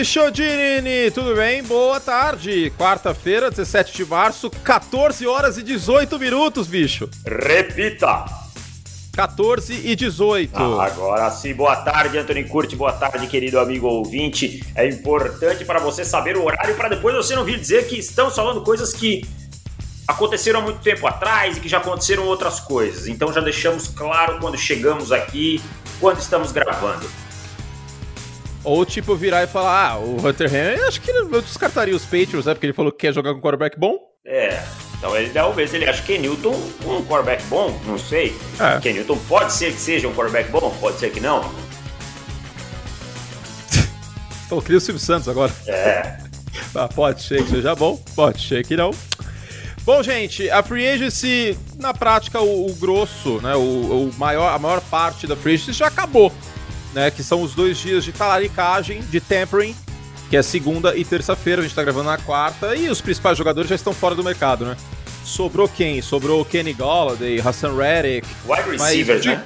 [0.00, 1.62] David Chodini, tudo bem?
[1.62, 2.72] Boa tarde.
[2.78, 7.08] Quarta-feira, 17 de março, 14 horas e 18 minutos, bicho.
[7.26, 8.24] Repita.
[9.12, 10.52] 14 e 18.
[10.54, 14.64] Ah, agora sim, boa tarde, Anthony Curti, boa tarde, querido amigo ouvinte.
[14.74, 18.34] É importante para você saber o horário para depois você não vir dizer que estamos
[18.34, 19.22] falando coisas que
[20.08, 23.06] aconteceram há muito tempo atrás e que já aconteceram outras coisas.
[23.06, 25.60] Então já deixamos claro quando chegamos aqui,
[26.00, 27.06] quando estamos gravando.
[28.62, 32.44] Ou tipo virar e falar, ah, o Hunter Henry, acho que eu descartaria os Patriots,
[32.44, 32.54] né?
[32.54, 33.98] Porque ele falou que quer jogar com quarterback bom.
[34.26, 34.62] É,
[34.98, 38.36] então ele talvez ele acha que Newton um quarterback bom, não sei.
[38.58, 38.78] É.
[38.80, 41.40] Ken Newton pode ser que seja um quarterback bom, pode ser que não.
[44.44, 45.52] Então cria o Silvio Santos agora.
[45.66, 46.18] É.
[46.74, 48.92] Ah, pode ser que seja bom, pode ser que não.
[49.82, 53.58] Bom, gente, a free agency, na prática, o, o grosso, né, o,
[54.08, 56.32] o, maior, a maior parte da free agency já acabou,
[56.94, 59.74] né, que são os dois dias de talaricagem, de tempering,
[60.28, 63.68] que é segunda e terça-feira, a gente tá gravando na quarta, e os principais jogadores
[63.68, 64.76] já estão fora do mercado, né?
[65.24, 66.00] Sobrou quem?
[66.00, 68.26] Sobrou Kenny Golladay, Hassan Reddick.
[68.46, 69.44] Wide receivers, mas, né?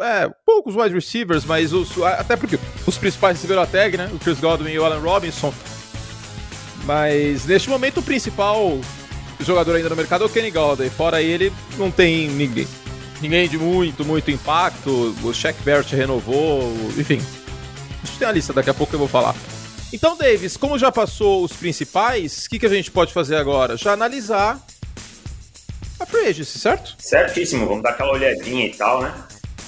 [0.00, 4.10] É, poucos wide receivers, mas os, até porque os principais receberam a tag, né?
[4.12, 5.52] O Chris Godwin e o Allen Robinson.
[6.84, 8.80] Mas neste momento o principal
[9.40, 10.90] jogador ainda no mercado é o Kenny Golladay.
[10.90, 12.66] Fora ele, não tem ninguém.
[13.22, 15.14] Ninguém de muito, muito impacto.
[15.22, 16.60] O Shaq Barrett renovou,
[16.98, 17.22] enfim.
[18.02, 19.32] A gente tem a lista, daqui a pouco eu vou falar.
[19.92, 23.76] Então, Davis, como já passou os principais, o que, que a gente pode fazer agora?
[23.76, 24.60] Já analisar
[26.00, 26.96] a free agency, certo?
[26.98, 29.14] Certíssimo, vamos dar aquela olhadinha e tal, né?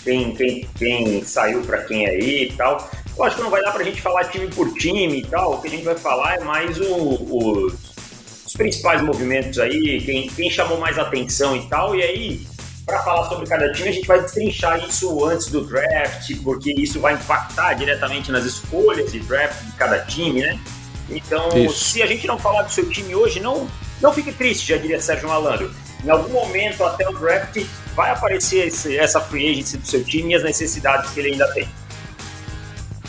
[0.03, 2.91] Quem, quem, quem saiu para quem aí e tal.
[3.17, 5.55] Eu acho que não vai dar pra gente falar time por time e tal.
[5.55, 10.27] O que a gente vai falar é mais o, o, os principais movimentos aí, quem,
[10.29, 11.95] quem chamou mais atenção e tal.
[11.95, 12.47] E aí,
[12.85, 17.01] para falar sobre cada time, a gente vai destrinchar isso antes do draft, porque isso
[17.01, 20.61] vai impactar diretamente nas escolhas de draft de cada time, né?
[21.09, 21.93] Então, isso.
[21.93, 23.67] se a gente não falar do seu time hoje, não,
[24.01, 25.71] não fique triste, já diria Sérgio Malandro.
[26.05, 30.33] Em algum momento, até o draft, vai aparecer esse, essa free agency do seu time
[30.33, 31.67] e as necessidades que ele ainda tem.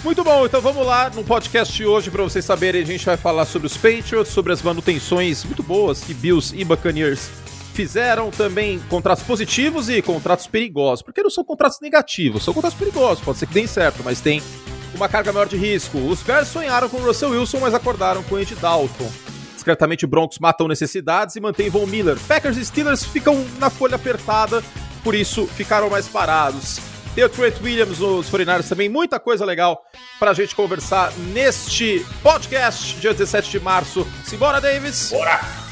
[0.04, 2.82] Muito bom, então vamos lá no podcast de hoje para vocês saberem.
[2.82, 6.64] A gente vai falar sobre os Patriots, sobre as manutenções muito boas que Bills e
[6.64, 7.28] Buccaneers
[7.76, 13.24] fizeram também contratos positivos e contratos perigosos, porque não são contratos negativos, são contratos perigosos,
[13.24, 14.42] pode ser que deem certo, mas tem
[14.96, 15.98] uma carga maior de risco.
[15.98, 19.12] Os Bears sonharam com Russell Wilson, mas acordaram com Andy Dalton.
[19.54, 22.18] Discretamente, Broncos matam necessidades e mantêm Von Miller.
[22.28, 24.64] Packers e Steelers ficam na folha apertada,
[25.04, 26.80] por isso ficaram mais parados.
[27.14, 29.82] Tem o Trent Williams, os 49 também, muita coisa legal
[30.18, 34.08] pra gente conversar neste podcast, dia 17 de março.
[34.24, 35.12] Simbora, Davis!
[35.12, 35.65] Bora!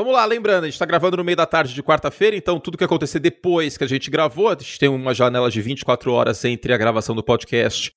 [0.00, 2.78] Vamos lá, lembrando, a gente está gravando no meio da tarde de quarta-feira, então tudo
[2.78, 6.42] que acontecer depois que a gente gravou, a gente tem uma janela de 24 horas
[6.46, 7.92] entre a gravação do podcast,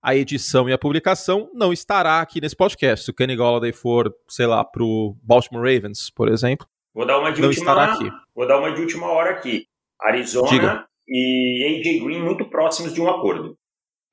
[0.00, 3.04] a edição e a publicação, não estará aqui nesse podcast.
[3.06, 6.64] Se o Kenny Golladay for, sei lá, pro Baltimore Ravens, por exemplo,
[6.94, 8.08] vou dar uma de não última, estará aqui.
[8.32, 9.64] Vou dar uma de última hora aqui.
[10.00, 10.86] Arizona Diga.
[11.08, 13.56] e AJ Green muito próximos de um acordo.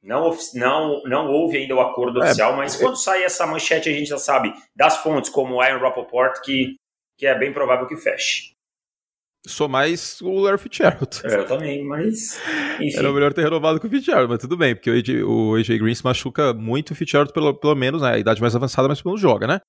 [0.02, 3.88] Não, não, não houve ainda o acordo É, oficial, mas é- quando sai essa manchete
[3.88, 6.76] a gente já sabe das fontes, como o Ian Rappaport, que,
[7.18, 8.53] que é bem provável que feche.
[9.48, 11.22] Sou mais o Larry Fitzgerald.
[11.24, 12.40] Eu também, mas.
[12.81, 12.98] Enfim.
[12.98, 15.68] Era melhor ter renovado com o Fitzgerald, mas tudo bem, porque o AJ, o AJ
[15.80, 18.14] Green se machuca muito o Fitzgerald, pelo, pelo menos, né?
[18.14, 19.59] A idade mais avançada, mas pelo menos joga, né?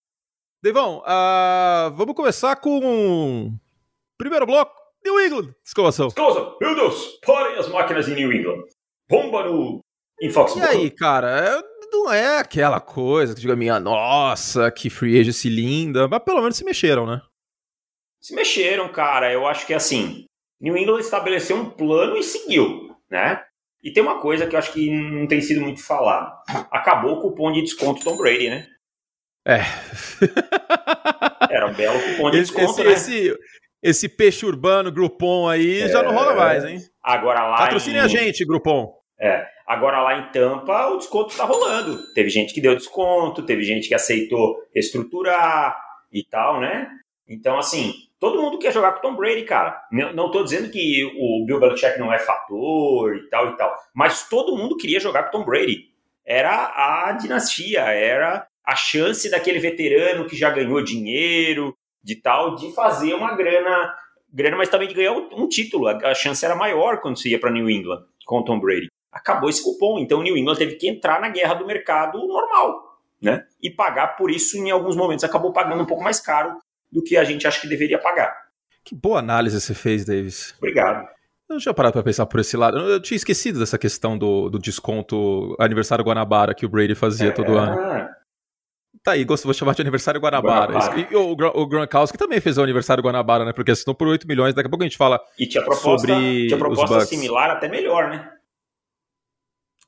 [0.63, 3.55] Devão, ah, vamos começar com.
[4.19, 4.73] Primeiro bloco,
[5.05, 6.09] New England, exclamação.
[6.09, 8.63] Escusa, meu Deus, parem as máquinas em New England.
[9.09, 9.81] Bomba no.
[10.23, 10.67] Em E Foxborough.
[10.71, 11.29] aí, cara,
[11.61, 16.41] é- não é aquela coisa que diga minha, nossa, que free agency linda, mas pelo
[16.41, 17.21] menos se mexeram, né?
[18.27, 19.33] Se mexeram, cara.
[19.33, 20.25] Eu acho que assim,
[20.61, 23.41] New England estabeleceu um plano e seguiu, né?
[23.81, 26.37] E tem uma coisa que eu acho que não tem sido muito falado.
[26.73, 28.67] Acabou o cupom de desconto Tom Brady, né?
[29.47, 29.61] É.
[31.49, 33.27] Era um belo cupom de esse, desconto, esse, né?
[33.29, 33.39] esse,
[33.81, 36.81] esse peixe urbano, Groupon aí, já não rola mais, hein?
[37.01, 38.01] Agora lá Patrocine em...
[38.01, 38.93] a gente, Groupon.
[39.21, 42.13] É, agora lá em Tampa o desconto tá rolando.
[42.13, 45.81] Teve gente que deu desconto, teve gente que aceitou reestruturar
[46.13, 46.91] e tal, né?
[47.29, 49.83] Então, assim, todo mundo quer jogar com Tom Brady, cara.
[49.91, 54.29] Não, tô dizendo que o Bill Belichick não é fator e tal e tal, mas
[54.29, 55.91] todo mundo queria jogar com Tom Brady.
[56.25, 62.73] Era a dinastia, era a chance daquele veterano que já ganhou dinheiro, de tal, de
[62.73, 63.95] fazer uma grana,
[64.33, 65.89] grana mas também de ganhar um título.
[65.89, 69.63] A chance era maior quando você ia para New England com Tom Brady acabou esse
[69.63, 69.99] cupom.
[69.99, 73.45] Então New England teve que entrar na guerra do mercado normal, né?
[73.63, 75.25] E pagar por isso em alguns momentos.
[75.25, 76.59] Acabou pagando um pouco mais caro
[76.91, 78.35] do que a gente acha que deveria pagar.
[78.85, 80.55] Que boa análise você fez, Davis.
[80.59, 81.09] Obrigado.
[81.49, 82.79] Eu não tinha parado pra pensar por esse lado.
[82.79, 87.33] Eu tinha esquecido dessa questão do, do desconto aniversário Guanabara que o Brady fazia é,
[87.33, 87.77] todo ano.
[89.05, 90.73] Tá aí, vou chamar de aniversário Guanabara.
[90.73, 91.09] Guanabara.
[91.13, 93.53] E o, o Gronkowski também fez o aniversário Guanabara, né?
[93.53, 94.55] Porque assinou por 8 milhões.
[94.55, 98.11] Daqui a pouco a gente fala e tinha proposta, sobre tinha proposta similar, até melhor,
[98.11, 98.33] né?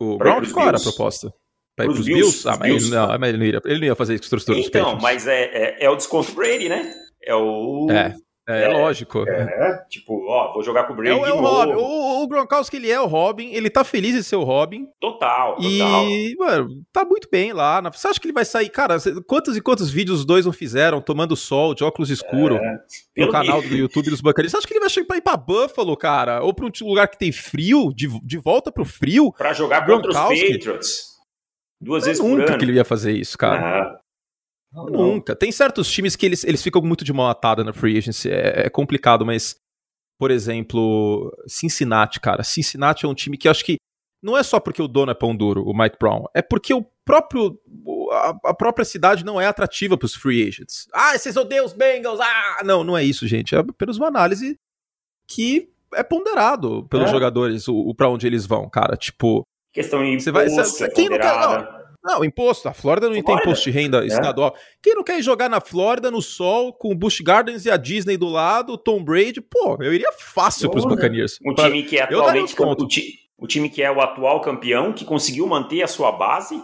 [0.00, 1.34] O Gronk, era a proposta?
[1.78, 2.20] Para ir pros Bills?
[2.20, 2.48] Bills?
[2.48, 2.86] Ah, mas, Bills.
[2.86, 5.26] Ele, não, mas ele, não ia, ele não ia fazer isso com os Então, mas
[5.26, 6.92] é, é, é o desconto Brady, né?
[7.22, 7.86] É o...
[7.90, 8.14] É.
[8.48, 9.28] É, é, lógico.
[9.28, 11.72] É, tipo, ó, vou jogar com o Brady é, é o Robin.
[11.74, 14.86] O, o, Gronkowski, ele é o Robin, ele tá feliz de ser o Robin.
[14.98, 16.08] Total, total.
[16.08, 17.82] E, mano, tá muito bem lá.
[17.90, 18.70] Você acha que ele vai sair?
[18.70, 18.96] Cara,
[19.26, 22.78] quantos e quantos vídeos os dois não fizeram tomando sol, de óculos escuro, é,
[23.18, 24.50] no canal do YouTube dos bacanas?
[24.50, 26.42] Você acha que ele vai chegar pra ir pra Buffalo, cara?
[26.42, 29.30] Ou pra um lugar que tem frio, de, de volta pro frio?
[29.36, 31.17] Pra jogar contra os Patriots.
[31.80, 32.38] Duas vezes por ano.
[32.38, 33.94] Nunca que ele ia fazer isso, cara.
[33.94, 34.00] Ah.
[34.72, 35.34] Não, Nunca.
[35.34, 38.30] Tem certos times que eles, eles ficam muito de mão atada na free agency.
[38.30, 39.56] É, é, complicado, mas,
[40.18, 42.42] por exemplo, Cincinnati, cara.
[42.42, 43.76] Cincinnati é um time que acho que
[44.22, 46.24] não é só porque o dono é pão duro, o Mike Brown.
[46.34, 47.58] É porque o próprio.
[48.10, 50.88] A, a própria cidade não é atrativa para os free agents.
[50.92, 52.20] Ah, vocês odeiam os Bengals!
[52.20, 52.62] Ah!
[52.64, 53.54] Não, não é isso, gente.
[53.54, 54.58] É apenas uma análise
[55.28, 57.12] que é ponderado pelos é.
[57.12, 58.96] jogadores, o, o para onde eles vão, cara.
[58.96, 59.42] Tipo.
[59.72, 62.68] Questão de você vai, você, quem não quer, não, não, imposto.
[62.68, 63.42] A Flórida não Flórida.
[63.42, 64.06] tem imposto de renda é.
[64.06, 64.54] estadual.
[64.82, 67.76] Quem não quer ir jogar na Flórida, no sol, com o Busch Gardens e a
[67.76, 71.38] Disney do lado, o Tom Brady, pô, eu iria fácil para os Buccaneers.
[71.44, 75.04] Um time que é atualmente o, ti, o time que é o atual campeão, que
[75.04, 76.60] conseguiu manter a sua base,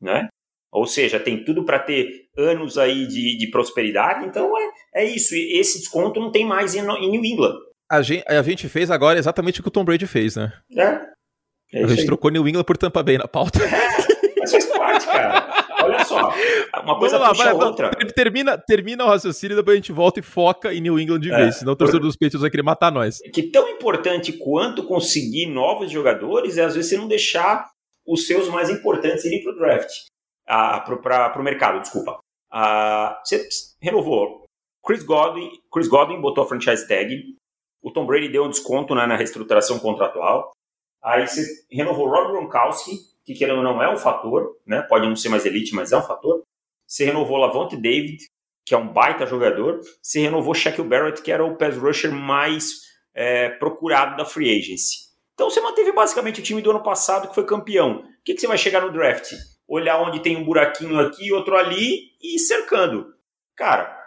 [0.00, 0.28] né?
[0.72, 4.26] Ou seja, tem tudo para ter anos aí de, de prosperidade.
[4.26, 5.34] Então é, é isso.
[5.34, 7.58] Esse desconto não tem mais em, em New England.
[7.90, 10.50] A gente, a gente fez agora exatamente o que o Tom Brady fez, né?
[10.74, 11.12] É.
[11.72, 12.06] É a gente aí.
[12.06, 13.58] trocou New England por Tampa Bay na pauta.
[14.38, 15.52] Mas faz parte, cara.
[15.84, 16.32] Olha só,
[16.82, 17.90] uma coisa lá, puxa vai, outra.
[18.14, 21.36] Termina, termina o raciocínio, depois a gente volta e foca em New England de é,
[21.36, 23.18] vez, senão o torcedor dos Patriots vai querer matar nós.
[23.32, 27.68] Que tão importante quanto conseguir novos jogadores é às vezes você não deixar
[28.06, 29.90] os seus mais importantes irem pro draft.
[30.46, 32.18] Ah, pro, pra, pro mercado, desculpa.
[32.50, 33.48] Ah, você
[33.80, 34.44] renovou
[34.84, 37.36] Chris Godwin, Chris Godwin botou a franchise tag,
[37.82, 40.50] o Tom Brady deu um desconto né, na reestruturação contratual,
[41.02, 42.92] aí você renovou Rob Gronkowski,
[43.24, 44.82] que querendo ou não é um fator, né?
[44.82, 46.42] Pode não ser mais elite, mas é um fator.
[46.86, 48.24] Você renovou Lavonte David,
[48.64, 49.80] que é um baita jogador.
[50.00, 52.82] Você renovou Shaquille Barrett, que era o pass rusher mais
[53.14, 55.12] é, procurado da free agency.
[55.34, 58.00] Então você manteve basicamente o time do ano passado que foi campeão.
[58.00, 59.32] O que, que você vai chegar no draft?
[59.66, 63.14] Olhar onde tem um buraquinho aqui, outro ali e cercando.
[63.56, 64.01] Cara,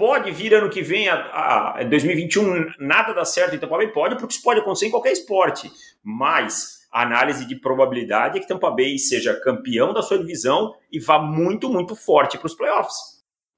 [0.00, 3.88] pode vir ano que vem, a, a 2021, nada dá certo em Tampa Bay?
[3.88, 5.70] Pode, porque isso pode acontecer em qualquer esporte.
[6.02, 10.98] Mas a análise de probabilidade é que Tampa Bay seja campeão da sua divisão e
[10.98, 12.96] vá muito, muito forte para os playoffs.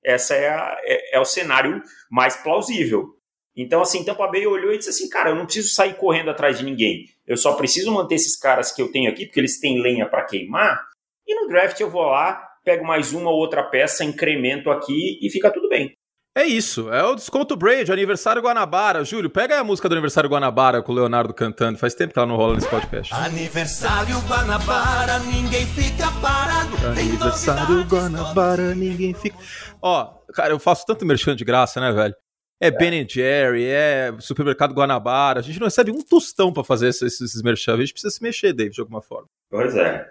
[0.04, 1.80] Essa é, a, é, é, o cenário
[2.10, 3.10] mais plausível.
[3.56, 6.58] Então, assim, Tampa Bay olhou e disse assim, cara, eu não preciso sair correndo atrás
[6.58, 7.04] de ninguém.
[7.24, 10.24] Eu só preciso manter esses caras que eu tenho aqui, porque eles têm lenha para
[10.24, 10.82] queimar.
[11.24, 15.30] E no draft eu vou lá, pego mais uma ou outra peça, incremento aqui e
[15.30, 15.94] fica tudo bem.
[16.34, 19.04] É isso, é o desconto Braid, aniversário Guanabara.
[19.04, 21.78] Júlio, pega aí a música do aniversário Guanabara com o Leonardo cantando.
[21.78, 23.12] Faz tempo que ela não rola nesse podcast.
[23.12, 26.74] Aniversário Guanabara, ninguém fica parado.
[26.86, 29.36] Aniversário Guanabara, ninguém fica.
[29.82, 32.14] Ó, cara, eu faço tanto merchan de graça, né, velho?
[32.58, 32.70] É, é.
[32.70, 35.40] Ben Jerry, é Supermercado Guanabara.
[35.40, 37.74] A gente não recebe um tostão para fazer esses, esses merchan.
[37.74, 39.28] A gente precisa se mexer, David, de alguma forma.
[39.50, 40.08] Pois é.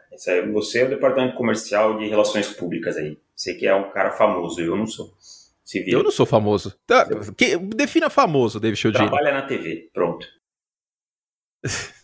[0.53, 3.17] Você é o departamento comercial de relações públicas aí.
[3.35, 5.11] Você que é um cara famoso, eu não sou.
[5.73, 6.77] Eu não sou famoso.
[6.85, 9.07] Tá, que, defina famoso, David Chiodini.
[9.09, 10.27] Trabalha na TV, pronto.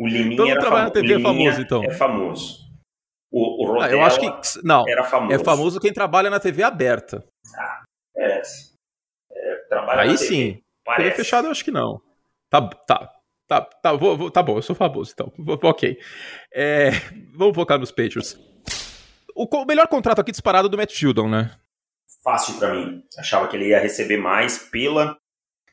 [0.00, 1.84] O Liminha trabalha na TV é famoso, então.
[1.84, 2.58] É famoso.
[3.30, 4.84] O, o ah, eu acho que não.
[4.88, 5.32] Era famoso.
[5.32, 7.24] É famoso quem trabalha na TV aberta.
[7.56, 7.84] Ah,
[8.16, 8.42] é.
[9.30, 10.60] é trabalha Aí sim.
[10.84, 11.10] Parece.
[11.10, 12.02] TV fechado eu acho que não.
[12.50, 13.14] Tá, tá.
[13.46, 15.32] Tá, tá, vou, vou, tá bom, eu sou famoso, então.
[15.62, 15.98] Ok.
[16.52, 16.90] É,
[17.34, 18.38] vamos focar nos Patriots.
[19.36, 21.56] O, o melhor contrato aqui disparado é do Matt Judon, né?
[22.22, 23.02] Fácil para mim.
[23.18, 25.16] Achava que ele ia receber mais pela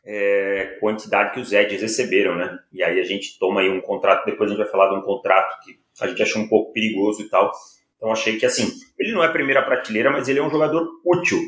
[0.05, 2.57] é, quantidade que os Edges receberam, né?
[2.71, 5.01] E aí a gente toma aí um contrato, depois a gente vai falar de um
[5.01, 7.51] contrato que a gente achou um pouco perigoso e tal.
[7.95, 11.39] Então achei que assim, ele não é primeira prateleira, mas ele é um jogador útil,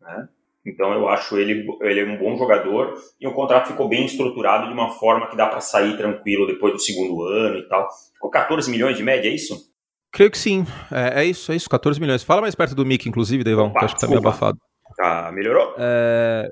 [0.00, 0.28] né?
[0.66, 4.66] Então eu acho ele, ele é um bom jogador e o contrato ficou bem estruturado
[4.66, 7.88] de uma forma que dá para sair tranquilo depois do segundo ano e tal.
[8.14, 9.72] Ficou 14 milhões de média, é isso?
[10.12, 10.66] Creio que sim.
[10.90, 12.22] É, é, isso, é isso, 14 milhões.
[12.22, 14.58] Fala mais perto do Mic, inclusive, Deivão, que acho que tá meio abafado.
[14.96, 15.74] Tá, melhorou?
[15.78, 16.50] É,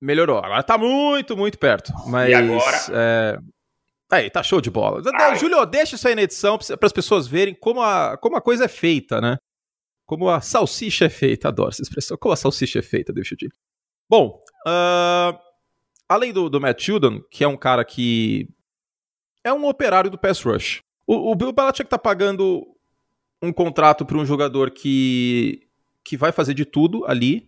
[0.00, 0.38] melhorou.
[0.38, 1.92] Agora tá muito, muito perto.
[2.06, 2.30] Mas.
[2.30, 2.76] E agora?
[2.92, 3.38] É...
[4.12, 5.00] Aí, tá show de bola.
[5.14, 5.36] Ai.
[5.36, 8.64] Júlio, deixa isso aí na edição para as pessoas verem como a, como a coisa
[8.64, 9.36] é feita, né?
[10.04, 11.48] Como a salsicha é feita.
[11.48, 12.16] Adoro essa expressão.
[12.18, 13.52] Como a salsicha é feita, deixa eu dizer.
[14.08, 15.38] Bom, uh,
[16.08, 18.48] além do, do Matt Judon, que é um cara que
[19.44, 20.80] é um operário do pass rush.
[21.06, 22.66] O, o Bill Belichick tá pagando
[23.42, 25.62] um contrato para um jogador que,
[26.04, 27.46] que vai fazer de tudo ali,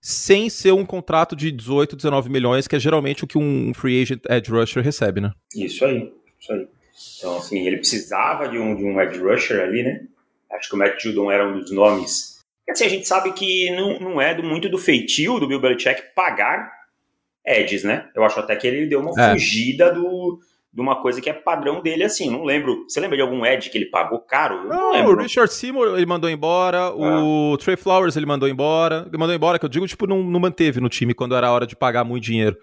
[0.00, 4.02] sem ser um contrato de 18, 19 milhões, que é geralmente o que um free
[4.02, 5.32] agent edge rusher recebe, né?
[5.56, 6.68] Isso aí, isso aí.
[7.18, 10.06] Então, assim, ele precisava de um, de um edge rusher ali, né?
[10.52, 12.38] Acho que o Matt Judon era um dos nomes.
[12.68, 16.14] Assim, a gente sabe que não, não é do, muito do feitio do Bill Belichick
[16.14, 16.70] pagar
[17.44, 18.08] edges, né?
[18.14, 19.32] Eu acho até que ele deu uma é.
[19.32, 20.40] fugida do,
[20.74, 22.28] de uma coisa que é padrão dele, assim.
[22.28, 22.84] Não lembro.
[22.88, 24.66] Você lembra de algum Ed que ele pagou caro?
[24.66, 25.12] Não, não lembro.
[25.12, 26.92] O Richard Seymour ele mandou embora, ah.
[26.92, 29.04] o Trey Flowers ele mandou embora.
[29.06, 31.52] Ele mandou embora, que eu digo, tipo, não, não manteve no time quando era a
[31.52, 32.58] hora de pagar muito dinheiro.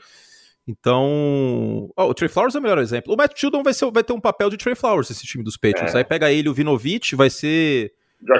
[0.67, 1.89] Então.
[1.95, 3.13] Oh, o Trey Flowers é o melhor exemplo.
[3.13, 5.55] O Matt Judon vai, ser, vai ter um papel de Trey Flowers esse time dos
[5.55, 5.95] Patriots.
[5.95, 5.99] É.
[5.99, 7.93] Aí pega ele, o Vinovich, vai ser.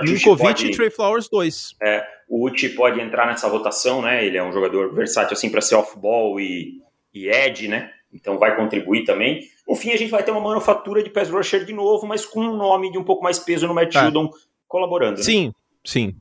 [0.04, 1.76] Ninkovic e Trey Flowers 2.
[1.82, 4.24] É, o Uchi pode entrar nessa rotação, né?
[4.24, 6.82] Ele é um jogador versátil assim para ser off-ball e,
[7.14, 7.90] e edge, né?
[8.14, 9.42] Então vai contribuir também.
[9.68, 12.42] No fim, a gente vai ter uma manufatura de pass rusher de novo, mas com
[12.42, 14.06] um nome de um pouco mais peso no Matt tá.
[14.06, 14.30] Judon
[14.68, 15.18] colaborando.
[15.18, 15.24] Né?
[15.24, 15.54] Sim,
[15.86, 16.16] sim.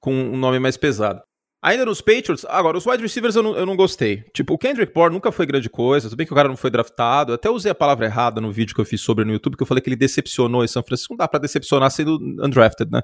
[0.00, 1.22] Com um nome mais pesado.
[1.62, 4.22] Ainda nos Patriots, agora, os wide receivers eu não, eu não gostei.
[4.32, 6.70] Tipo, o Kendrick Bourne nunca foi grande coisa, tudo bem que o cara não foi
[6.70, 7.32] draftado.
[7.32, 9.66] Até usei a palavra errada no vídeo que eu fiz sobre no YouTube, que eu
[9.66, 11.14] falei que ele decepcionou em São Francisco.
[11.14, 13.02] Não dá pra decepcionar sendo undrafted, né?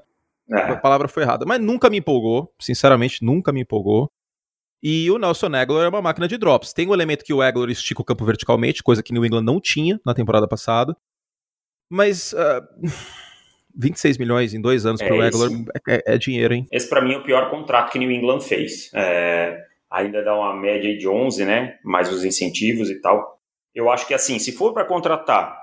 [0.49, 0.71] É.
[0.71, 1.45] A palavra foi errada.
[1.45, 4.09] Mas nunca me empolgou, sinceramente, nunca me empolgou.
[4.83, 6.73] E o Nelson Aguilar é uma máquina de drops.
[6.73, 9.43] Tem o um elemento que o Aguilar estica o campo verticalmente, coisa que New England
[9.43, 10.93] não tinha na temporada passada.
[11.89, 12.61] Mas uh, ah,
[13.73, 15.49] 26 milhões em dois anos é para o Aguilar
[15.87, 16.67] é, é, dinheiro, hein?
[16.69, 18.91] Esse para mim é o pior contrato que New England fez.
[18.93, 19.57] É,
[19.89, 21.79] ainda dá uma média de 11, né?
[21.85, 23.39] Mais os incentivos e tal.
[23.73, 25.57] Eu acho que assim, se for para contratar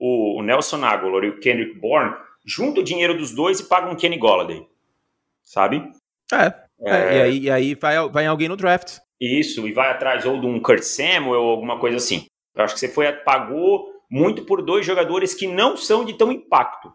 [0.00, 2.12] o Nelson Aguilar e o Kendrick Bourne,
[2.44, 4.66] junta o dinheiro dos dois e paga um Kenny Golladay.
[5.44, 5.90] Sabe?
[6.32, 8.98] É, é, é, e aí, e aí vai, vai alguém no draft.
[9.20, 12.26] Isso, e vai atrás ou de um Kurt Samuel ou alguma coisa assim.
[12.54, 16.30] Eu acho que você foi pagou muito por dois jogadores que não são de tão
[16.30, 16.92] impacto,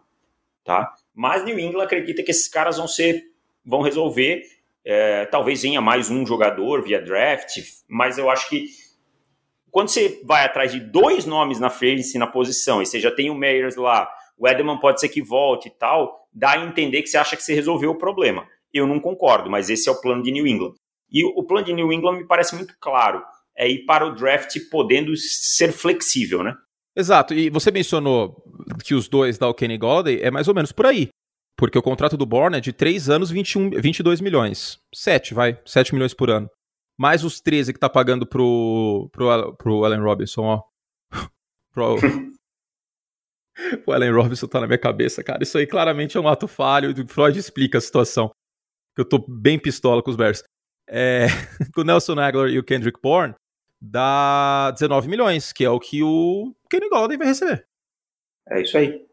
[0.64, 0.92] tá?
[1.14, 3.22] Mas New England acredita que esses caras vão ser,
[3.64, 4.42] vão resolver.
[4.84, 7.56] É, talvez venha mais um jogador via draft,
[7.88, 8.66] mas eu acho que
[9.70, 13.30] quando você vai atrás de dois nomes na frente na posição e você já tem
[13.30, 17.08] o Meyers lá, o Edelman pode ser que volte e tal, dá a entender que
[17.08, 20.22] você acha que você resolveu o problema eu não concordo, mas esse é o plano
[20.22, 20.74] de New England.
[21.10, 23.22] E o plano de New England me parece muito claro,
[23.56, 26.54] é ir para o draft podendo ser flexível, né?
[26.96, 28.36] Exato, e você mencionou
[28.84, 31.08] que os dois da Kenny Golladay é mais ou menos por aí.
[31.56, 34.78] Porque o contrato do Bourne é de 3 anos, 21, 22 milhões.
[34.92, 36.48] 7, vai, 7 milhões por ano.
[36.98, 40.62] Mais os 13 que tá pagando pro, pro, pro Allen Robinson, ó.
[41.72, 41.96] pro,
[43.86, 45.42] o Allen Robinson tá na minha cabeça, cara.
[45.42, 46.92] Isso aí claramente é um ato falho.
[47.06, 48.32] Freud explica a situação
[48.94, 50.42] que eu tô bem pistola com os Bears.
[50.88, 51.26] É,
[51.74, 53.34] com o Nelson Aguilar e o Kendrick Bourne,
[53.80, 57.66] dá 19 milhões, que é o que o Kenny Golladay vai receber.
[58.48, 59.04] É isso aí.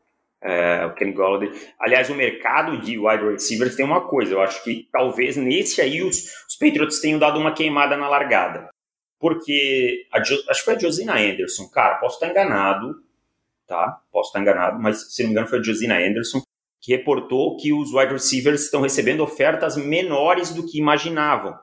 [0.43, 1.51] É, o Kenny Golladay.
[1.79, 4.33] Aliás, o mercado de wide receivers tem uma coisa.
[4.33, 8.69] Eu acho que talvez nesse aí os, os Patriots tenham dado uma queimada na largada.
[9.19, 11.69] Porque a, acho que foi a Josina Anderson.
[11.69, 13.03] Cara, posso estar enganado,
[13.67, 14.01] tá?
[14.11, 16.41] Posso estar enganado, mas se não me engano foi a Josina Anderson
[16.81, 21.57] que reportou que os wide receivers estão recebendo ofertas menores do que imaginavam.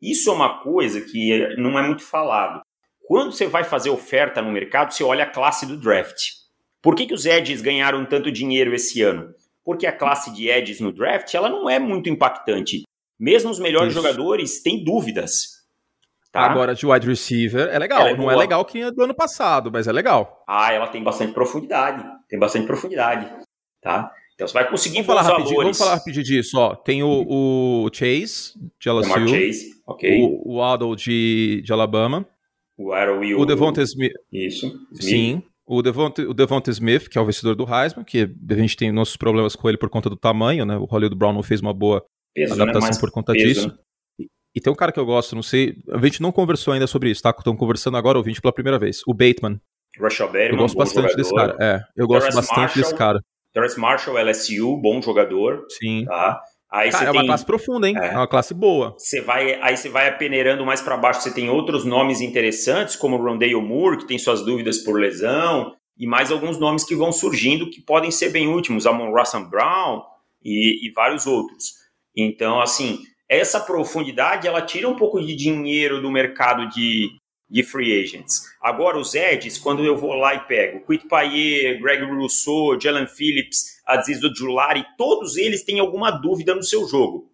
[0.00, 2.62] Isso é uma coisa que não é muito falado.
[3.06, 6.40] Quando você vai fazer oferta no mercado, você olha a classe do draft.
[6.80, 9.34] Por que, que os edges ganharam tanto dinheiro esse ano?
[9.62, 12.84] Porque a classe de edges no draft ela não é muito impactante.
[13.18, 14.02] Mesmo os melhores Isso.
[14.02, 15.60] jogadores têm dúvidas.
[16.32, 16.42] Tá?
[16.42, 18.06] Agora, de wide receiver é legal.
[18.06, 18.32] É não é boa.
[18.32, 20.42] é legal que do ano passado, mas é legal.
[20.48, 22.02] Ah, ela tem bastante profundidade.
[22.28, 23.30] Tem bastante profundidade.
[23.82, 24.10] Tá?
[24.40, 25.56] Então você vai conseguir vamos falar rapidinho.
[25.60, 26.58] Vamos falar rapidinho disso.
[26.58, 26.74] Ó.
[26.74, 29.28] Tem o, o Chase, de LSU.
[29.28, 30.22] Chase, ok.
[30.22, 32.26] O, o Waddle, de, de Alabama.
[32.78, 33.40] O Arrow e o...
[33.40, 34.14] O Devonta Smith.
[34.32, 34.66] Isso.
[34.92, 35.02] Smith.
[35.02, 35.42] Sim.
[35.66, 38.90] O Devonta, o Devonta Smith, que é o vencedor do Heisman, que a gente tem
[38.90, 40.78] nossos problemas com ele por conta do tamanho, né?
[40.78, 42.02] O Hollywood Brown não fez uma boa
[42.34, 42.62] peso, né?
[42.62, 42.98] adaptação né?
[42.98, 43.68] por conta peso, disso.
[43.68, 44.26] Né?
[44.54, 47.10] E tem um cara que eu gosto, não sei, a gente não conversou ainda sobre
[47.10, 47.28] isso, tá?
[47.28, 49.02] Estão conversando agora, ouvinte, pela primeira vez.
[49.06, 49.60] O Bateman.
[50.00, 51.16] Rashad Bateman, Eu gosto bastante jogador.
[51.16, 51.56] desse cara.
[51.60, 53.20] É, eu gosto bastante Marshall, desse cara.
[53.52, 55.64] Terrence Marshall, LSU, bom jogador.
[55.68, 56.04] Sim.
[56.04, 56.40] Tá?
[56.70, 57.96] Aí Cara, é uma classe profunda, hein?
[57.98, 58.06] É.
[58.06, 58.94] é, uma classe boa.
[58.96, 63.16] Você vai, aí você vai apeneirando mais para baixo, você tem outros nomes interessantes, como
[63.16, 67.10] o Rondale Moore, que tem suas dúvidas por lesão, e mais alguns nomes que vão
[67.10, 70.02] surgindo que podem ser bem últimos, Amon Russell Brown
[70.44, 71.74] e, e vários outros.
[72.16, 77.08] Então, assim, essa profundidade, ela tira um pouco de dinheiro do mercado de,
[77.50, 78.42] de free agents.
[78.62, 83.80] Agora, os edges, quando eu vou lá e pego Quit Payet, Greg Rousseau, Jalen Phillips,
[83.84, 87.28] Aziz Ojulari, todos eles têm alguma dúvida no seu jogo.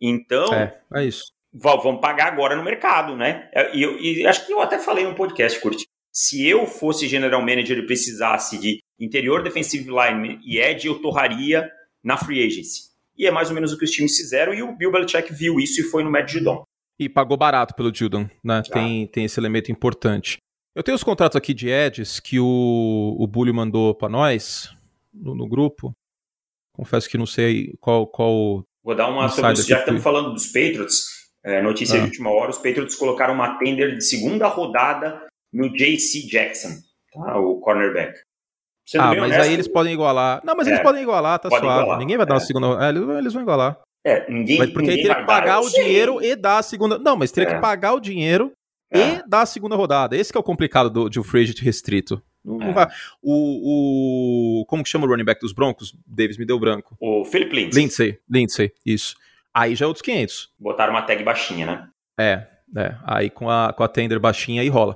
[0.00, 1.24] Então, é, é isso.
[1.52, 3.50] vamos pagar agora no mercado, né?
[3.52, 5.84] É, e, eu, e acho que eu até falei no podcast, Curti.
[6.12, 11.70] Se eu fosse general manager e precisasse de interior defensive line e edge, eu torraria
[12.02, 12.90] na free agency.
[13.16, 15.60] E é mais ou menos o que os times fizeram e o Bill Belichick viu
[15.60, 16.64] isso e foi no Matt Judon.
[17.00, 18.58] E pagou barato pelo Judon, né?
[18.58, 18.62] Ah.
[18.62, 20.36] Tem, tem esse elemento importante.
[20.76, 24.70] Eu tenho os contratos aqui de edges que o, o Bully mandou para nós
[25.10, 25.94] no, no, grupo.
[26.74, 28.06] Confesso que não sei qual.
[28.06, 31.06] qual Vou dar uma sobre Já estamos falando dos Patriots.
[31.42, 32.00] É, notícia ah.
[32.00, 36.68] de última hora: os Patriots colocaram uma tender de segunda rodada no JC Jackson,
[37.14, 37.38] tá?
[37.38, 38.20] o cornerback.
[38.86, 40.42] Sendo ah, mas honesto, aí eles podem igualar.
[40.44, 41.64] Não, mas é, eles podem igualar, tá suave.
[41.64, 42.36] Igualar, ninguém vai dar é.
[42.36, 42.84] uma segunda.
[42.84, 43.80] É, eles, eles vão igualar.
[44.04, 44.58] É, ninguém.
[44.58, 46.98] Mas porque ninguém aí teria que pagar o dinheiro e dar a segunda.
[46.98, 47.60] Não, mas teria que é.
[47.60, 48.52] pagar o dinheiro
[48.92, 49.22] e é.
[49.26, 50.16] dar a segunda rodada.
[50.16, 52.22] Esse que é o complicado do, de um free agent restrito.
[52.44, 52.86] Não, não vai.
[53.22, 54.66] O, o.
[54.66, 55.94] Como que chama o running back dos Broncos?
[56.06, 56.96] Davis me deu branco.
[56.98, 57.82] O Philip Lindsay.
[57.82, 59.16] Lindsay, Lindsay, isso.
[59.52, 60.52] Aí já é outros 500.
[60.58, 61.88] Botaram uma tag baixinha, né?
[62.18, 62.96] É, é.
[63.04, 64.94] Aí com a, com a tender baixinha aí rola.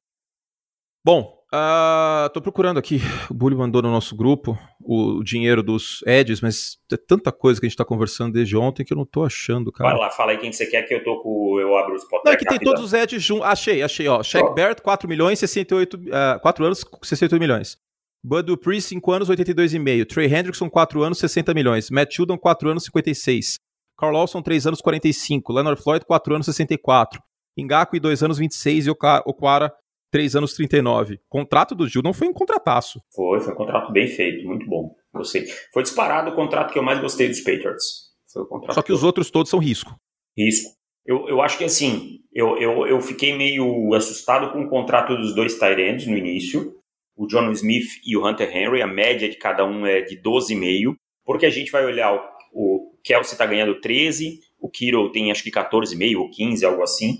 [1.04, 3.00] Bom, uh, tô procurando aqui.
[3.30, 7.60] O Bully mandou no nosso grupo o, o dinheiro dos Eds, mas é tanta coisa
[7.60, 9.90] que a gente tá conversando desde ontem que eu não tô achando, cara.
[9.90, 11.58] Vai lá, fala aí quem você quer que eu tô com.
[11.60, 12.24] Eu abro os potes.
[12.24, 13.46] Não, é que tem todos os Eds juntos.
[13.46, 14.22] Achei, achei, ó.
[14.22, 14.54] Shaq oh.
[14.54, 15.96] Barrett, 4 milhões, 68.
[15.96, 17.78] Uh, 4 anos, 68 milhões.
[18.22, 20.06] Bud Dupree, 5 anos, 82,5.
[20.06, 21.90] Trey Hendrickson, 4 anos, 60 milhões.
[21.90, 23.58] Matt Judon, 4 anos, 56.
[23.98, 25.52] Carl Lawson, 3 anos, 45.
[25.52, 27.22] Leonard Floyd, 4 anos, 64.
[27.56, 28.86] Ingaku, 2 anos, 26.
[28.86, 29.70] E Okwara,
[30.14, 31.14] 3 anos, 39.
[31.14, 33.02] O contrato do Gil não foi um contrataço.
[33.12, 34.94] Foi, foi um contrato bem feito, muito bom.
[35.12, 35.44] Gostei.
[35.72, 38.12] Foi disparado o contrato que eu mais gostei dos Patriots.
[38.24, 39.92] Só que, os outros todos são risco.
[40.38, 40.70] Risco.
[41.04, 45.34] Eu, eu acho que assim, eu, eu, eu fiquei meio assustado com o contrato dos
[45.34, 46.76] dois Tyrants no início.
[47.16, 50.94] O John Smith e o Hunter Henry, a média de cada um é de 12,5.
[51.24, 52.20] Porque a gente vai olhar o,
[52.52, 57.18] o Kelsey está ganhando 13, o Kiro tem acho que 14,5 ou 15, algo assim.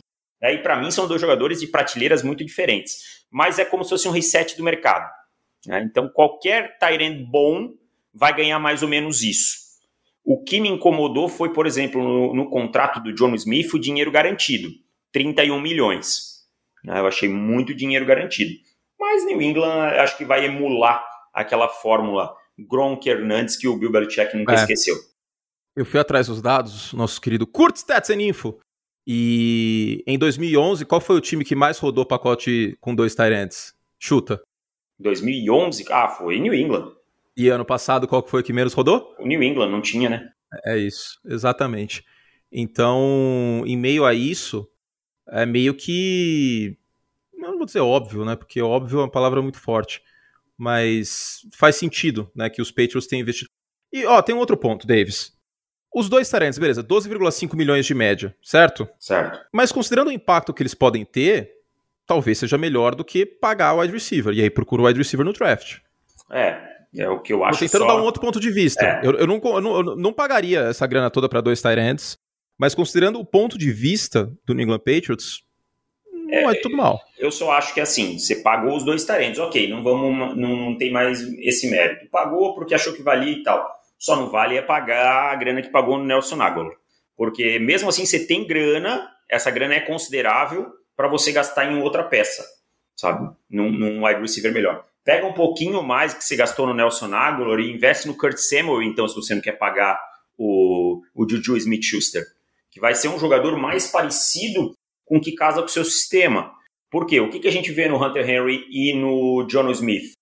[0.53, 3.25] E para mim são dois jogadores de prateleiras muito diferentes.
[3.31, 5.11] Mas é como se fosse um reset do mercado.
[5.67, 5.83] Né?
[5.89, 7.73] Então qualquer Tyrant bom
[8.13, 9.65] vai ganhar mais ou menos isso.
[10.25, 14.11] O que me incomodou foi, por exemplo, no, no contrato do John Smith, o dinheiro
[14.11, 14.71] garantido,
[15.13, 16.45] 31 milhões.
[16.83, 16.99] Né?
[16.99, 18.55] Eu achei muito dinheiro garantido.
[18.99, 24.37] Mas New England acho que vai emular aquela fórmula Gronk Hernandes que o Bill Belichick
[24.37, 24.57] nunca é.
[24.57, 24.97] esqueceu.
[25.77, 28.59] Eu fui atrás dos dados, nosso querido Kurt Stetson Info.
[29.07, 33.75] E em 2011, qual foi o time que mais rodou pacote com dois Tyrants?
[33.99, 34.41] Chuta.
[34.99, 35.85] 2011?
[35.91, 36.93] Ah, foi New England.
[37.37, 39.15] E ano passado, qual foi que menos rodou?
[39.19, 40.31] O New England, não tinha, né?
[40.65, 42.05] É isso, exatamente.
[42.51, 44.69] Então, em meio a isso,
[45.29, 46.79] é meio que.
[47.37, 48.37] Não vou dizer óbvio, né?
[48.37, 50.01] Porque óbvio é uma palavra muito forte.
[50.57, 52.49] Mas faz sentido, né?
[52.49, 53.51] Que os Patriots tenham investido.
[53.93, 55.34] E, ó, tem um outro ponto, Davis.
[55.95, 58.89] Os dois Tyrants, beleza, 12,5 milhões de média, certo?
[58.99, 59.39] Certo.
[59.53, 61.53] Mas considerando o impacto que eles podem ter,
[62.05, 64.35] talvez seja melhor do que pagar o wide receiver.
[64.35, 65.77] E aí procura o wide receiver no draft.
[66.33, 66.59] É,
[66.97, 67.61] é o que eu acho.
[67.61, 67.87] Tô tentando só...
[67.87, 68.85] dar um outro ponto de vista.
[68.85, 69.07] É.
[69.07, 72.19] Eu, eu, não, eu, não, eu, não, pagaria essa grana toda para dois Tyrants,
[72.59, 75.45] mas considerando o ponto de vista do New England Patriots,
[76.13, 77.01] não é, é tudo mal.
[77.17, 80.77] Eu só acho que assim, você pagou os dois Tyrants, ok, não vamos, não, não
[80.77, 82.11] tem mais esse mérito.
[82.11, 85.71] Pagou porque achou que valia e tal só não vale é pagar a grana que
[85.71, 86.77] pagou no Nelson Aguilar.
[87.17, 92.05] Porque mesmo assim você tem grana, essa grana é considerável para você gastar em outra
[92.05, 92.45] peça,
[92.95, 93.35] sabe?
[93.49, 94.85] Num, num wide receiver melhor.
[95.03, 98.83] Pega um pouquinho mais que você gastou no Nelson Aguilar e investe no Kurt Samuel,
[98.83, 99.99] então, se você não quer pagar
[100.37, 102.25] o, o Juju Smith-Schuster,
[102.71, 106.53] que vai ser um jogador mais parecido com o que casa com o seu sistema.
[106.91, 107.21] Por quê?
[107.21, 110.13] O que, que a gente vê no Hunter Henry e no John Smith?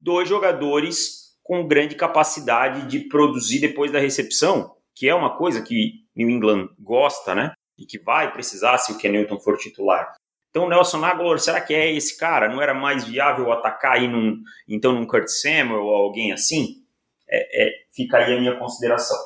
[0.00, 6.04] Dois jogadores com grande capacidade de produzir depois da recepção, que é uma coisa que
[6.14, 7.52] New England gosta, né?
[7.78, 10.14] E que vai precisar se o Ken Newton for titular.
[10.50, 12.48] Então, Nelson Aguilar, será que é esse cara?
[12.48, 16.84] Não era mais viável atacar aí num, então num Kurt Samuel ou alguém assim?
[17.28, 19.16] É, é, fica aí a minha consideração.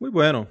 [0.00, 0.48] Muito bueno.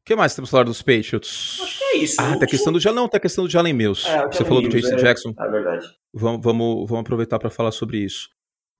[0.00, 1.60] O que mais temos falar dos Patriots?
[1.62, 2.16] Acho que é isso.
[2.18, 4.08] Ah, tem a questão do Jalen, não, tem a questão do Jalen Mills.
[4.08, 5.34] É, Você falou do Jason é, Jackson.
[5.38, 5.86] É verdade.
[6.14, 8.30] Vamos, vamos, vamos aproveitar para falar sobre isso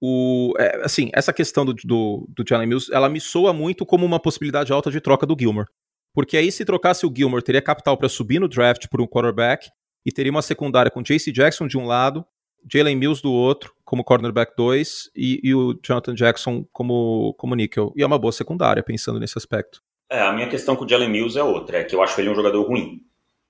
[0.01, 4.05] o, é, assim, essa questão do, do, do Jalen Mills, ela me soa muito como
[4.05, 5.69] uma possibilidade alta de troca do Gilmore.
[6.15, 9.69] Porque aí, se trocasse o Gilmore, teria capital para subir no draft por um quarterback
[10.05, 12.25] e teria uma secundária com JC Jackson de um lado,
[12.71, 17.93] Jalen Mills do outro, como cornerback 2, e, e, o Jonathan Jackson como, como nickel.
[17.97, 19.83] E é uma boa secundária, pensando nesse aspecto.
[20.11, 22.31] É, a minha questão com o Jalen Mills é outra, é que eu acho ele
[22.31, 23.01] um jogador ruim.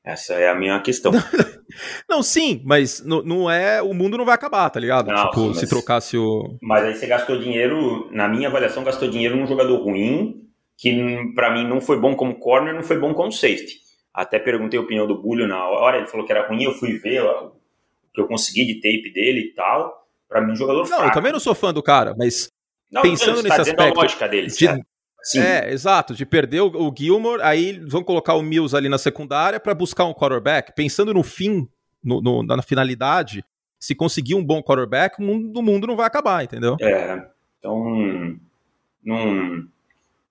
[0.04, 1.12] Essa é a minha questão.
[2.08, 3.82] não, sim, mas não, não é.
[3.82, 5.08] O mundo não vai acabar, tá ligado?
[5.08, 6.56] Não, tipo, mas, se trocasse o.
[6.62, 11.52] Mas aí você gastou dinheiro, na minha avaliação, gastou dinheiro num jogador ruim, que para
[11.52, 13.76] mim não foi bom como corner, não foi bom como safety.
[14.12, 16.98] Até perguntei a opinião do Bulho na hora, ele falou que era ruim, eu fui
[16.98, 17.52] ver o
[18.12, 20.06] que eu consegui de tape dele e tal.
[20.28, 21.04] Para mim, jogador não, fraco.
[21.04, 22.50] eu também não sou fã do cara, mas
[22.90, 23.96] não, pensando nesse tá aspecto.
[23.96, 24.66] Lógica dele, de,
[25.36, 29.58] é, exato, de perder o, o Gilmore, aí vão colocar o Mills ali na secundária
[29.58, 30.72] para buscar um quarterback.
[30.74, 31.68] Pensando no fim,
[32.02, 33.44] no, no, na finalidade,
[33.78, 36.76] se conseguir um bom quarterback, o mundo, o mundo não vai acabar, entendeu?
[36.80, 37.26] É,
[37.58, 38.38] então
[39.04, 39.64] não,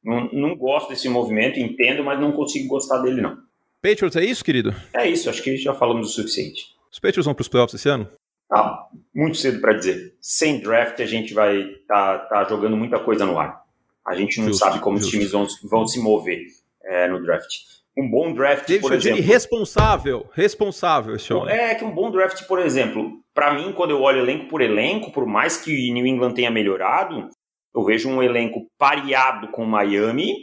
[0.04, 3.38] não, não gosto desse movimento, entendo, mas não consigo gostar dele, não.
[3.82, 4.74] Patriots, é isso, querido?
[4.94, 6.76] É isso, acho que já falamos o suficiente.
[6.92, 8.10] Os Patriots vão para os playoffs esse ano?
[8.52, 10.16] Ah, muito cedo para dizer.
[10.22, 13.62] Sem draft, a gente vai tá, tá jogando muita coisa no ar.
[14.08, 15.08] A gente não justo, sabe como justo.
[15.08, 16.46] os times vão, vão se mover
[16.84, 17.52] é, no draft.
[17.98, 19.24] Um bom draft, David por exemplo.
[19.24, 21.54] responsável, responsável esse homem.
[21.54, 25.12] É que um bom draft, por exemplo, para mim, quando eu olho elenco por elenco,
[25.12, 27.28] por mais que New England tenha melhorado,
[27.76, 30.34] eu vejo um elenco pareado com Miami,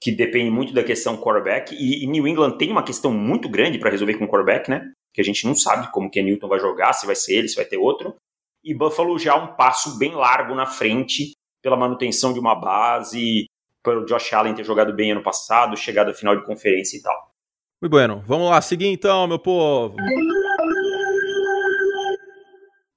[0.00, 3.78] que depende muito da questão quarterback, e, e New England tem uma questão muito grande
[3.78, 4.84] para resolver com o quarterback, né?
[5.14, 7.56] Que a gente não sabe como que Newton vai jogar, se vai ser ele, se
[7.56, 8.14] vai ter outro.
[8.62, 11.32] E Buffalo já um passo bem largo na frente
[11.62, 13.46] pela manutenção de uma base,
[13.82, 17.32] pelo Josh Allen ter jogado bem ano passado, chegado à final de conferência e tal.
[17.80, 18.22] Muito bueno.
[18.26, 19.96] Vamos lá, seguir então, meu povo.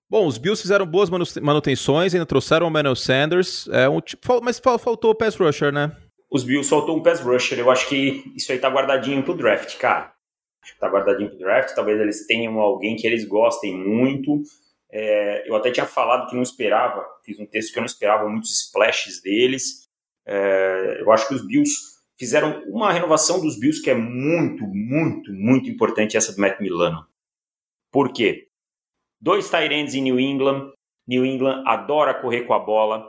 [0.10, 4.60] Bom, os Bills fizeram boas manutenções, ainda trouxeram o Manuel Sanders, é um tipo, mas
[4.60, 5.96] faltou o pass rusher, né?
[6.32, 9.78] Os Bills faltou um pass rusher, eu acho que isso aí tá guardadinho pro draft,
[9.78, 10.14] cara.
[10.62, 14.42] Acho que tá guardadinho pro draft, talvez eles tenham alguém que eles gostem muito.
[14.98, 18.30] É, eu até tinha falado que não esperava, fiz um texto que eu não esperava
[18.30, 19.90] muitos splashes deles.
[20.26, 21.74] É, eu acho que os Bills
[22.18, 27.06] fizeram uma renovação dos Bills que é muito, muito, muito importante, essa do Matt Milano.
[27.92, 28.48] Por quê?
[29.20, 30.72] Dois ends em New England.
[31.06, 33.06] New England adora correr com a bola,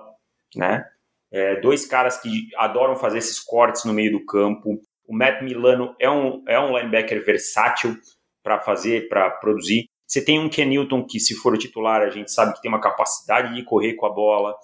[0.57, 0.85] né?
[1.31, 4.81] É, dois caras que adoram fazer esses cortes no meio do campo.
[5.07, 7.97] O Matt Milano é um, é um linebacker versátil
[8.43, 9.89] para fazer, para produzir.
[10.07, 12.71] Você tem um Ken Newton que, se for o titular, a gente sabe que tem
[12.71, 14.55] uma capacidade de correr com a bola.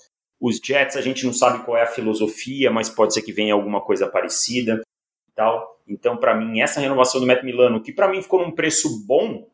[0.41, 3.55] Os Jets, a gente não sabe qual é a filosofia, mas pode ser que venha
[3.55, 4.83] alguma coisa parecida.
[5.35, 5.81] tal.
[5.89, 9.47] Então, para mim, essa renovação do Matt Milano, que para mim ficou num preço bom,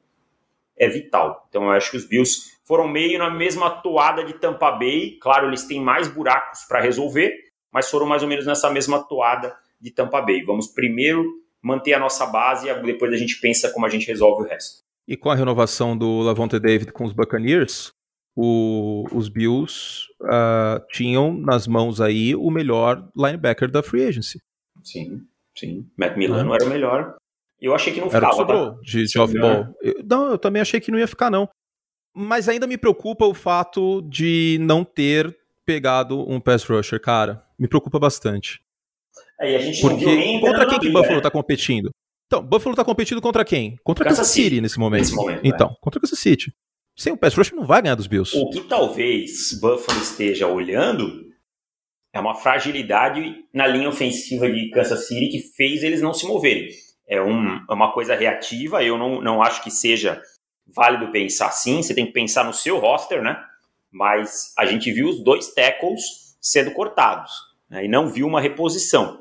[0.79, 1.47] é vital.
[1.49, 5.19] Então eu acho que os Bills foram meio na mesma toada de Tampa Bay.
[5.21, 7.35] Claro, eles têm mais buracos para resolver,
[7.73, 10.43] mas foram mais ou menos nessa mesma toada de Tampa Bay.
[10.45, 11.25] Vamos primeiro
[11.61, 14.88] manter a nossa base e depois a gente pensa como a gente resolve o resto.
[15.09, 17.93] E com a renovação do Lavonte David com os Buccaneers,
[18.37, 24.39] o, os Bills uh, tinham nas mãos aí o melhor linebacker da free agency.
[24.85, 25.23] Sim,
[25.57, 25.91] sim.
[25.97, 26.57] Matt Milano ah.
[26.57, 27.17] era o melhor.
[27.59, 28.27] Eu achei que não ficava.
[28.27, 28.81] Era o que sobrou tá?
[28.83, 29.75] de, de off-ball.
[30.09, 31.49] Não, eu também achei que não ia ficar, não.
[32.15, 37.43] Mas ainda me preocupa o fato de não ter pegado um pass rusher, cara.
[37.59, 38.61] Me preocupa bastante.
[39.41, 41.21] Aí a gente Porque contra quem que Buffalo né?
[41.23, 41.91] tá competindo?
[42.29, 43.77] Então, Buffalo tá competindo contra quem?
[43.83, 45.01] Contra Kansas, Kansas City, City, nesse momento.
[45.01, 45.75] Nesse momento então, é.
[45.81, 46.53] contra Kansas City.
[46.97, 48.37] Sem o pass rusher não vai ganhar dos Bills.
[48.37, 51.27] O que talvez Buffalo esteja olhando
[52.13, 56.69] é uma fragilidade na linha ofensiva de Kansas City que fez eles não se moverem
[57.09, 60.21] é, um, é uma coisa reativa, eu não, não acho que seja
[60.67, 63.43] válido pensar assim, você tem que pensar no seu roster, né?
[63.91, 67.33] Mas a gente viu os dois tackles sendo cortados
[67.71, 67.87] né?
[67.87, 69.19] e não viu uma reposição.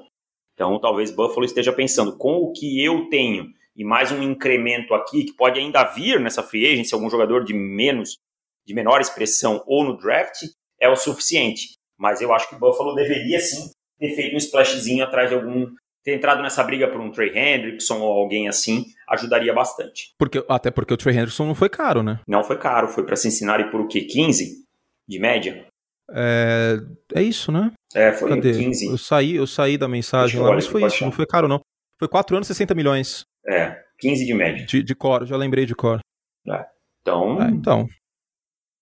[0.57, 5.23] Então talvez Buffalo esteja pensando com o que eu tenho e mais um incremento aqui
[5.23, 8.17] que pode ainda vir nessa free agency, algum jogador de menos,
[8.65, 10.39] de menor expressão ou no draft,
[10.81, 11.75] é o suficiente.
[11.95, 15.67] Mas eu acho que Buffalo deveria sim ter feito um splashzinho atrás de algum
[16.03, 20.15] ter entrado nessa briga por um Trey Hendrickson ou alguém assim ajudaria bastante.
[20.17, 22.19] Porque, até porque o Trey Hendrickson não foi caro, né?
[22.27, 24.01] Não foi caro, foi para Cincinnati por o quê?
[24.01, 24.65] 15
[25.07, 25.67] de média?
[26.11, 26.77] É,
[27.15, 27.71] é isso, né?
[27.93, 28.53] É, foi Cadê?
[28.53, 28.87] 15.
[28.87, 31.59] Eu saí, eu saí da mensagem lá, mas foi isso, não foi caro não.
[31.99, 33.25] Foi 4 anos, 60 milhões.
[33.45, 34.65] É, 15 de média.
[34.65, 35.99] De, de cor, já lembrei de cor.
[36.47, 36.65] É.
[37.01, 37.41] Então...
[37.41, 37.87] É, então.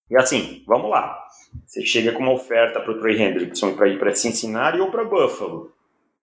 [0.09, 1.25] E assim, vamos lá.
[1.65, 5.05] Você chega com uma oferta para o Trey Hendrickson para ir para Cincinnati ou para
[5.05, 5.73] Buffalo.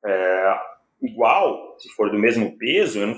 [0.04, 0.54] É,
[1.00, 3.16] igual, se for do mesmo peso, eu, não,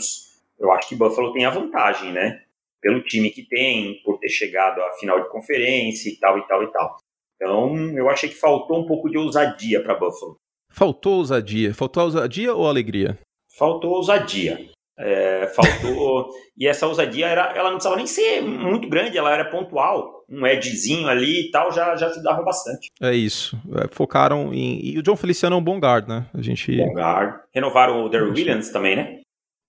[0.58, 2.42] eu acho que Buffalo tem a vantagem, né?
[2.80, 6.62] Pelo time que tem, por ter chegado à final de conferência e tal e tal
[6.62, 6.96] e tal.
[7.44, 10.38] Então, eu achei que faltou um pouco de ousadia para Buffalo.
[10.70, 11.74] Faltou ousadia?
[11.74, 13.18] Faltou ousadia ou alegria?
[13.58, 14.70] Faltou ousadia.
[14.98, 16.30] É, faltou.
[16.56, 20.24] e essa ousadia era, ela não precisava nem ser muito grande, ela era pontual.
[20.26, 22.90] Um edzinho ali e tal já, já ajudava bastante.
[22.98, 23.60] É isso.
[23.76, 24.80] É, focaram em.
[24.82, 26.26] E o John Feliciano é um bom guard, né?
[26.32, 26.74] A gente.
[26.78, 27.40] Bom guard.
[27.52, 29.20] Renovaram o Derry Williams também, né?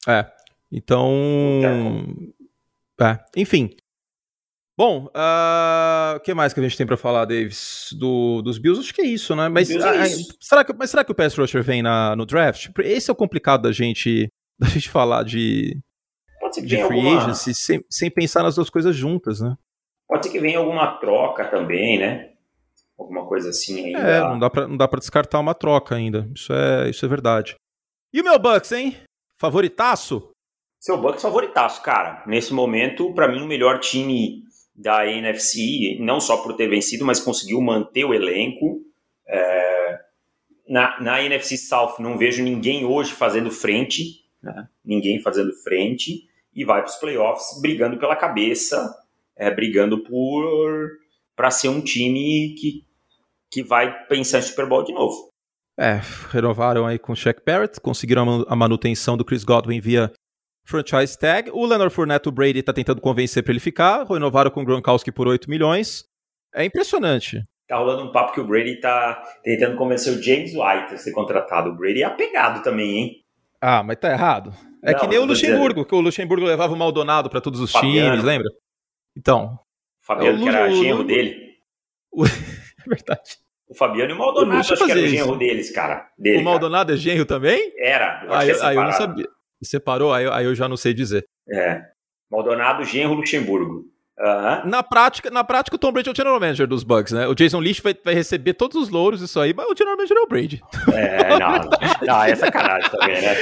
[0.08, 0.26] É.
[0.72, 1.12] Então.
[3.02, 3.20] É.
[3.36, 3.76] Enfim.
[4.78, 7.90] Bom, uh, o que mais que a gente tem para falar, Davis?
[7.98, 8.82] Do, dos Bills?
[8.82, 9.48] Acho que é isso, né?
[9.48, 10.38] Mas, é isso.
[10.42, 12.70] será, que, mas será que o pass rusher vem na, no draft?
[12.80, 15.80] Esse é o complicado da gente da gente falar de,
[16.40, 19.56] Pode ser que de free alguma, agency sem, sem pensar nas duas coisas juntas, né?
[20.08, 22.32] pode ser que venha alguma troca também, né?
[22.98, 24.00] Alguma coisa assim ainda.
[24.00, 26.30] É, não dá, pra, não dá pra descartar uma troca ainda.
[26.34, 27.56] Isso é, isso é verdade.
[28.14, 28.96] E o meu Bucks, hein?
[29.38, 30.32] Favoritaço?
[30.80, 32.24] Seu Bucks favoritaço, cara.
[32.26, 34.44] Nesse momento, pra mim, o melhor time
[34.76, 38.82] da NFC, não só por ter vencido, mas conseguiu manter o elenco.
[39.28, 40.00] É,
[40.68, 44.68] Na, na NFC South, não vejo ninguém hoje fazendo frente, né?
[44.84, 48.94] ninguém fazendo frente, e vai para os playoffs brigando pela cabeça,
[49.36, 50.90] é, brigando por
[51.36, 52.84] para ser um time que,
[53.52, 55.30] que vai pensar em Super Bowl de novo.
[55.78, 56.00] É,
[56.32, 60.12] renovaram aí com o Shaq Barrett, conseguiram a manu- a manutenção do Chris Godwin via
[60.65, 61.49] franchise tag.
[61.51, 64.04] O Leonard Fournette, o Brady, tá tentando convencer pra ele ficar.
[64.06, 66.04] Renovaram com o Gronkowski por 8 milhões.
[66.54, 67.43] É impressionante.
[67.67, 71.12] Tá rolando um papo que o Brady tá tentando convencer o James White a ser
[71.12, 71.69] contratado.
[71.69, 73.12] O Brady é apegado também, hein?
[73.62, 74.54] Ah, mas tá errado.
[74.84, 77.41] É Não, que nem o eu tô Luxemburgo, que o Luxemburgo levava o Maldonado pra
[77.41, 78.12] todos os Fabiano.
[78.12, 78.47] times, lembra?
[79.17, 79.58] Então,
[80.04, 81.56] O Fabiano, É, o que era Lu- genro Lu- dele.
[82.86, 83.38] é verdade.
[83.67, 86.08] O Fabiano e o O Maldonado, acho que era o genro deles, cara.
[86.19, 87.71] Dele, O Maldonado é genro também?
[87.71, 87.84] cara.
[87.88, 88.23] Era.
[88.25, 89.28] Eu Aí, que é aí eu não sabia.
[89.65, 90.13] Separou?
[90.13, 91.25] Aí, eu- aí eu já não sei dizer.
[91.51, 91.82] É.
[92.32, 93.84] Maldonado, genro, Luxemburgo.
[94.17, 94.63] Aham.
[94.65, 97.28] Na prática, na prática, o Tom Brady é o general manager dos Bucks, né?
[97.28, 100.17] O Jason Leach vai, vai receber todos os louros, isso aí, mas o general manager
[100.17, 100.62] é o Brady.
[100.93, 101.69] É, não.
[102.08, 103.36] Não, é sacanagem também, né?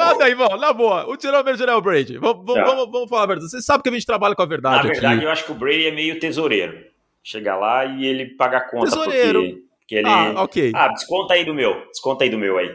[0.00, 2.16] Ah, daí, bom, na boa, o general manager é o Brady.
[2.18, 2.64] Vamos, vamos, Tá.
[2.64, 3.50] vamos, vamos falar a verdade.
[3.50, 5.24] Você sabe que a gente trabalha com a Na verdade verdade, aqui.
[5.24, 6.78] eu acho que o Brady é meio tesoureiro.
[7.24, 8.84] Chega lá e ele paga a conta.
[8.86, 9.40] Tesoureiro.
[9.42, 10.08] Porque, porque ele...
[10.08, 10.72] Ah, ok.
[10.76, 11.86] Ah, desconta aí do meu.
[11.88, 12.70] Desconta aí do meu aí.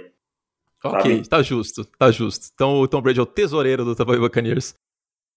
[0.89, 2.48] Ok, tá justo, tá justo.
[2.54, 4.74] Então o Tom Brady é o tesoureiro do Tampa Bay Buccaneers.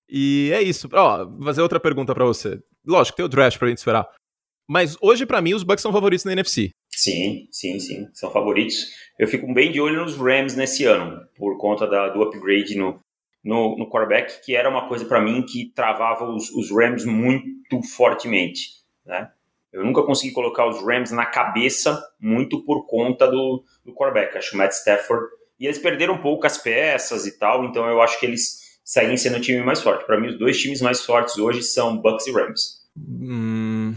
[0.08, 0.88] E é isso.
[0.92, 2.60] Ó, vou fazer outra pergunta pra você.
[2.86, 4.08] Lógico, tem o draft pra gente esperar.
[4.68, 6.70] Mas hoje, pra mim, os Bucks são favoritos na NFC.
[6.92, 8.06] Sim, sim, sim.
[8.14, 8.76] São favoritos.
[9.18, 12.98] Eu fico bem de olho nos Rams nesse ano, por conta da- do upgrade no,
[13.44, 17.80] no, no quarterback, que era uma coisa pra mim que travava os, os Rams muito
[17.94, 18.70] fortemente.
[19.04, 19.30] Né?
[19.72, 24.36] Eu nunca consegui colocar os Rams na cabeça muito por conta do, do quarterback.
[24.38, 25.26] Acho que o Matt Stafford.
[25.58, 29.40] E eles perderam poucas peças e tal, então eu acho que eles seguem sendo o
[29.40, 30.04] time mais forte.
[30.04, 32.82] Pra mim, os dois times mais fortes hoje são Bucks e Rams.
[32.96, 33.94] Hum...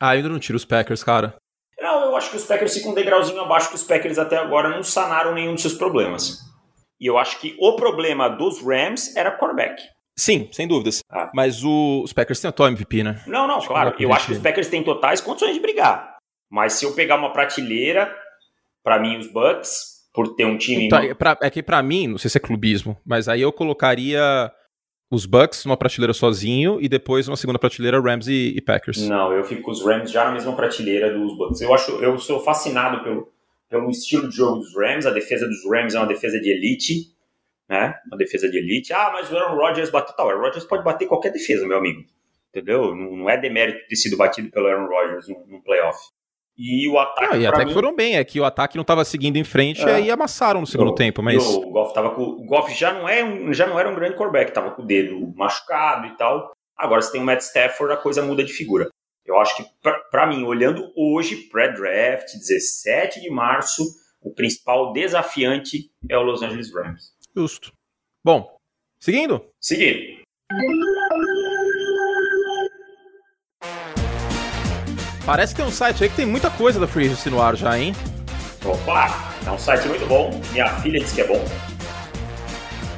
[0.00, 1.34] Ah, ainda não tiro os Packers, cara.
[1.80, 4.68] Não, eu acho que os Packers ficam um degrauzinho abaixo que os Packers até agora
[4.68, 6.38] não sanaram nenhum dos seus problemas.
[7.00, 9.80] E eu acho que o problema dos Rams era quarterback.
[10.16, 11.00] Sim, sem dúvidas.
[11.10, 11.30] Ah.
[11.32, 13.22] Mas o- os Packers têm atual MVP, né?
[13.26, 13.94] Não, não, que claro.
[13.98, 14.38] Eu acho que os.
[14.38, 16.16] Packers têm totais condições de brigar.
[16.50, 18.12] Mas se eu pegar uma prateleira,
[18.82, 20.86] pra mim, os Bucks, por ter um time.
[20.86, 23.52] Então, é, pra- é que pra mim, não sei se é clubismo, mas aí eu
[23.52, 24.50] colocaria
[25.08, 29.08] os Bucks numa prateleira sozinho e depois uma segunda prateleira Rams e, e Packers.
[29.08, 31.60] Não, eu fico com os Rams já na mesma prateleira dos Bucks.
[31.60, 33.32] Eu acho, eu sou fascinado pelo,
[33.70, 35.06] pelo estilo de jogo dos Rams.
[35.06, 37.12] A defesa dos Rams é uma defesa de elite,
[37.68, 37.94] né?
[38.08, 38.92] Uma defesa de elite.
[38.92, 40.26] Ah, mas o Aaron Rodgers bateu tal.
[40.26, 42.02] O Aaron Rodgers pode bater qualquer defesa, meu amigo.
[42.50, 42.92] Entendeu?
[42.92, 45.96] Não, não é demérito ter sido batido pelo Aaron Rodgers no playoff.
[46.58, 48.82] E o ataque Ah, e até mim, que foram bem, é que o ataque não
[48.84, 49.84] tava seguindo em frente É.
[49.84, 52.74] e aí amassaram no segundo o- tempo, mas e O Goff, tava com, o Goff
[52.74, 56.06] já, não é um, já não era um grande quarterback, tava com o dedo machucado
[56.08, 56.50] e tal.
[56.76, 58.88] Agora, se tem o Matt Stafford, a coisa muda de figura.
[59.24, 59.64] Eu acho que,
[60.10, 63.84] pra mim, olhando hoje, pré-draft, 17 de março,
[64.22, 67.12] o principal desafiante é o Los Angeles Rams.
[67.36, 67.70] justo.
[68.24, 68.56] Bom,
[69.00, 69.44] seguindo.
[69.60, 70.18] Seguindo.
[75.28, 77.54] Parece que tem um site aí que tem muita coisa da Free Agency no ar
[77.54, 77.94] já, hein?
[78.64, 80.30] Opa, é um site muito bom.
[80.52, 81.44] Minha filha disse que é bom.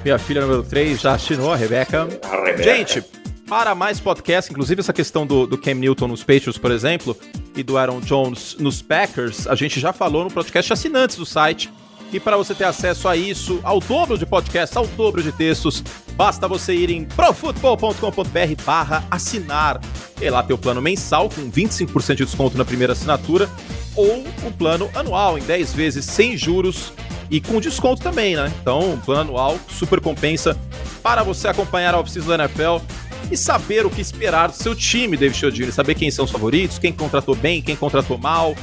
[0.05, 2.07] Minha filha número 3 já assinou, a Rebeca.
[2.23, 2.62] A Rebeca.
[2.62, 3.03] Gente,
[3.49, 7.16] para mais podcast, inclusive essa questão do, do Cam Newton nos Patriots, por exemplo,
[7.57, 11.69] e do Aaron Jones nos Packers, a gente já falou no podcast assinantes do site.
[12.12, 15.83] E para você ter acesso a isso, ao dobro de podcasts, ao dobro de textos,
[16.14, 19.81] basta você ir em profutbol.com.br barra assinar.
[20.20, 23.49] E lá tem o plano mensal com 25% de desconto na primeira assinatura
[23.94, 26.92] ou o plano anual em 10 vezes sem juros
[27.31, 28.53] e com desconto também, né?
[28.61, 30.59] Então, plano anual super compensa
[31.03, 32.85] para você acompanhar a oficina da NFL
[33.31, 36.79] e saber o que esperar do seu time, David Chiodini, saber quem são os favoritos,
[36.79, 38.57] quem contratou bem, quem contratou mal,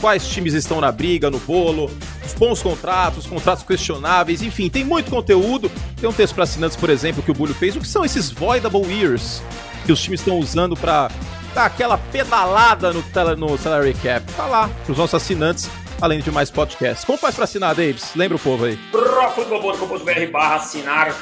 [0.00, 1.90] quais times estão na briga, no bolo,
[2.24, 5.70] os bons contratos, contratos questionáveis, enfim, tem muito conteúdo.
[6.00, 7.76] Tem um texto para assinantes, por exemplo, que o Bulho fez.
[7.76, 9.42] O que são esses voidable years
[9.86, 11.10] que os times estão usando para
[11.54, 13.04] dar aquela pedalada no,
[13.36, 14.24] no salary cap?
[14.32, 17.04] Tá lá, para os nossos assinantes, além de mais podcasts.
[17.04, 18.12] Como faz para assinar, Davis?
[18.14, 18.76] Lembra o povo aí.
[18.90, 21.14] profutbol.com.br barra assinar.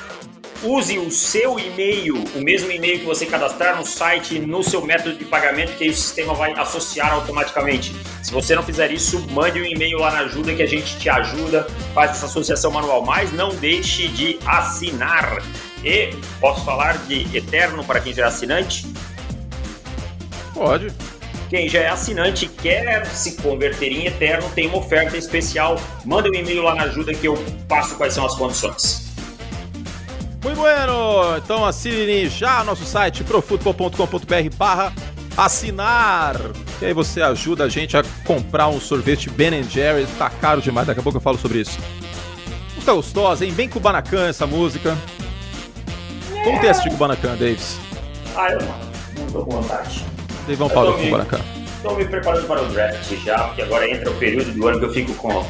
[0.62, 5.16] Use o seu e-mail, o mesmo e-mail que você cadastrar no site, no seu método
[5.16, 7.94] de pagamento, que aí o sistema vai associar automaticamente.
[8.22, 11.08] Se você não fizer isso, mande um e-mail lá na ajuda que a gente te
[11.08, 15.42] ajuda, faz essa associação manual, mas não deixe de assinar.
[15.84, 18.86] E posso falar de Eterno para quem já é assinante?
[20.54, 20.92] Pode.
[21.50, 25.78] Quem já é assinante e quer se converter em Eterno tem uma oferta especial.
[26.04, 27.36] Manda um e-mail lá na ajuda que eu
[27.68, 29.11] passo quais são as condições.
[30.42, 31.36] Muito bueno!
[31.38, 34.92] Então assine já nosso site profutbol.com.br barra
[35.36, 36.36] assinar.
[36.80, 40.10] E aí você ajuda a gente a comprar um sorvete Ben Jerry's.
[40.18, 41.78] Tá caro demais, daqui a pouco eu falo sobre isso.
[41.80, 42.02] Música
[42.94, 43.52] gostosa, hein?
[43.52, 44.96] Bem Kubanacan essa música.
[46.42, 47.78] Como tem esse Kubanacan, Davis?
[48.36, 48.74] Ah, eu não,
[49.18, 50.04] não tô com vontade.
[50.48, 51.40] Vamos falar do Kubanacan.
[51.76, 54.86] Estou me preparando para o draft já, porque agora entra o período do ano que
[54.86, 55.44] eu fico com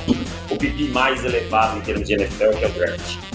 [0.51, 3.32] o pipi mais elevado em termos de NFL, que é o draft.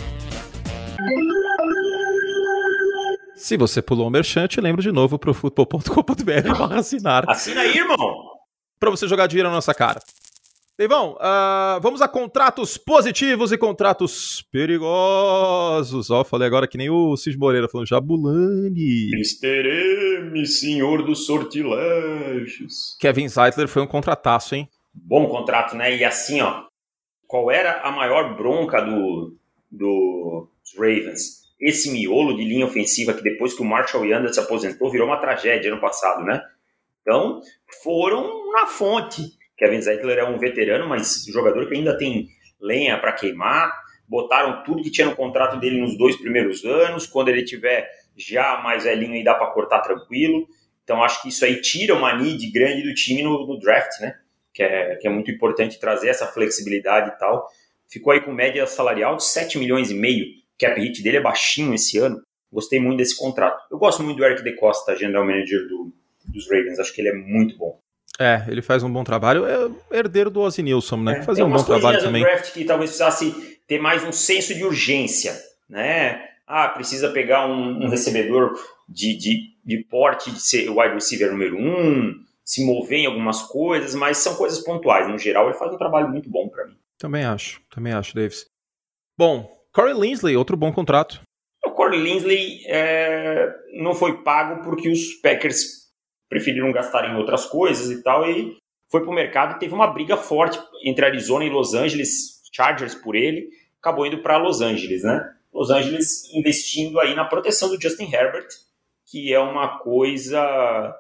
[3.36, 7.30] Se você pulou o merchante, lembra de novo pro futebol.com.br assinar.
[7.30, 7.98] Assina aí, irmão!
[8.80, 10.00] Para você jogar dinheiro na nossa cara.
[10.78, 16.12] Deivão, uh, vamos a contratos positivos e contratos perigosos.
[16.12, 19.10] Ó, falei agora que nem o Cis Moreira falando Jabulani.
[19.12, 20.22] Mr.
[20.22, 22.96] M, senhor dos sortilégios.
[23.00, 24.70] Kevin Zeitler foi um contrataço, hein?
[24.94, 25.96] Bom contrato, né?
[25.96, 26.66] E assim, ó,
[27.26, 29.36] qual era a maior bronca do,
[29.72, 31.48] do Ravens?
[31.60, 35.18] esse miolo de linha ofensiva que depois que o Marshall Yanda se aposentou virou uma
[35.18, 36.42] tragédia ano passado, né?
[37.02, 37.42] Então,
[37.84, 39.24] foram na fonte.
[39.58, 42.28] Kevin Zeitler é um veterano, mas jogador que ainda tem
[42.60, 43.74] lenha para queimar.
[44.08, 47.08] Botaram tudo que tinha no contrato dele nos dois primeiros anos.
[47.08, 50.48] Quando ele tiver já mais velhinho, aí dá para cortar tranquilo.
[50.84, 54.16] Então, acho que isso aí tira uma need grande do time no, no draft, né?
[54.54, 57.48] Que é, que é muito importante trazer essa flexibilidade e tal.
[57.90, 60.26] Ficou aí com média salarial de 7 milhões e meio
[60.60, 62.22] cap hit dele é baixinho esse ano.
[62.52, 63.62] Gostei muito desse contrato.
[63.72, 65.94] Eu gosto muito do Eric DeCosta, general manager do,
[66.26, 66.80] dos Ravens.
[66.80, 67.80] Acho que ele é muito bom.
[68.20, 69.46] É, ele faz um bom trabalho.
[69.46, 71.20] É herdeiro do Ozzy Nilson, né?
[71.20, 72.24] É, Fazer um bom trabalho também.
[72.24, 75.36] Draft que talvez precisasse ter mais um senso de urgência,
[75.70, 76.24] né?
[76.48, 78.54] Ah, precisa pegar um, um recebedor
[78.88, 83.94] de, de, de porte de ser wide receiver número um, se mover em algumas coisas,
[83.94, 85.08] mas são coisas pontuais.
[85.10, 86.78] No geral, ele faz um trabalho muito bom para mim.
[86.98, 88.46] Também acho, também acho, Davis.
[89.18, 91.22] Bom, Corey Linsley, outro bom contrato.
[91.64, 95.88] O Corey Linsley é, não foi pago porque os Packers
[96.28, 98.58] preferiram gastar em outras coisas e tal, e
[98.92, 102.96] foi para o mercado e teve uma briga forte entre Arizona e Los Angeles, Chargers
[102.96, 105.32] por ele, acabou indo para Los Angeles, né?
[105.54, 108.48] Los Angeles investindo aí na proteção do Justin Herbert,
[109.06, 110.92] que é uma coisa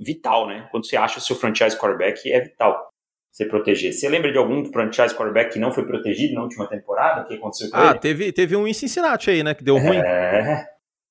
[0.00, 0.66] vital, né?
[0.72, 2.89] Quando você acha o seu franchise quarterback, é vital
[3.30, 3.92] se proteger.
[3.92, 7.22] Você lembra de algum franchise quarterback que não foi protegido na última temporada?
[7.22, 7.98] O que aconteceu com ah, ele?
[7.98, 9.54] teve, teve um em Cincinnati aí, né?
[9.54, 9.98] Que deu ruim.
[9.98, 10.66] É.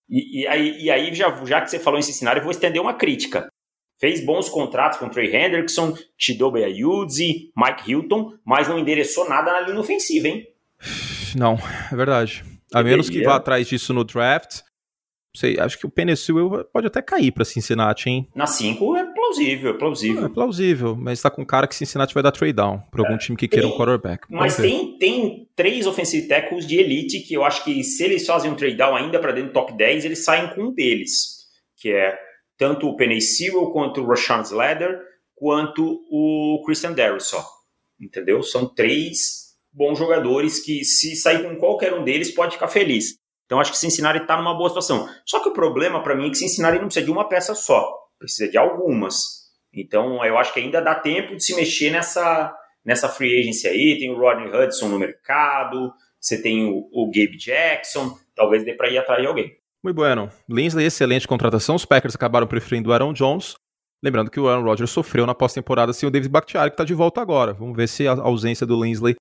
[0.09, 2.81] E, e, aí, e aí já, já que você falou em Cincinnati, eu vou estender
[2.81, 3.47] uma crítica.
[3.99, 9.61] Fez bons contratos com Trey Hendrickson, Chidobe Ayudzi, Mike Hilton, mas não endereçou nada na
[9.61, 10.47] linha ofensiva, hein?
[11.35, 11.57] Não,
[11.91, 12.43] é verdade.
[12.73, 14.61] A menos que vá atrás disso no draft,
[15.39, 18.27] sei, acho que o Penicil pode até cair para Cincinnati, hein?
[18.35, 20.25] Na 5 é plausível, é plausível.
[20.25, 23.17] É plausível, mas tá com cara que Cincinnati vai dar trade down para algum é.
[23.17, 24.27] time que queira tem, um quarterback.
[24.29, 28.51] Mas tem, tem três offensive tackles de elite que eu acho que se eles fazem
[28.51, 31.47] um trade down ainda para dentro do top 10, eles saem com um deles,
[31.77, 32.17] que é
[32.57, 34.99] tanto o Sewell quanto o Rashawn Slater,
[35.33, 37.45] quanto o Christian Darrisaw.
[37.99, 38.43] Entendeu?
[38.43, 43.17] São três bons jogadores que se sair com qualquer um deles pode ficar feliz.
[43.49, 45.09] Então acho que Cincinnati está numa boa situação.
[45.25, 47.97] Só que o problema para mim é que Cincinnati não precisa de uma peça só,
[48.19, 49.49] precisa de algumas.
[49.73, 53.97] Então eu acho que ainda dá tempo de se mexer nessa, nessa free agency aí.
[53.97, 58.87] Tem o Rodney Hudson no mercado, você tem o, o Gabe Jackson, talvez dê para
[58.87, 59.57] ir atrás de alguém.
[59.83, 60.29] Muito bueno.
[60.47, 61.73] Linsley, excelente contratação.
[61.73, 63.55] Os Packers acabaram preferindo o Aaron Jones.
[64.03, 66.93] Lembrando que o Aaron Rodgers sofreu na pós-temporada sem o David Bakhtiari, que está de
[66.93, 67.53] volta agora.
[67.53, 69.15] Vamos ver se a ausência do Linsley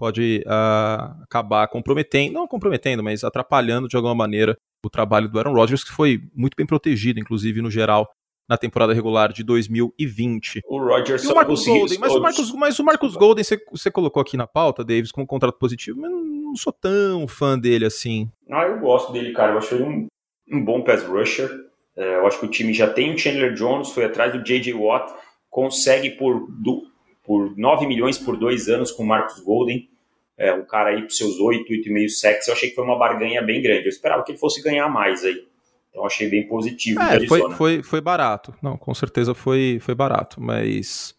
[0.00, 5.52] pode uh, acabar comprometendo, não comprometendo, mas atrapalhando de alguma maneira o trabalho do Aaron
[5.52, 8.10] Rodgers, que foi muito bem protegido, inclusive no geral,
[8.48, 10.62] na temporada regular de 2020.
[10.66, 14.22] O Rodgers o Marcus Golden, mas o Marcus, mas o Marcus Golden você, você colocou
[14.22, 17.84] aqui na pauta, Davis, como um contrato positivo, mas não, não sou tão fã dele
[17.84, 18.30] assim.
[18.50, 19.52] Ah, eu gosto dele, cara.
[19.52, 20.06] Eu acho ele um,
[20.50, 21.50] um bom pass rusher.
[21.94, 24.72] É, eu acho que o time já tem o Chandler Jones, foi atrás do J.J.
[24.72, 25.12] Watt,
[25.50, 26.86] consegue por, do,
[27.30, 29.88] por 9 milhões por dois anos com o Marcus Golden
[30.36, 33.40] é, um cara aí com seus 8, 8,5 sacks, eu achei que foi uma barganha
[33.40, 33.84] bem grande.
[33.84, 35.46] Eu esperava que ele fosse ganhar mais aí.
[35.90, 37.00] Então achei bem positivo.
[37.00, 38.52] É, foi, foi, foi barato.
[38.60, 41.14] Não, com certeza foi, foi barato, mas.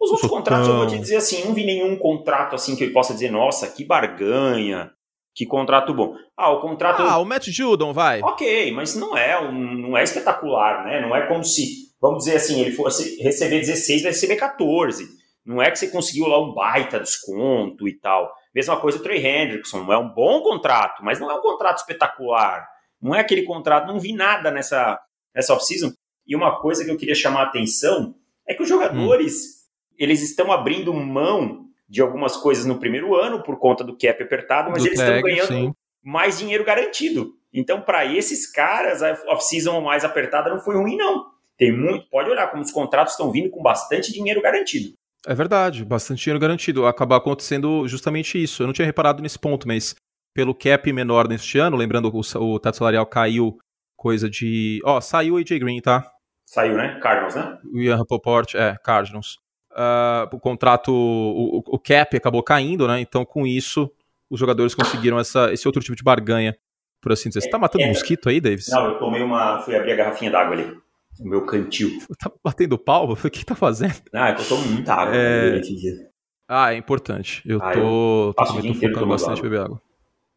[0.00, 0.76] Os outros contratos, tão...
[0.76, 3.66] eu vou te dizer assim, não vi nenhum contrato assim que eu possa dizer, nossa,
[3.66, 4.90] que barganha.
[5.34, 6.14] Que contrato bom.
[6.36, 7.02] Ah, o contrato.
[7.02, 8.20] Ah, o Matt Judon, vai.
[8.22, 11.00] Ok, mas não é, não é espetacular, né?
[11.00, 15.19] Não é como se, vamos dizer assim, ele fosse receber 16, vai receber 14.
[15.44, 18.32] Não é que você conseguiu lá um baita desconto e tal.
[18.54, 22.68] Mesma coisa o Trey Hendrickson, é um bom contrato, mas não é um contrato espetacular.
[23.00, 25.00] Não é aquele contrato, não vi nada nessa,
[25.34, 25.92] nessa off-season.
[26.26, 28.14] E uma coisa que eu queria chamar a atenção
[28.46, 29.94] é que os jogadores, hum.
[29.98, 34.70] eles estão abrindo mão de algumas coisas no primeiro ano por conta do cap apertado,
[34.70, 35.72] mas do eles estão ganhando sim.
[36.04, 37.32] mais dinheiro garantido.
[37.52, 41.26] Então, para esses caras, a off-season mais apertada não foi ruim, não.
[41.56, 44.94] Tem muito, pode olhar como os contratos estão vindo com bastante dinheiro garantido.
[45.26, 46.86] É verdade, bastante dinheiro garantido.
[46.86, 48.62] Acabar acontecendo justamente isso.
[48.62, 49.94] Eu não tinha reparado nesse ponto, mas
[50.34, 53.58] pelo cap menor neste ano, lembrando que o, o teto salarial caiu
[53.96, 54.80] coisa de.
[54.84, 56.10] Ó, saiu o AJ Green, tá?
[56.46, 56.98] Saiu, né?
[57.00, 57.58] Cardinals, né?
[57.72, 59.38] O Ian Rappaport, é, Cardinals.
[59.72, 63.00] Uh, o contrato, o, o, cap acabou caindo, né?
[63.00, 63.88] Então, com isso,
[64.28, 66.56] os jogadores conseguiram essa, esse outro tipo de barganha,
[67.00, 67.42] por assim dizer.
[67.42, 68.68] Você tá matando é, mosquito aí, Davis?
[68.68, 69.60] Não, eu tomei uma.
[69.60, 70.76] fui abrir a garrafinha d'água ali.
[71.20, 71.90] O meu cantil.
[72.18, 73.12] Tá batendo palma?
[73.12, 74.02] O que tá fazendo?
[74.12, 75.58] Ah, é que eu tomo muita água é...
[75.58, 76.10] esse dia.
[76.48, 77.42] Ah, é importante.
[77.46, 79.80] Eu ah, tô, eu tô, tô focando bastante beber água.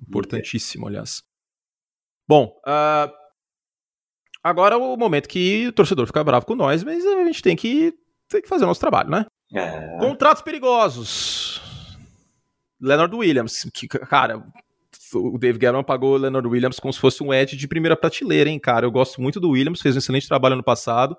[0.07, 1.23] Importantíssimo, aliás.
[2.27, 3.11] Bom, uh,
[4.43, 7.55] agora é o momento que o torcedor fica bravo com nós, mas a gente tem
[7.55, 7.93] que,
[8.29, 9.25] tem que fazer o nosso trabalho, né?
[9.53, 9.97] É.
[9.99, 11.61] Contratos perigosos.
[12.79, 14.45] Leonard Williams, que, cara,
[15.13, 18.49] o Dave Gettman pagou o Leonard Williams como se fosse um edge de primeira prateleira,
[18.49, 18.85] hein, cara.
[18.85, 21.17] Eu gosto muito do Williams, fez um excelente trabalho ano passado,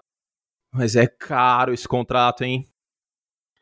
[0.72, 2.66] mas é caro esse contrato, hein?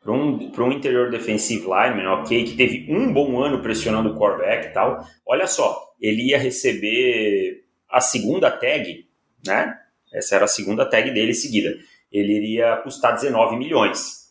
[0.01, 4.67] Para um, um interior defensive lineman, ok, que teve um bom ano pressionando o quarterback
[4.67, 9.07] e tal, olha só, ele ia receber a segunda tag,
[9.45, 9.79] né?
[10.13, 11.77] Essa era a segunda tag dele seguida.
[12.11, 14.23] Ele iria custar 19 milhões.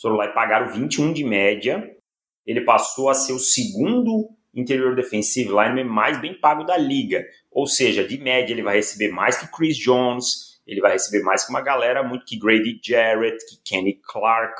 [0.00, 1.96] Foram lá e pagaram 21 de média.
[2.44, 7.24] Ele passou a ser o segundo interior defensive lineman mais bem pago da liga.
[7.50, 11.44] Ou seja, de média ele vai receber mais que Chris Jones, ele vai receber mais
[11.44, 14.54] que uma galera muito que Grady Jarrett, que Kenny Clark,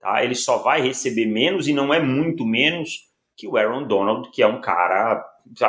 [0.00, 0.24] tá?
[0.24, 3.06] Ele só vai receber menos e não é muito menos
[3.36, 5.24] que o Aaron Donald, que é um cara,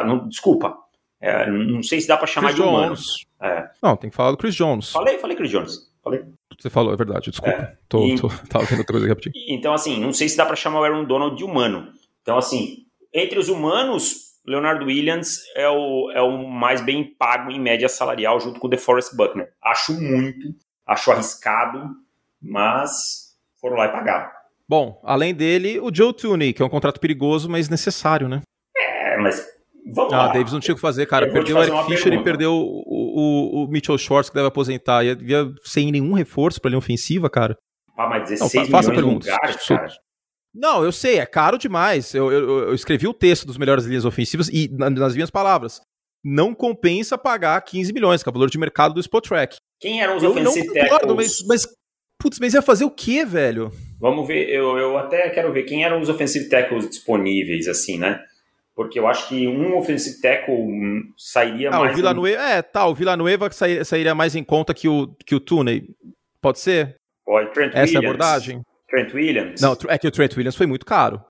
[0.05, 0.77] não, desculpa,
[1.19, 2.95] é, não sei se dá para chamar Chris de humano.
[3.41, 3.69] É.
[3.81, 4.91] Não, tem que falar do Chris Jones.
[4.91, 5.91] Falei, falei Chris Jones.
[6.03, 6.23] Falei.
[6.57, 7.55] Você falou, é verdade, desculpa.
[7.55, 7.77] É.
[7.87, 9.33] Tô, e, tô, tava vendo outra coisa rapidinho.
[9.49, 11.91] Então, assim, não sei se dá para chamar o Aaron Donald de humano.
[12.21, 17.59] Então, assim, entre os humanos, Leonardo Williams é o, é o mais bem pago em
[17.59, 19.51] média salarial, junto com o DeForest Buckner.
[19.61, 20.55] Acho muito,
[20.85, 21.95] acho arriscado,
[22.41, 24.29] mas foram lá e pagaram.
[24.69, 28.41] Bom, além dele, o Joe Tooney, que é um contrato perigoso, mas necessário, né?
[28.77, 29.45] É, mas
[29.93, 30.25] vamos ah, lá.
[30.25, 31.31] Ah, Davis não tinha o que fazer, cara.
[31.31, 32.21] Perdeu o Eric Fischer pergunta.
[32.21, 35.03] e perdeu o, o, o, Mitchell Schwartz, que deve aposentar.
[35.03, 37.57] Ia, ia sem nenhum reforço pra linha ofensiva, cara.
[37.97, 39.87] Ah, mas 16 não, faça milhões lugares, cara.
[40.57, 42.15] Não, eu sei, é caro demais.
[42.15, 45.79] Eu, eu, eu, escrevi o texto dos melhores linhas ofensivas e, nas minhas palavras,
[46.25, 49.57] não compensa pagar 15 milhões, que é o valor de mercado do Spot Track.
[49.79, 51.61] Quem eram os eu não concordo, mas, mas,
[52.19, 53.71] putz, mas ia fazer o quê, velho?
[53.99, 58.19] Vamos ver, eu, eu até quero ver quem eram os offensive tackles disponíveis, assim, né?
[58.75, 60.67] Porque eu acho que um offensive tackle
[61.15, 61.93] sairia ah, mais...
[61.93, 62.45] O Villanueva, um...
[62.45, 65.87] É, tá, o Villanueva sairia, sairia mais em conta que o, que o Tooney.
[66.41, 66.95] Pode ser?
[67.23, 67.93] Pode, Trent Essa Williams.
[67.93, 68.61] é a abordagem?
[68.89, 69.61] Trent Williams?
[69.61, 71.21] Não, é que o Trent Williams foi muito caro.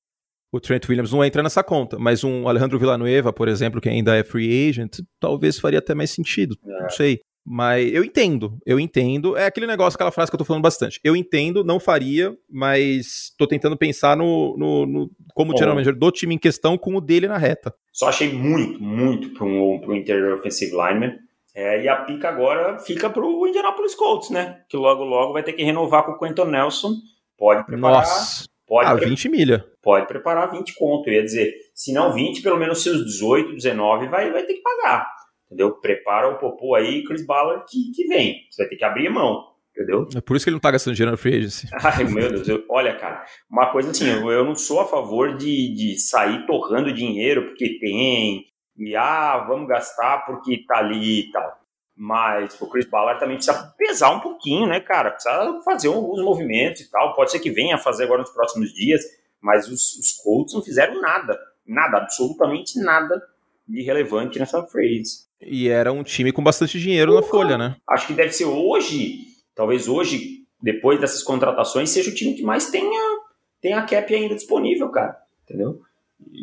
[0.51, 4.15] O Trent Williams não entra nessa conta, mas um Alejandro Villanueva, por exemplo, que ainda
[4.15, 6.57] é free agent, talvez faria até mais sentido.
[6.65, 6.81] É.
[6.83, 7.19] Não sei.
[7.49, 9.37] Mas eu entendo, eu entendo.
[9.37, 10.99] É aquele negócio, aquela frase que eu tô falando bastante.
[11.01, 15.97] Eu entendo, não faria, mas tô tentando pensar no, no, no como Bom, general manager
[15.97, 17.73] do time em questão com o dele na reta.
[17.93, 21.17] Só achei muito, muito para um, um interior offensive lineman.
[21.55, 24.59] É, e a pica agora fica pro Indianapolis Colts, né?
[24.67, 26.95] Que logo, logo vai ter que renovar com o Quentin Nelson.
[27.37, 27.99] Pode preparar.
[27.99, 28.45] Nossa.
[28.67, 29.65] Pode ah, 20 milha.
[29.81, 31.07] Pode preparar 20 conto.
[31.07, 34.61] Eu ia dizer, se não 20, pelo menos seus 18, 19 vai, vai ter que
[34.61, 35.07] pagar.
[35.45, 35.71] Entendeu?
[35.79, 38.35] Prepara o popô aí, Chris Ballard, que, que vem.
[38.51, 39.45] Você vai ter que abrir a mão.
[39.71, 40.07] Entendeu?
[40.15, 41.67] É por isso que ele não tá gastando dinheiro na free agency.
[41.81, 42.49] Ai, meu Deus.
[42.49, 46.45] Eu, olha, cara, uma coisa assim, eu, eu não sou a favor de, de sair
[46.45, 51.59] torrando dinheiro porque tem, e ah, vamos gastar porque tá ali e tal.
[51.97, 55.11] Mas o Chris Ballard também precisa pesar um pouquinho, né, cara?
[55.11, 57.15] Precisa fazer alguns movimentos e tal.
[57.15, 59.01] Pode ser que venha a fazer agora nos próximos dias,
[59.41, 61.39] mas os, os Colts não fizeram nada.
[61.65, 63.19] Nada, absolutamente nada
[63.67, 65.27] de relevante nessa phrase.
[65.41, 67.75] E era um time com bastante dinheiro na folha, né?
[67.89, 69.19] Acho que deve ser hoje,
[69.53, 73.19] talvez hoje, depois dessas contratações, seja o time que mais tenha,
[73.61, 75.17] tenha cap ainda disponível, cara.
[75.43, 75.81] Entendeu?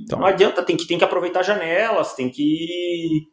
[0.05, 3.27] Então não adianta, tem que, tem que aproveitar janelas, tem que,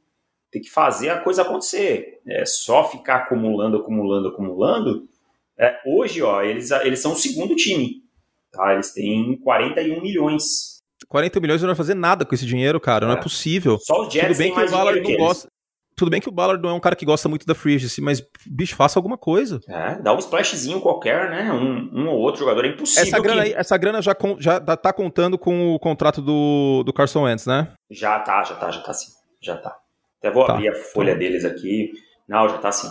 [0.52, 2.20] tem que fazer a coisa acontecer.
[2.28, 5.10] É só ficar acumulando, acumulando, acumulando.
[5.58, 8.04] É, hoje, ó, eles, eles são o segundo time.
[8.52, 8.74] Tá?
[8.74, 10.72] Eles têm 41 milhões
[11.08, 13.06] 40 milhões não vai fazer nada com esse dinheiro, cara.
[13.06, 13.08] É.
[13.08, 13.78] Não é possível.
[13.80, 15.48] Só os Jets Tudo bem que o Ballard não gosta.
[15.96, 18.02] Tudo bem que o Ballard não é um cara que gosta muito da free agency,
[18.02, 19.60] mas, bicho, faça alguma coisa.
[19.68, 21.52] É, dá um splashzinho qualquer, né?
[21.52, 22.66] Um, um ou outro jogador.
[22.66, 23.04] É impossível.
[23.04, 23.48] Essa grana, que...
[23.50, 27.74] aí, essa grana já, já tá contando com o contrato do, do Carson Wentz, né?
[27.90, 29.12] Já tá, já tá, já tá sim.
[29.42, 29.81] Já tá.
[30.22, 30.54] Até vou tá.
[30.54, 31.20] abrir a folha tá.
[31.20, 31.92] deles aqui.
[32.30, 32.88] Não, já tá sim.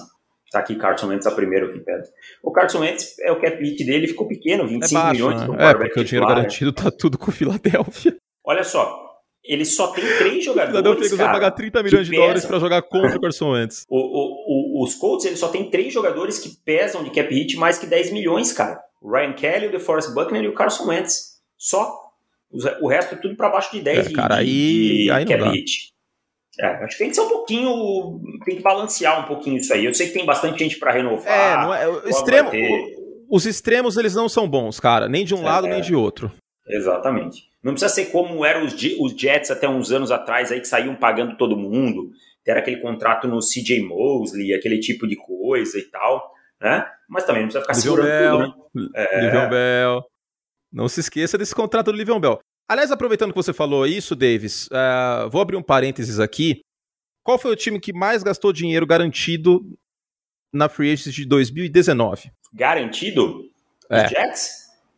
[0.51, 2.11] Tá aqui Carson Wentz a primeiro aqui perto.
[2.43, 5.49] O Carson Wentz, é o cap hit dele ficou pequeno, 25 é baixo, milhões.
[5.49, 5.57] Né?
[5.61, 8.17] É, porque o dinheiro garantido tá tudo com o Philadelphia.
[8.45, 9.11] Olha só,
[9.45, 10.77] ele só tem três jogadores.
[10.77, 13.87] O Philadelphia vai pagar 30 milhões de dólares para jogar contra o Carson Wentz.
[13.91, 17.57] O, o, o, os Colts, ele só tem três jogadores que pesam de cap hit
[17.57, 18.81] mais que 10 milhões, cara.
[19.01, 21.41] O Ryan Kelly, o DeForest Buckner e o Carson Wentz.
[21.57, 21.97] Só.
[22.81, 25.45] O resto é tudo para baixo de 10 é, cara, de, aí, de aí cap
[25.51, 25.93] hit.
[26.59, 29.85] É, acho que tem que ser um pouquinho, tem que balancear um pouquinho isso aí.
[29.85, 31.79] Eu sei que tem bastante gente para renovar.
[31.79, 32.51] É, é, o extremo,
[33.29, 36.33] os extremos eles não são bons, cara, nem de um é, lado nem de outro.
[36.67, 37.49] Exatamente.
[37.63, 40.95] Não precisa ser como eram os, os Jets até uns anos atrás aí que saíam
[40.95, 42.11] pagando todo mundo.
[42.47, 46.85] Era aquele contrato no CJ Mosley, aquele tipo de coisa e tal, né?
[47.09, 48.91] Mas também não precisa ficar Livion segurando Bell, tudo, né?
[48.97, 49.25] É...
[49.25, 50.05] Livion Bell.
[50.73, 52.41] Não se esqueça desse contrato do Livion Bell.
[52.71, 56.61] Aliás, aproveitando que você falou isso, Davis, uh, vou abrir um parênteses aqui.
[57.25, 59.77] Qual foi o time que mais gastou dinheiro garantido
[60.53, 62.31] na Free Agency de 2019?
[62.55, 63.41] Garantido?
[63.91, 64.09] Os é.
[64.09, 64.51] Jets?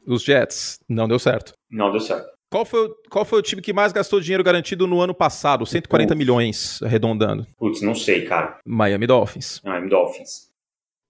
[0.07, 0.81] Os Jets.
[0.87, 1.55] Não deu certo.
[1.71, 2.29] Não deu certo.
[2.51, 5.65] Qual foi, qual foi o time que mais gastou dinheiro garantido no ano passado?
[5.65, 7.47] 140 milhões, arredondando.
[7.57, 8.59] Putz, não sei, cara.
[8.67, 9.63] Miami Dolphins.
[9.65, 10.53] Miami Dolphins.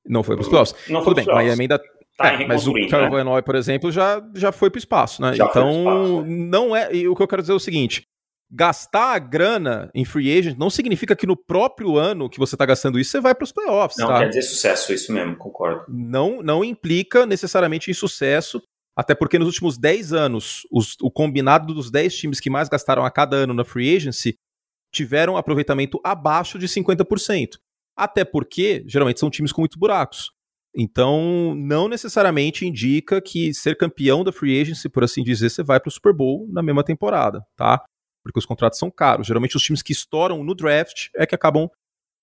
[0.06, 0.76] Não foi para os playoffs.
[0.88, 1.82] Não Tudo bem, Miami ainda
[2.22, 3.42] É, mas o Kevin né?
[3.42, 5.34] por exemplo, já, já foi para o espaço, né?
[5.34, 6.28] Já então, espaço, né?
[6.28, 6.94] não é.
[6.94, 8.06] E o que eu quero dizer é o seguinte:
[8.50, 12.66] gastar a grana em free agent não significa que no próprio ano que você está
[12.66, 13.96] gastando isso, você vai para os playoffs.
[13.98, 14.18] Não tá?
[14.18, 15.84] quer dizer sucesso, isso mesmo, concordo.
[15.88, 18.62] Não, não implica necessariamente em sucesso,
[18.94, 23.04] até porque nos últimos 10 anos, os, o combinado dos 10 times que mais gastaram
[23.04, 24.36] a cada ano na free agency
[24.92, 27.56] tiveram aproveitamento abaixo de 50%.
[27.96, 30.30] Até porque, geralmente, são times com muitos buracos.
[30.74, 35.78] Então, não necessariamente indica que ser campeão da free agency, por assim dizer, você vai
[35.78, 37.84] para o Super Bowl na mesma temporada, tá?
[38.24, 39.26] Porque os contratos são caros.
[39.26, 41.68] Geralmente, os times que estouram no draft é que acabam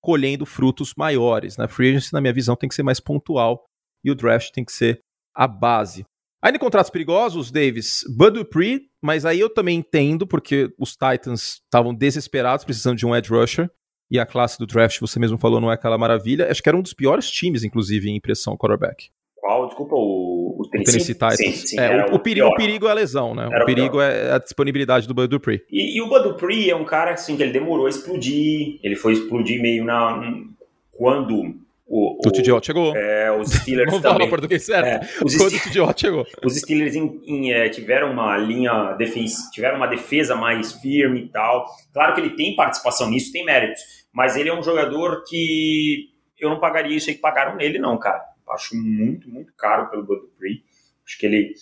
[0.01, 1.57] colhendo frutos maiores.
[1.57, 1.67] Né?
[1.67, 3.65] Free agency, na minha visão, tem que ser mais pontual
[4.03, 5.01] e o draft tem que ser
[5.35, 6.03] a base.
[6.41, 11.61] Ainda em contratos perigosos, Davis, Bud Dupree, mas aí eu também entendo, porque os Titans
[11.65, 13.69] estavam desesperados, precisando de um edge rusher
[14.09, 16.49] e a classe do draft, você mesmo falou, não é aquela maravilha.
[16.49, 19.09] Acho que era um dos piores times, inclusive, em impressão quarterback.
[19.35, 19.67] Qual?
[19.67, 20.81] Desculpa, o, o Tennessee?
[20.81, 21.37] O Tennessee Titans.
[21.37, 23.47] Sim, sim, é, o, o, perigo, o, perigo, é a lesão, né?
[23.51, 25.61] Era o perigo é a disponibilidade do Bud Dupree.
[25.71, 28.79] E, e, o Bud Dupree é um cara assim, que ele demorou a explodir.
[28.83, 30.21] Ele foi explodir meio na...
[30.91, 31.55] Quando
[31.89, 32.95] o, o, TJ chegou.
[32.95, 34.29] É, os Steelers Não também.
[34.29, 34.87] português certo.
[34.87, 36.27] É, os Quando o TJ chegou.
[36.45, 41.29] Os Steelers em, em, é, tiveram uma linha defesa, tiveram uma defesa mais firme e
[41.29, 41.65] tal.
[41.91, 43.81] Claro que ele tem participação nisso, tem méritos.
[44.13, 46.09] Mas ele é um jogador que
[46.39, 48.23] eu não pagaria isso aí que pagaram nele, não, cara.
[48.51, 50.63] Acho muito, muito caro pelo Bud Dupree.
[51.05, 51.53] Acho que ele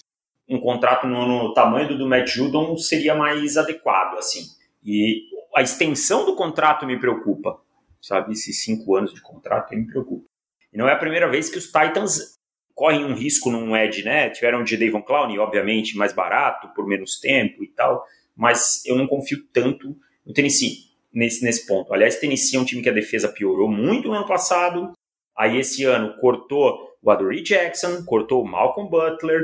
[0.49, 4.43] um contrato no, no, tamanho do, do Matt Judon seria mais adequado, assim.
[4.83, 5.23] E
[5.55, 7.59] a extensão do contrato me preocupa,
[8.01, 8.33] sabe?
[8.33, 10.25] Esses cinco anos de contrato me preocupa.
[10.71, 12.37] E não é a primeira vez que os Titans
[12.73, 14.29] correm um risco num edge, né?
[14.29, 19.07] Tiveram de Davon Clowney, obviamente, mais barato, por menos tempo e tal, mas eu não
[19.07, 21.91] confio tanto no Tennessee nesse, nesse ponto.
[21.91, 24.91] Aliás, Tennessee é um time que a defesa piorou muito no ano passado.
[25.35, 29.41] Aí esse ano cortou o Adoree Jackson, cortou o Malcolm Butler,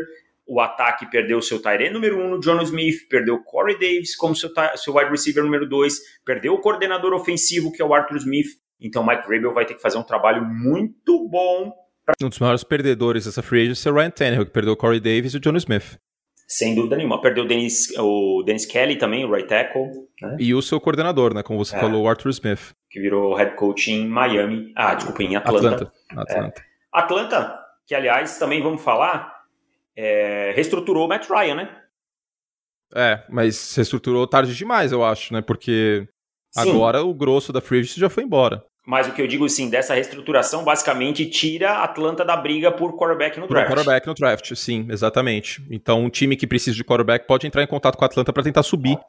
[0.48, 4.16] o ataque perdeu o seu Tyrene número 1 um, John Smith, perdeu o Corey Davis
[4.16, 8.18] como seu, seu wide receiver número 2, perdeu o coordenador ofensivo, que é o Arthur
[8.18, 8.48] Smith.
[8.80, 11.72] Então Mike Vrabel vai ter que fazer um trabalho muito bom.
[12.06, 12.16] Pra...
[12.22, 15.00] Um dos maiores perdedores dessa free agency é o Ryan Tannehill, que perdeu o Corey
[15.00, 15.98] Davis e o John Smith.
[16.46, 17.22] Sem dúvida nenhuma.
[17.22, 19.90] Perdeu o Dennis, o Dennis Kelly também, o right tackle.
[20.22, 20.36] Né?
[20.40, 21.42] E o seu coordenador, né?
[21.42, 22.74] Como você é, falou, o Arthur Smith.
[22.92, 24.72] Que virou head coach em Miami.
[24.76, 25.68] Ah, desculpa, em Atlanta.
[25.68, 25.94] Atlanta.
[26.12, 26.64] Atlanta, é.
[26.92, 29.43] Atlanta que aliás também vamos falar,
[29.96, 31.82] é, reestruturou o Matt Ryan, né?
[32.96, 35.42] É, mas reestruturou tarde demais, eu acho, né?
[35.42, 36.08] Porque
[36.52, 36.70] Sim.
[36.70, 38.64] agora o grosso da Free já foi embora.
[38.86, 42.98] Mas o que eu digo, sim, dessa reestruturação basicamente tira a Atlanta da briga por
[42.98, 43.68] quarterback no draft.
[43.68, 45.66] Por quarterback no draft, sim, exatamente.
[45.72, 48.44] Então, um time que precisa de quarterback pode entrar em contato com a Atlanta para
[48.44, 49.00] tentar subir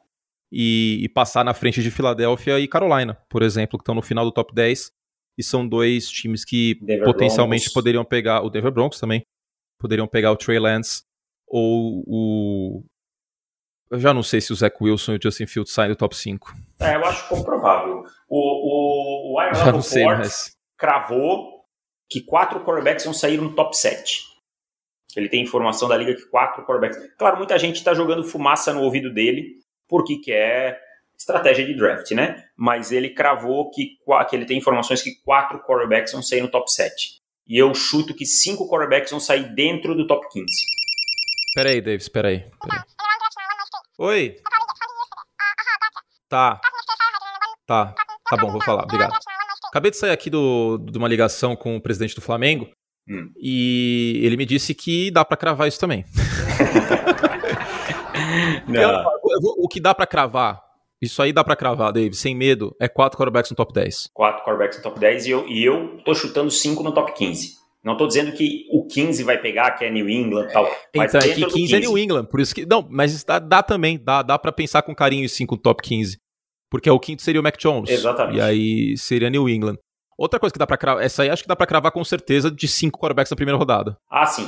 [0.49, 4.23] e, e, passar na frente de Filadélfia e Carolina, por exemplo, que estão no final
[4.23, 4.91] do top 10
[5.37, 7.73] e são dois times que Denver potencialmente Broncos.
[7.73, 9.25] poderiam pegar o Denver Broncos também,
[9.85, 11.03] poderiam pegar o Trey Lance
[11.47, 12.83] ou o
[13.91, 16.15] eu já não sei se o Zach Wilson e o Justin Fields saem do top
[16.15, 16.53] 5.
[16.79, 18.03] É, eu acho comprovável.
[18.27, 20.57] O, o, o Iron sei, mas...
[20.75, 21.63] cravou
[22.09, 24.23] que quatro quarterbacks vão sair no top 7.
[25.15, 27.15] Ele tem informação da liga que quatro quarterbacks.
[27.15, 30.81] Claro, muita gente está jogando fumaça no ouvido dele porque quer
[31.17, 32.43] estratégia de draft, né?
[32.57, 33.97] Mas ele cravou que,
[34.29, 37.21] que ele tem informações que quatro quarterbacks vão sair no top 7.
[37.47, 40.45] E eu chuto que cinco quarterbacks vão sair dentro do top 15.
[41.55, 42.43] Peraí, Davis, peraí.
[42.61, 42.81] peraí.
[43.97, 44.35] Oi.
[46.27, 46.59] Tá.
[47.67, 47.95] Tá.
[48.29, 48.83] Tá bom, vou falar.
[48.83, 49.13] Obrigado.
[49.67, 52.69] Acabei de sair aqui do, de uma ligação com o presidente do Flamengo
[53.07, 53.31] hum.
[53.37, 56.03] e ele me disse que dá para cravar isso também.
[59.57, 60.63] o que dá para cravar,
[61.05, 64.09] isso aí dá para cravar, Dave, sem medo, é quatro quarterbacks no top 10.
[64.13, 67.65] Quatro quarterbacks no top 10 e eu, e eu tô chutando cinco no top 15.
[67.83, 70.63] Não tô dizendo que o 15 vai pegar, que é New England e tal.
[70.95, 72.65] Mas então, é que 15, 15, é New England, por isso que.
[72.65, 75.83] Não, mas dá, dá também, dá, dá para pensar com carinho sim com o top
[75.83, 76.17] 15.
[76.69, 77.89] Porque o quinto seria o Mac Jones.
[77.89, 78.37] Exatamente.
[78.37, 79.77] E aí seria New England.
[80.17, 82.49] Outra coisa que dá pra cravar, essa aí acho que dá pra cravar com certeza
[82.49, 83.97] de cinco quarterbacks na primeira rodada.
[84.09, 84.47] Ah, sim.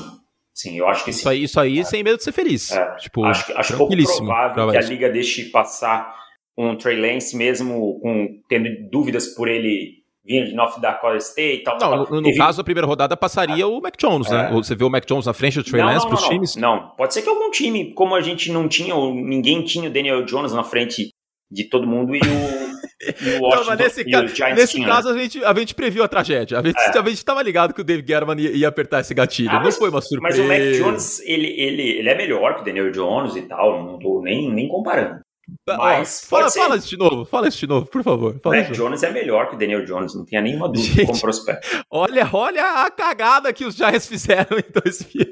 [0.53, 1.19] Sim, eu acho que sim.
[1.19, 1.83] Isso aí, isso aí é.
[1.83, 2.71] sem medo de ser feliz.
[2.71, 2.95] É.
[2.95, 6.26] Tipo, acho, acho pouco provável que a liga deixe passar
[6.57, 11.63] um Trey Lance mesmo com, tendo dúvidas por ele vindo de North Dakota State e
[11.63, 11.79] tal.
[11.79, 13.65] Não, no, no caso, a primeira rodada passaria é.
[13.65, 14.39] o Mac Jones, né?
[14.39, 14.43] é.
[14.49, 14.51] né?
[14.51, 16.55] Você vê o Mac Jones na frente do Trey Lance para os times?
[16.57, 19.93] Não, pode ser que algum time, como a gente não tinha, ou ninguém tinha o
[19.93, 21.13] Daniel Jones na frente
[21.49, 22.77] de todo mundo e o,
[23.39, 24.21] não, mas nesse, ca
[24.53, 26.59] nesse caso a gente, a gente previu a tragédia.
[26.59, 26.99] A gente, é.
[26.99, 29.51] a gente tava ligado que o Dave Guerman ia, ia apertar esse gatilho.
[29.51, 30.43] Ah, não foi uma surpresa.
[30.43, 33.85] Mas o Mac Jones, ele, ele, ele é melhor que o Daniel Jones e tal.
[33.85, 35.21] Não tô nem, nem comparando.
[35.65, 38.39] Mas fala, fala isso de novo, fala isso de novo, por favor.
[38.43, 41.19] o Mac Jones é melhor que o Daniel Jones, não tenha nenhuma dúvida gente, como
[41.19, 41.85] prospecto.
[41.89, 45.25] Olha, olha a cagada que os Giants fizeram em 2000.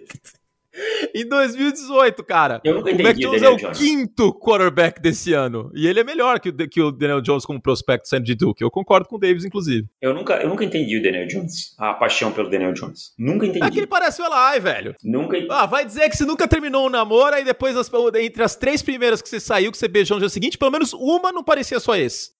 [1.14, 2.62] Em 2018, cara.
[2.64, 3.78] Eu nunca o Mac Jones é o Jones.
[3.78, 5.72] quinto quarterback desse ano.
[5.74, 8.64] E ele é melhor que o, que o Daniel Jones como prospecto sendo de Duke.
[8.64, 9.88] Eu concordo com o Davis, inclusive.
[10.02, 11.74] Eu nunca, eu nunca entendi o Daniel Jones.
[11.78, 13.14] A paixão pelo Daniel Jones.
[13.18, 13.66] Nunca entendi.
[13.66, 14.96] É que ele parece o Eli, velho.
[15.04, 15.54] Nunca entendi.
[15.54, 18.82] Ah, vai dizer que você nunca terminou um namoro, e depois, as, entre as três
[18.82, 21.80] primeiras que você saiu, que você beijou no dia seguinte, pelo menos uma não parecia
[21.80, 22.32] só esse.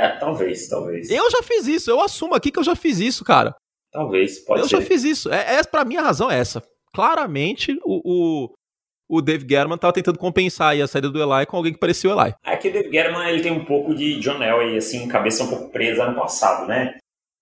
[0.00, 1.10] É, talvez, talvez.
[1.10, 1.90] Eu já fiz isso.
[1.90, 3.54] Eu assumo aqui que eu já fiz isso, cara.
[3.92, 4.76] Talvez, pode eu ser.
[4.76, 5.32] Eu já fiz isso.
[5.32, 6.62] É, é, pra mim a razão é essa
[6.94, 8.54] claramente o, o,
[9.08, 12.20] o Dave Guerman estava tentando compensar a saída do Eli com alguém que parecia o
[12.20, 12.34] Eli.
[12.44, 15.48] É que o Dave Guerman ele tem um pouco de John Elway, assim, cabeça um
[15.48, 16.98] pouco presa no passado, né?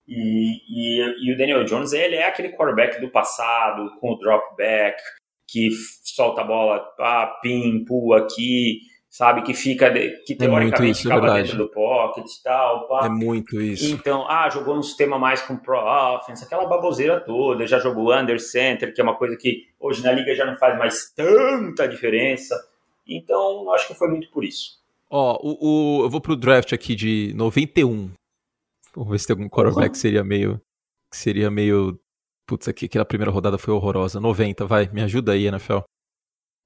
[0.07, 4.55] E, e, e, o Daniel Jones, ele é aquele quarterback do passado, com o drop
[4.55, 4.97] back,
[5.49, 5.69] que
[6.01, 8.79] solta a bola, ah, pim, pula aqui,
[9.17, 9.41] sabe?
[9.41, 12.87] Que fica, que é teoricamente isso, é ficava é dentro do pocket e tal.
[12.87, 13.07] Pá.
[13.07, 13.91] É muito isso.
[13.91, 18.39] Então, ah, jogou num sistema mais com pro offense, aquela baboseira toda, já jogou under
[18.39, 22.55] center, que é uma coisa que hoje na liga já não faz mais tanta diferença.
[23.07, 24.77] Então, acho que foi muito por isso.
[25.09, 28.11] Ó, o, o, eu vou pro draft aqui de 91.
[28.93, 30.61] Vamos ver se tem algum quarterback que seria meio.
[31.09, 31.99] Que seria meio.
[32.45, 34.19] Putz, aqui, aquela primeira rodada foi horrorosa.
[34.19, 35.79] 90, vai, me ajuda aí, NFL.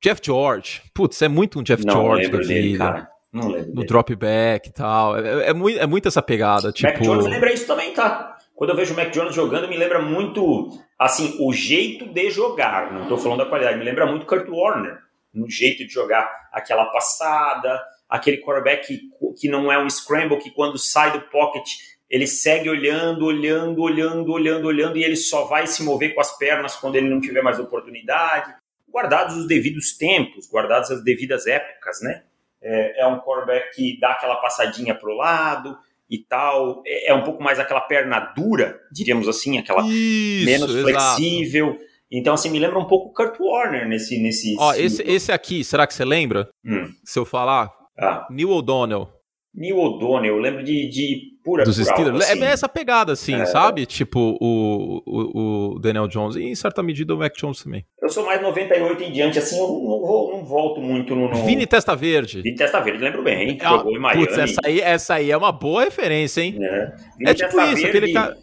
[0.02, 0.82] Jeff George.
[0.94, 2.48] Putz, é muito um Jeff não George da vida.
[2.48, 3.10] Dele, cara.
[3.32, 3.74] Não lembro.
[3.76, 5.18] No drop back e tal.
[5.18, 6.72] É, é, muito, é muito essa pegada.
[6.72, 6.92] Tipo...
[6.92, 8.38] Mac Jones lembra isso também, tá?
[8.56, 12.92] Quando eu vejo o Mac Jones jogando, me lembra muito, assim, o jeito de jogar.
[12.92, 13.78] Não tô falando da qualidade.
[13.78, 14.98] Me lembra muito Kurt Warner.
[15.34, 19.00] No jeito de jogar aquela passada, aquele quarterback que,
[19.40, 21.66] que não é um scramble, que quando sai do pocket
[22.10, 26.38] ele segue olhando, olhando, olhando, olhando, olhando, e ele só vai se mover com as
[26.38, 28.54] pernas quando ele não tiver mais oportunidade
[28.92, 32.24] guardados os devidos tempos, guardadas as devidas épocas, né?
[32.62, 35.78] É, é um quarterback que dá aquela passadinha pro lado
[36.10, 40.76] e tal, é, é, um pouco mais aquela perna dura, diríamos assim, aquela Isso, menos
[40.76, 41.16] exato.
[41.16, 41.78] flexível.
[42.12, 44.22] Então, assim, me lembra um pouco o Kurt Warner nesse.
[44.22, 46.50] nesse Ó, esse, esse aqui, será que você lembra?
[46.66, 46.92] Hum.
[47.06, 47.72] Se eu falar?
[47.98, 48.28] Ah.
[48.30, 49.08] Neil O'Donnell.
[49.54, 52.30] Neil O'Donnell, eu lembro de, de pura Dos Steelers.
[52.30, 52.44] Assim.
[52.44, 53.46] É essa pegada, assim, é.
[53.46, 53.86] sabe?
[53.86, 57.86] Tipo o, o, o, Daniel Jones e, em certa medida, o Mac Jones também.
[58.02, 61.46] Eu sou mais 98 em diante, assim, eu não, vou, não volto muito no, no...
[61.46, 62.42] Vini Testa Verde.
[62.42, 63.58] Vini Testa Verde, lembro bem, hein?
[63.60, 64.26] É, Jogou em Miami.
[64.26, 66.58] Putz, essa aí, essa aí é uma boa referência, hein?
[66.62, 66.86] É,
[67.18, 68.38] Vini é tipo Testa isso, Verde, aquele cara...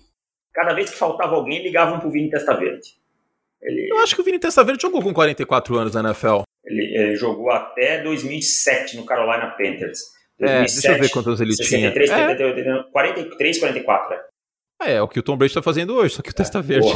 [0.52, 2.98] Cada vez que faltava alguém, ligavam pro Vini Testa Verde.
[3.62, 3.88] Ele...
[3.90, 6.42] Eu acho que o Vini Testa Verde jogou com 44 anos na NFL.
[6.64, 10.17] Ele, ele jogou até 2007 no Carolina Panthers.
[10.38, 12.36] 2007, é, deixa eu ver quantos ele 63, tinha.
[12.36, 12.82] 33, é.
[12.90, 14.28] 43, 44, é.
[14.80, 16.88] É, é o que o Tom Brady tá fazendo hoje, só que o Testa Verde.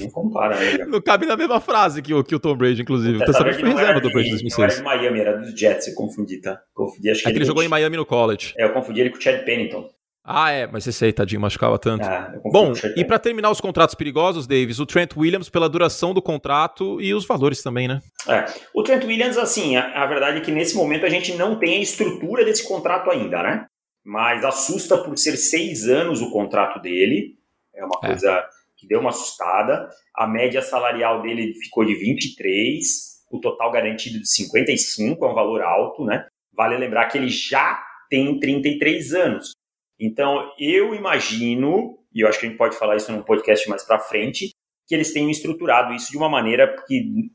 [0.00, 0.84] Não compara, né?
[0.86, 3.18] não cabe na mesma frase que o, que o Tom Brady, inclusive.
[3.18, 4.58] O, o Testa Verde foi reserva do Brady em 2006.
[4.58, 6.60] Não era de Miami, era dos Jets, eu confundi, tá?
[6.74, 8.54] Confundi, acho que, é que ele, ele jogou em Miami no college.
[8.58, 9.88] É, eu confundi ele com o Chad Pennington.
[10.30, 12.04] Ah, é, mas esse aí, tadinho, machucava tanto.
[12.04, 16.20] Ah, Bom, e para terminar os contratos perigosos, Davis, o Trent Williams pela duração do
[16.20, 18.02] contrato e os valores também, né?
[18.28, 21.58] É, o Trent Williams, assim, a, a verdade é que nesse momento a gente não
[21.58, 23.66] tem a estrutura desse contrato ainda, né?
[24.04, 27.34] Mas assusta por ser seis anos o contrato dele.
[27.74, 28.08] É uma é.
[28.08, 28.44] coisa
[28.76, 29.88] que deu uma assustada.
[30.14, 32.86] A média salarial dele ficou de 23,
[33.30, 36.26] o total garantido de 55, é um valor alto, né?
[36.54, 39.52] Vale lembrar que ele já tem 33 anos.
[39.98, 43.84] Então, eu imagino, e eu acho que a gente pode falar isso num podcast mais
[43.84, 44.50] para frente,
[44.86, 47.30] que eles tenham estruturado isso de uma maneira que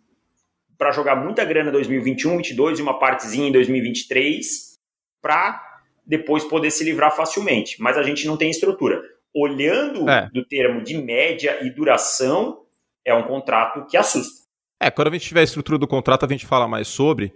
[0.78, 4.78] para jogar muita grana em 2021, 22 e uma partezinha em 2023
[5.22, 5.61] para
[6.05, 7.82] depois poder se livrar facilmente.
[7.82, 9.01] Mas a gente não tem estrutura.
[9.34, 10.30] Olhando é.
[10.34, 12.64] do termo de média e duração,
[13.05, 14.43] é um contrato que assusta.
[14.82, 17.34] É, quando a gente tiver a estrutura do contrato, a gente fala mais sobre.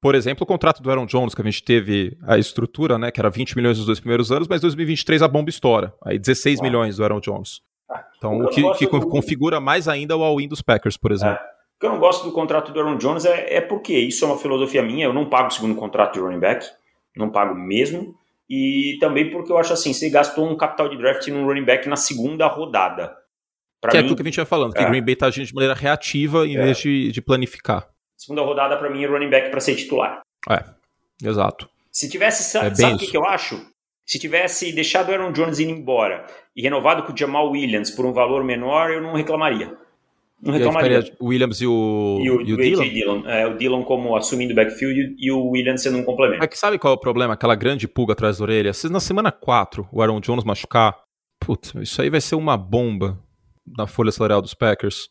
[0.00, 3.20] Por exemplo, o contrato do Aaron Jones, que a gente teve a estrutura, né, que
[3.20, 5.92] era 20 milhões nos dois primeiros anos, mas 2023 a bomba estoura.
[6.02, 6.62] Aí 16 ah.
[6.62, 7.60] milhões do Aaron Jones.
[7.88, 9.06] Ah, então, o que, que do...
[9.08, 11.34] configura mais ainda o all-in dos Packers, por exemplo.
[11.34, 11.50] É.
[11.76, 14.28] O que eu não gosto do contrato do Aaron Jones é, é porque isso é
[14.28, 16.66] uma filosofia minha, eu não pago o segundo contrato de running back,
[17.16, 18.14] não pago mesmo,
[18.48, 21.88] e também porque eu acho assim, você gastou um capital de draft num running back
[21.88, 23.14] na segunda rodada.
[23.80, 24.88] Pra que é mim, é aquilo que a gente vai falando, que é.
[24.88, 26.62] Green Bay tá agindo de maneira reativa em é.
[26.62, 27.88] vez de, de planificar.
[28.20, 30.20] Segunda rodada, para mim, é running back para ser titular.
[30.50, 30.62] É,
[31.26, 31.66] exato.
[31.90, 33.58] Se tivesse, é sabe o que, que eu acho?
[34.04, 38.04] Se tivesse deixado o Aaron Jones ir embora e renovado com o Jamal Williams por
[38.04, 39.74] um valor menor, eu não reclamaria.
[40.38, 41.10] Não reclamaria.
[41.18, 42.82] o Williams e o, e o, e o Dillon?
[42.82, 43.26] Dillon.
[43.26, 46.44] É, o Dillon como assumindo o backfield e o Williams sendo um complemento.
[46.44, 47.32] É que sabe qual é o problema?
[47.32, 48.74] Aquela grande pulga atrás da orelha.
[48.74, 50.94] Se na semana 4 o Aaron Jones machucar,
[51.40, 53.18] putz, isso aí vai ser uma bomba
[53.66, 55.08] na folha salarial dos Packers.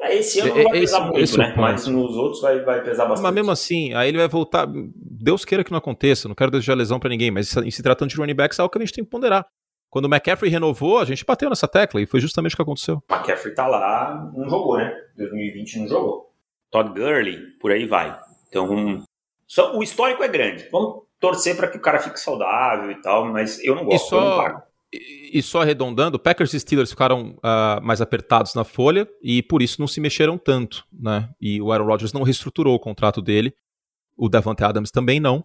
[0.00, 1.54] É, esse ano não vai pesar esse, muito, esse né?
[1.56, 3.24] Mas nos outros vai, vai pesar bastante.
[3.24, 4.68] Mas mesmo assim, aí ele vai voltar.
[4.68, 8.16] Deus queira que não aconteça, não quero desejar lesão para ninguém, mas se tratando de
[8.16, 9.46] running backs é algo que a gente tem que ponderar.
[9.88, 13.02] Quando o McCaffrey renovou, a gente bateu nessa tecla e foi justamente o que aconteceu.
[13.08, 14.94] O McCaffrey tá lá, não jogou, né?
[15.16, 16.32] 2020 não jogou.
[16.70, 18.18] Todd Gurley, por aí vai.
[18.48, 19.02] Então,
[19.46, 20.68] só, o histórico é grande.
[20.70, 24.08] Vamos torcer para que o cara fique saudável e tal, mas eu não gosto, e
[24.08, 24.62] só,
[24.92, 29.80] E só arredondando, Packers e Steelers ficaram uh, mais apertados na folha e por isso
[29.80, 31.28] não se mexeram tanto, né?
[31.40, 33.52] E o Aaron Rodgers não reestruturou o contrato dele,
[34.16, 35.44] o Davante Adams também não,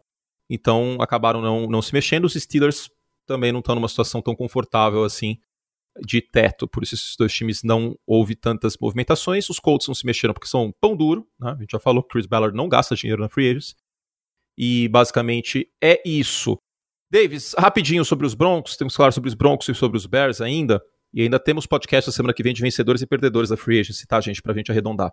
[0.50, 2.26] então acabaram não, não se mexendo.
[2.26, 2.90] Os Steelers
[3.26, 5.38] também não estão numa situação tão confortável assim
[6.06, 9.50] de teto, por isso esses dois times não houve tantas movimentações.
[9.50, 11.52] Os Colts não se mexeram porque são pão duro, né?
[11.52, 13.76] A gente já falou que Chris Ballard não gasta dinheiro na free agents.
[14.58, 16.58] E basicamente é isso.
[17.12, 20.40] Davis, rapidinho sobre os Broncos, temos que falar sobre os Broncos e sobre os Bears
[20.40, 20.82] ainda,
[21.14, 24.08] e ainda temos podcast a semana que vem de vencedores e perdedores da Free Agency,
[24.08, 25.12] tá, gente, pra gente arredondar.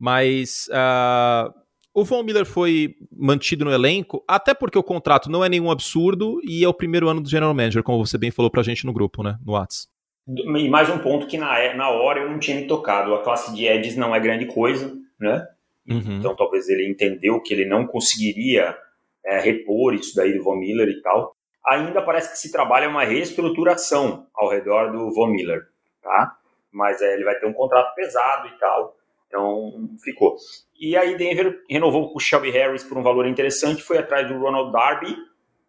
[0.00, 1.52] Mas uh,
[1.92, 6.40] o Von Miller foi mantido no elenco, até porque o contrato não é nenhum absurdo
[6.42, 8.92] e é o primeiro ano do General Manager, como você bem falou pra gente no
[8.94, 9.88] grupo, né, no Whats.
[10.26, 13.54] E mais um ponto que na, na hora eu não tinha me tocado, a classe
[13.54, 15.46] de Eds não é grande coisa, né?
[15.86, 16.16] Uhum.
[16.16, 18.74] Então talvez ele entendeu que ele não conseguiria
[19.26, 21.34] é, repor isso daí do Von Miller e tal.
[21.66, 25.66] Ainda parece que se trabalha uma reestruturação ao redor do Von Miller,
[26.00, 26.36] tá?
[26.72, 28.96] Mas é, ele vai ter um contrato pesado e tal,
[29.26, 30.36] então ficou.
[30.78, 34.38] E aí Denver renovou com o Shelby Harris por um valor interessante, foi atrás do
[34.38, 35.16] Ronald Darby,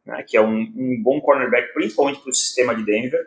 [0.05, 3.19] né, que é um, um bom cornerback, principalmente para o sistema de Denver.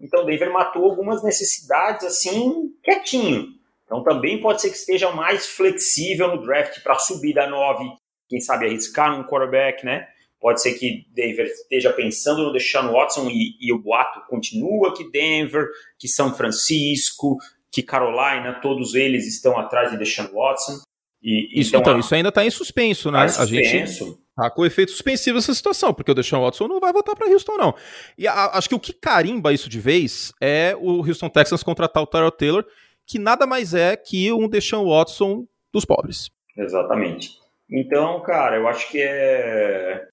[0.00, 3.54] Então Denver matou algumas necessidades assim quietinho.
[3.84, 7.84] Então também pode ser que esteja mais flexível no draft para subir da 9
[8.28, 10.06] quem sabe, arriscar num quarterback, né?
[10.40, 15.10] Pode ser que Denver esteja pensando no Deshaun Watson e, e o boato continua que
[15.10, 15.68] Denver,
[15.98, 17.38] que São Francisco,
[17.72, 20.80] que Carolina, todos eles estão atrás de Deshaun Watson.
[21.22, 23.20] E, isso, então, então, isso ainda está em suspenso, né?
[23.20, 24.04] Tá suspenso.
[24.04, 27.16] A gente tá com efeito suspensivo essa situação, porque o Deshaun Watson não vai voltar
[27.16, 27.74] para Houston, não.
[28.16, 32.02] E a, acho que o que carimba isso de vez é o Houston Texans contratar
[32.02, 32.64] o Tyrell Taylor,
[33.06, 36.30] que nada mais é que um Deshaun Watson dos pobres.
[36.56, 37.30] Exatamente.
[37.70, 40.06] Então, cara, eu acho que é,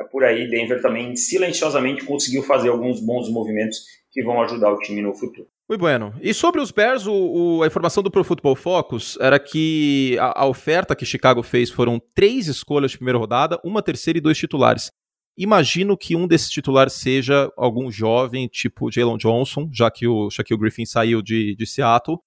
[0.00, 0.48] é por aí.
[0.48, 3.78] Denver também silenciosamente conseguiu fazer alguns bons movimentos
[4.10, 5.48] que vão ajudar o time no futuro.
[5.68, 6.14] Muito bueno.
[6.20, 10.42] E sobre os Bears, o, o, a informação do Pro Football Focus era que a,
[10.42, 14.36] a, oferta que Chicago fez foram três escolhas de primeira rodada, uma terceira e dois
[14.36, 14.90] titulares.
[15.36, 20.60] Imagino que um desses titulares seja algum jovem, tipo Jalen Johnson, já que o Shaquille
[20.60, 22.18] Griffin saiu de, de Seattle,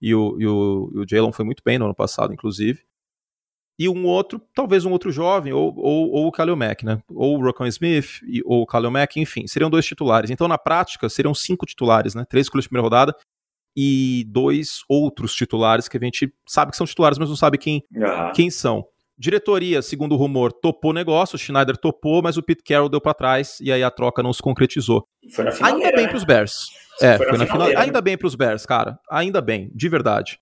[0.00, 2.82] e o, e o, o Jalen foi muito bem no ano passado, inclusive
[3.78, 7.00] e um outro, talvez um outro jovem, ou, ou, ou o Kalil Mack, né?
[7.08, 10.30] Ou o Rocco Smith, e, ou o Kalil Mack, enfim, seriam dois titulares.
[10.30, 12.24] Então, na prática, seriam cinco titulares, né?
[12.28, 13.16] Três escolhas de primeira rodada
[13.76, 17.82] e dois outros titulares que a gente sabe que são titulares, mas não sabe quem,
[17.94, 18.32] uhum.
[18.34, 18.84] quem são.
[19.18, 23.00] Diretoria, segundo o rumor, topou o negócio, o Schneider topou, mas o Pete Carroll deu
[23.00, 25.06] para trás e aí a troca não se concretizou.
[25.62, 26.08] Ainda bem né?
[26.08, 26.66] pros Bears.
[27.00, 27.68] É, foi, foi na final.
[27.68, 27.74] Né?
[27.76, 28.98] Ainda bem pros Bears, cara.
[29.10, 30.38] Ainda bem, de verdade.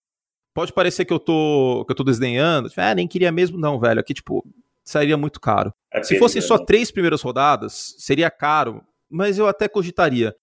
[0.54, 2.68] Pode parecer que eu tô, que eu tô desdenhando.
[2.68, 4.00] Tipo, ah, nem queria mesmo, não, velho.
[4.00, 4.44] Aqui, tipo,
[4.84, 5.72] sairia muito caro.
[5.92, 10.34] É Se fossem só três primeiras rodadas, seria caro, mas eu até cogitaria.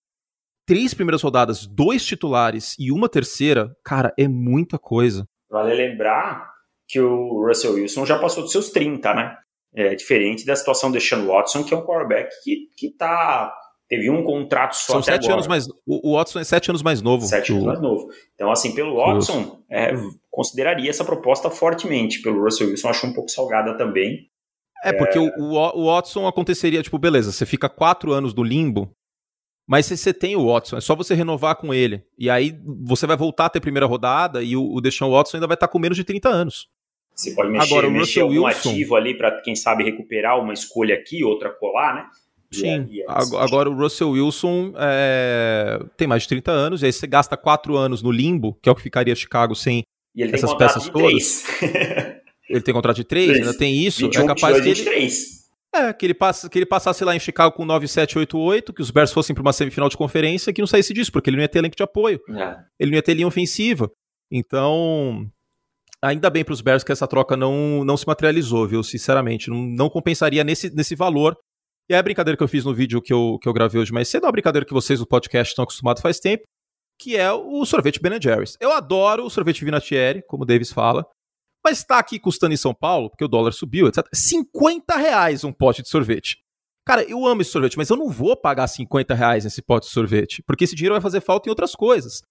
[0.65, 5.25] três primeiras rodadas, dois titulares e uma terceira, cara, é muita coisa.
[5.49, 6.51] Vale lembrar
[6.89, 9.37] que o Russell Wilson já passou dos seus 30, né?
[9.73, 13.53] É diferente da situação do Sean Watson, que é um quarterback que, que tá.
[13.89, 15.33] Teve um contrato só São até sete agora.
[15.35, 15.67] anos mais.
[15.85, 17.25] O, o Watson é sete anos mais novo.
[17.25, 18.07] Sete que o- anos mais novo.
[18.35, 19.93] Então, assim, pelo Watson, é,
[20.29, 22.21] consideraria essa proposta fortemente.
[22.21, 24.27] Pelo Russell Wilson, acho um pouco salgada também.
[24.83, 28.91] É, porque o, o, o Watson aconteceria, tipo, beleza, você fica quatro anos no limbo,
[29.67, 32.03] mas se você tem o Watson, é só você renovar com ele.
[32.17, 35.47] E aí você vai voltar a ter primeira rodada e o, o Deshaun Watson ainda
[35.47, 36.67] vai estar com menos de 30 anos.
[37.15, 40.93] Você pode mexer, Agora, mexer algum Wilson- ativo ali para, quem sabe, recuperar uma escolha
[40.93, 42.05] aqui, outra colar, né?
[42.51, 42.67] E Sim.
[42.67, 43.35] é- e é Ag-.
[43.37, 47.75] Agora o Russell Wilson é, tem mais de 30 anos, e aí você gasta quatro
[47.77, 49.83] anos no limbo, que é o que ficaria Chicago sem.
[50.15, 51.43] Ele essas peças de todas.
[52.49, 53.45] Ele tem contrato de três, Três.
[53.45, 54.05] ainda tem isso.
[54.05, 55.49] 21, é capaz que 22, ele, 23.
[55.75, 59.11] é, que ele, passa, que ele passasse lá em Chicago com 9788, que os Bears
[59.11, 61.59] fossem para uma semifinal de conferência, que não saísse disso, porque ele não ia ter
[61.59, 62.21] elenco de apoio.
[62.29, 62.57] É.
[62.79, 63.91] ele não ia ter linha ofensiva.
[64.31, 65.29] Então,
[66.01, 68.81] ainda bem para os Bears que essa troca não, não se materializou, viu?
[68.81, 71.35] Sinceramente, não, não compensaria nesse, nesse valor.
[71.89, 73.93] E é a brincadeira que eu fiz no vídeo que eu, que eu gravei hoje
[73.93, 76.43] mais cedo, é uma brincadeira que vocês do podcast estão acostumados faz tempo,
[76.99, 78.57] que é o sorvete Ben Jerry's.
[78.59, 81.05] Eu adoro o sorvete Vinatieri, como o Davis fala,
[81.63, 84.05] mas está aqui custando em São Paulo, porque o dólar subiu, etc.
[84.13, 86.37] 50 reais um pote de sorvete.
[86.85, 89.93] Cara, eu amo esse sorvete, mas eu não vou pagar 50 reais nesse pote de
[89.93, 92.21] sorvete, porque esse dinheiro vai fazer falta em outras coisas.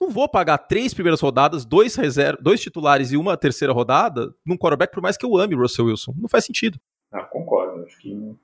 [0.00, 4.56] Não vou pagar três primeiras rodadas, dois, reserva, dois titulares e uma terceira rodada num
[4.56, 6.12] quarterback, por mais que eu ame o Russell Wilson.
[6.16, 6.78] Não faz sentido.
[7.12, 7.84] Não, concordo.
[7.84, 8.36] Acho que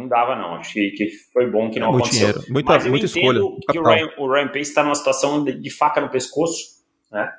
[0.00, 0.54] não, dava, não.
[0.56, 2.28] Acho que, foi bom que não É muito aconteceu.
[2.32, 3.40] dinheiro, muita- Mas eu muita escolha,
[3.70, 3.82] que o.
[3.82, 6.80] Ryan, o Ryan Pace está numa situação de, de faca no pescoço.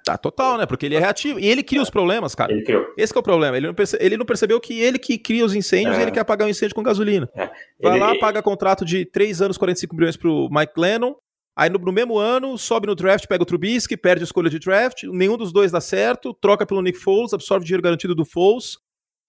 [0.05, 0.65] Tá total, né?
[0.65, 1.39] Porque ele é reativo.
[1.39, 2.51] E ele cria os problemas, cara.
[2.51, 2.85] Ele criou.
[2.97, 3.55] Esse que é o problema.
[3.55, 5.99] Ele não, perce- ele não percebeu que ele que cria os incêndios É.
[5.99, 7.29] e ele quer apagar o incêndio com gasolina.
[7.33, 7.49] É.
[7.81, 11.15] Vai Ele- lá, paga contrato de 3 anos, 45 milhões pro Mike Lennon.
[11.55, 14.59] Aí no, no mesmo ano, sobe no draft, pega o Trubisky, perde a escolha de
[14.59, 15.03] draft.
[15.03, 18.77] Nenhum dos dois dá certo, troca pelo Nick Foles, absorve dinheiro garantido do Foles.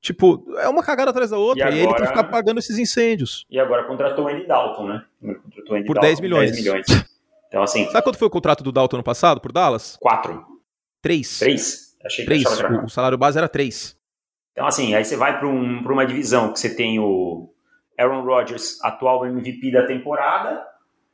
[0.03, 1.65] Tipo, é uma cagada atrás da outra.
[1.65, 3.47] E E, ele tem agora- que ficar pagando esses incêndios.
[3.49, 5.05] E agora contratou o Andy Dalton, né?
[5.23, 6.51] Contratou Andy Por Dalton 10 milhões.
[6.51, 6.87] 10 milhões.
[7.49, 9.97] Então, assim, Sabe quanto foi o contrato do Dalton ano passado, por Dallas?
[10.01, 10.45] quatro.
[11.01, 11.39] 3.
[11.39, 11.97] Três?
[12.05, 12.45] Achei que 3.
[12.83, 13.97] O, o salário base era 3.
[14.53, 17.49] Então, assim, aí você vai para um, pra uma divisão que você tem o
[17.97, 20.67] Aaron Rodgers, atual MVP da temporada,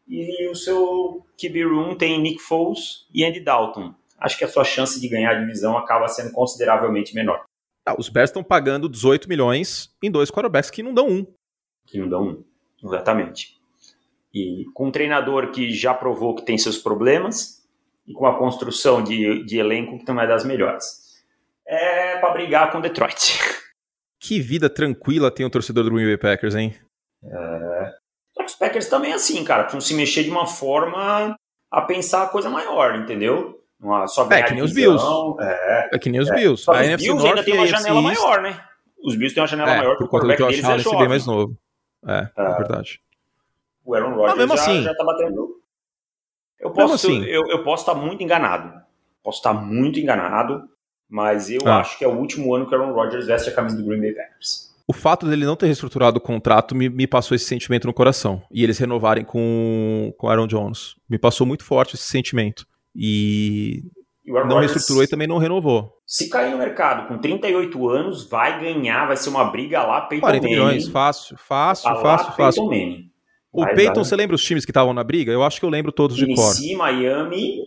[0.09, 3.95] e o seu QB Room tem Nick Foles e Andy Dalton.
[4.19, 7.45] Acho que a sua chance de ganhar a divisão acaba sendo consideravelmente menor.
[7.89, 11.27] Ah, os Bears estão pagando 18 milhões em dois quarterbacks que não dão um.
[11.87, 12.45] Que não dão um.
[12.85, 13.59] Exatamente.
[14.35, 17.67] E com um treinador que já provou que tem seus problemas,
[18.07, 21.23] e com a construção de, de elenco que não é das melhores.
[21.67, 23.39] É para brigar com Detroit.
[24.21, 26.75] Que vida tranquila tem o torcedor do Green Bay Packers, hein?
[28.35, 31.37] Só que os Packers também, assim, cara, precisam se mexer de uma forma
[31.71, 33.63] a pensar a coisa maior, entendeu?
[33.81, 35.91] Não é só ganhar que nem os divisão, É.
[35.95, 36.63] É que nem os Bills.
[36.65, 38.61] Só a que os NFC Bills ainda tem uma janela maior, né?
[39.05, 40.65] Os Bills têm uma janela É, maior que o por conta do quarterback Josh deles
[40.65, 41.57] é Allen ser bem mais novo.
[42.07, 43.01] É, é verdade.
[43.85, 45.61] O Aaron Rodgers mesmo já, assim- já tá batendo.
[46.59, 47.25] Eu posso, assim.
[47.25, 48.73] eu, eu posso estar muito enganado.
[49.23, 50.69] Posso estar muito enganado,
[51.09, 51.79] mas eu Ah.
[51.79, 54.01] acho que é o último ano que o Aaron Rodgers veste a camisa do Green
[54.01, 54.69] Bay Packers.
[54.87, 58.43] O fato dele não ter reestruturado o contrato me, me passou esse sentimento no coração.
[58.51, 60.97] E eles renovarem com o Aaron Jones.
[61.09, 62.67] Me passou muito forte esse sentimento.
[63.01, 63.83] E
[64.27, 65.93] E não reestruturou e também não renovou.
[66.05, 70.23] se cair no mercado com 38 anos, vai ganhar, vai ser uma briga lá, Peyton
[70.27, 70.55] 40 Manning.
[70.55, 72.65] milhões, fácil, fácil, lá, fácil, fácil.
[72.67, 73.05] Manning.
[73.53, 74.05] O Vai, Peyton, vai.
[74.05, 75.33] você lembra os times que estavam na briga?
[75.33, 76.35] Eu acho que eu lembro todos de cor.
[76.35, 77.59] Tennessee, Miami,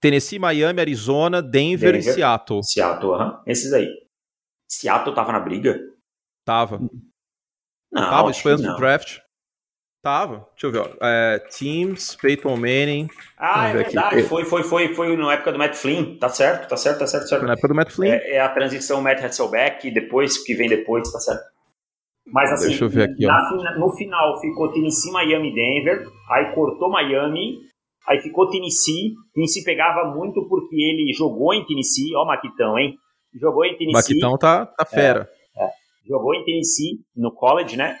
[0.00, 2.14] Tennessee, Miami, Arizona, Denver, e Denver.
[2.14, 2.62] Seattle.
[2.64, 3.42] Seattle, aham.
[3.46, 3.88] esses aí.
[4.66, 5.78] Seattle tava na briga?
[6.44, 6.78] Tava.
[7.92, 8.72] Não, Tava, isso foi antes não.
[8.74, 9.18] do draft.
[10.02, 10.46] Tava.
[10.52, 11.06] Deixa eu ver, ó.
[11.06, 13.08] É, teams, Peyton Manning.
[13.36, 13.94] Ah, é Vamos ver aqui.
[13.94, 14.22] verdade.
[14.28, 16.16] Foi, foi, foi, foi na época do Matt Flynn.
[16.18, 17.40] Tá certo, tá certo, tá certo, certo.
[17.40, 18.12] Foi na época do Matt Flynn.
[18.12, 21.42] É, é a transição Matt Hasselbeck, depois, que vem depois, tá certo.
[22.32, 26.90] Mas assim, Deixa eu ver aqui, na no final ficou Tennessee, Miami, Denver, aí cortou
[26.90, 27.58] Miami,
[28.06, 29.14] aí ficou Tennessee.
[29.34, 32.96] Tennessee pegava muito porque ele jogou em Tennessee, ó Maquitão, hein?
[33.34, 34.14] Jogou em Tennessee.
[34.14, 35.28] Maquitão tá, tá fera.
[36.06, 37.98] jogou em Tennessee, no college, né?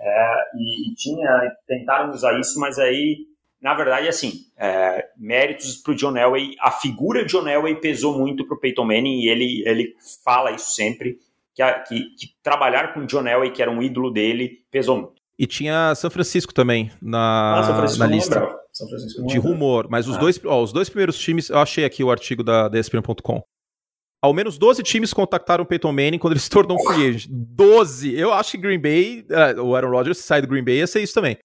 [0.00, 3.18] É, e, e tinha, tentaram usar isso, mas aí,
[3.60, 8.46] na verdade, assim, é, méritos pro John Elway, a figura de John Elway pesou muito
[8.46, 9.94] pro Peyton Manning e ele, ele
[10.24, 11.18] fala isso sempre,
[11.54, 15.20] que, a- que- que trabalhar com John Elway, que era um ídolo dele, pesou muito.
[15.38, 18.34] E tinha São Francisco também na, Ah, Francisco na lista.
[18.40, 18.60] lembrava.
[19.26, 20.20] De rumor, mas os, Ah.
[20.20, 23.42] dois, ó, os dois primeiros times, eu achei aqui o artigo da, da ESPN.com.
[24.22, 27.26] Ao menos 12 times contactaram o Peyton Manning quando ele se tornou um free agent.
[27.30, 28.14] 12!
[28.14, 30.86] Eu acho que Green Bay, eh, o Aaron Rodgers, se sai do Green Bay, ia
[30.86, 31.38] ser isso também.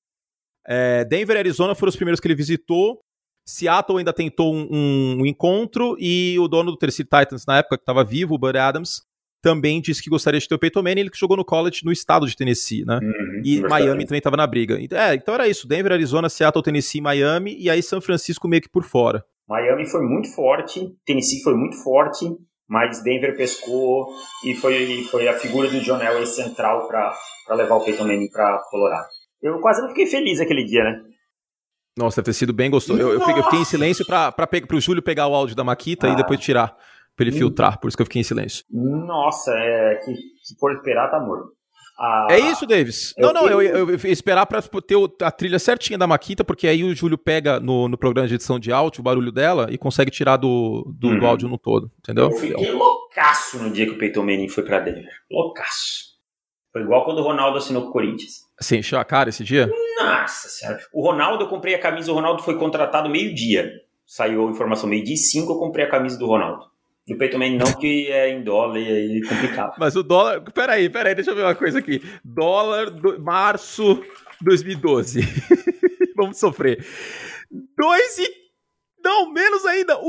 [0.67, 2.99] É, Denver e Arizona foram os primeiros que ele visitou.
[3.47, 7.83] Seattle ainda tentou um, um encontro e o dono do Tennessee Titans na época que
[7.83, 9.03] estava vivo, o Bud Adams,
[9.41, 11.91] também disse que gostaria de ter o Peyton Manning, ele que jogou no college no
[11.91, 12.99] estado de Tennessee, né?
[13.01, 14.79] Uhum, e Miami também estava na briga.
[14.91, 18.69] É, então era isso, Denver, Arizona, Seattle, Tennessee, Miami e aí São Francisco meio que
[18.69, 19.23] por fora.
[19.47, 22.25] Miami foi muito forte, Tennessee foi muito forte,
[22.67, 24.07] mas Denver pescou
[24.43, 27.15] e foi, foi a figura do John Elway central para
[27.51, 29.07] levar o Peyton Manning para Colorado.
[29.41, 31.01] Eu quase não fiquei feliz aquele dia, né?
[31.97, 32.99] Nossa, deve ter sido bem gostoso.
[32.99, 34.33] Eu, eu, fiquei, eu, fiquei, em silêncio para
[34.73, 36.09] o Júlio pegar o áudio da Maquita ah.
[36.09, 36.75] e depois tirar,
[37.15, 37.39] para ele hum.
[37.39, 37.79] filtrar.
[37.79, 38.65] Por isso que eu fiquei em silêncio.
[38.69, 40.13] Nossa, é que
[40.43, 41.54] se for esperar, tá morto.
[41.97, 43.13] Ah, é isso, Davis.
[43.17, 46.83] Não, não, eu, eu, eu esperar para ter a trilha certinha da Maquita, porque aí
[46.83, 50.11] o Júlio pega no, no programa de edição de áudio o barulho dela e consegue
[50.11, 51.19] tirar do, do, uhum.
[51.19, 52.25] do áudio no todo, entendeu?
[52.25, 55.09] Eu fiquei loucaço no dia que o Peyton Manning foi para Denver.
[55.31, 56.15] Loucaço.
[56.73, 58.45] Foi igual quando o Ronaldo assinou com o Corinthians.
[58.59, 59.71] Você encheu a cara esse dia?
[59.97, 60.79] Nossa senhora.
[60.93, 63.71] O Ronaldo, eu comprei a camisa, o Ronaldo foi contratado meio-dia.
[64.05, 66.65] Saiu a informação meio-dia e cinco, eu comprei a camisa do Ronaldo.
[67.07, 69.75] E o Peyton Manning não, que é em dólar e aí é complicado.
[69.77, 70.41] Mas o dólar.
[70.41, 72.01] Peraí, peraí, deixa eu ver uma coisa aqui.
[72.23, 74.03] Dólar, do, março
[74.41, 75.21] 2012.
[76.17, 76.83] Vamos sofrer.
[77.51, 78.45] 2 e.
[79.03, 79.95] Não, menos ainda.
[79.97, 80.01] 1,79,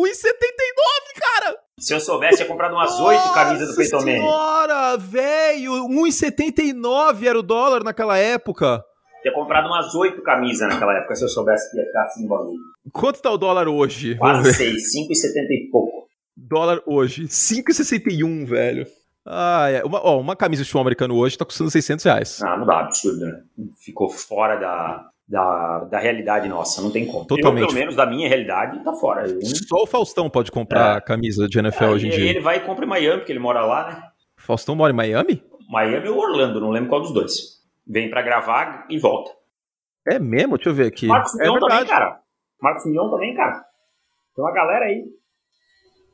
[1.20, 1.56] cara!
[1.78, 4.20] Se eu soubesse, tinha comprado umas oito camisas do Peyton Manning.
[4.20, 8.82] Senhora, velho, 1,79 era o dólar naquela época.
[9.20, 12.58] Tinha comprado umas oito camisas naquela época, se eu soubesse que ia ficar assim bagulho.
[12.90, 14.14] Quanto tá o dólar hoje?
[14.14, 15.95] Quase seis, 5,70 e pouco.
[16.36, 18.86] Dólar hoje, 5,61, velho.
[19.24, 19.84] Ah, é.
[19.84, 22.42] Uma, ó, uma camisa de futebol americano hoje tá custando 600 reais.
[22.42, 23.42] Ah, não dá, absurdo, né?
[23.76, 27.24] Ficou fora da, da, da realidade nossa, não tem como.
[27.24, 27.62] Totalmente.
[27.62, 29.28] Eu, pelo menos da minha realidade, tá fora.
[29.28, 29.40] Eu...
[29.44, 31.00] Só o Faustão pode comprar é.
[31.00, 32.30] camisa de NFL é, hoje em dia.
[32.30, 34.02] Ele vai e compra em Miami, porque ele mora lá, né?
[34.36, 35.42] Faustão mora em Miami?
[35.68, 37.56] Miami ou Orlando, não lembro qual dos dois.
[37.86, 39.30] Vem para gravar e volta.
[40.06, 40.56] É mesmo?
[40.56, 41.06] Deixa eu ver aqui.
[41.06, 42.20] Marcos é Mion também, cara.
[42.62, 43.64] Marcos Mion também, cara.
[44.34, 45.04] Tem uma galera aí.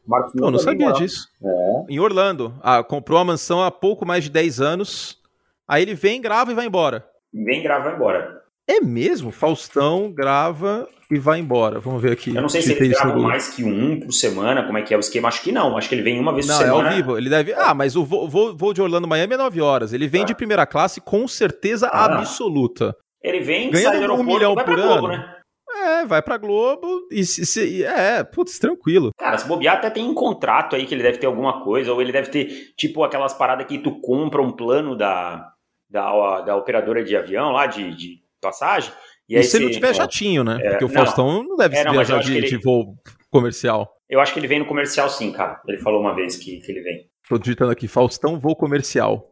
[0.06, 1.28] Marcos Mion Eu não sabia disso.
[1.42, 1.92] É.
[1.94, 2.54] Em Orlando.
[2.62, 5.18] Ah, comprou a mansão há pouco mais de 10 anos.
[5.66, 7.04] Aí ele vem, grava e vai embora.
[7.32, 8.42] Vem, grava e vai embora.
[8.68, 9.30] É mesmo?
[9.30, 11.80] Faustão grava e vai embora.
[11.80, 12.34] Vamos ver aqui.
[12.34, 14.94] Eu não sei se, se ele grava mais que um por semana, como é que
[14.94, 15.28] é o esquema.
[15.28, 15.76] Acho que não.
[15.76, 16.82] Acho que ele vem uma vez não, por semana.
[16.82, 17.18] Não, é ao vivo.
[17.18, 17.52] Ele deve.
[17.54, 19.92] Ah, mas o voo, voo de Orlando Miami é 9 horas.
[19.92, 20.26] Ele vem ah.
[20.26, 22.04] de primeira classe com certeza ah.
[22.04, 22.96] absoluta.
[23.22, 24.82] Ele vem, ganhando um milhão por ano.
[24.82, 25.41] Globo, né?
[25.82, 29.10] É, vai pra Globo e se, se, é, putz, tranquilo.
[29.18, 32.00] Cara, se bobear até tem um contrato aí que ele deve ter alguma coisa, ou
[32.00, 35.52] ele deve ter, tipo, aquelas paradas que tu compra um plano da,
[35.90, 38.92] da, da operadora de avião lá, de, de passagem,
[39.28, 40.58] e, e se ele não tiver chatinho, né?
[40.60, 42.46] É, Porque o não, Faustão não deve é, não, viajar de, ele...
[42.46, 42.96] de voo
[43.30, 43.96] comercial.
[44.08, 45.60] Eu acho que ele vem no comercial sim, cara.
[45.66, 47.10] Ele falou uma vez que, que ele vem.
[47.28, 49.28] Tô digitando aqui, Faustão voo comercial.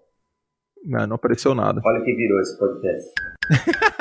[0.85, 1.83] Não, não apareceu nada.
[1.85, 3.13] Olha que virou esse podcast.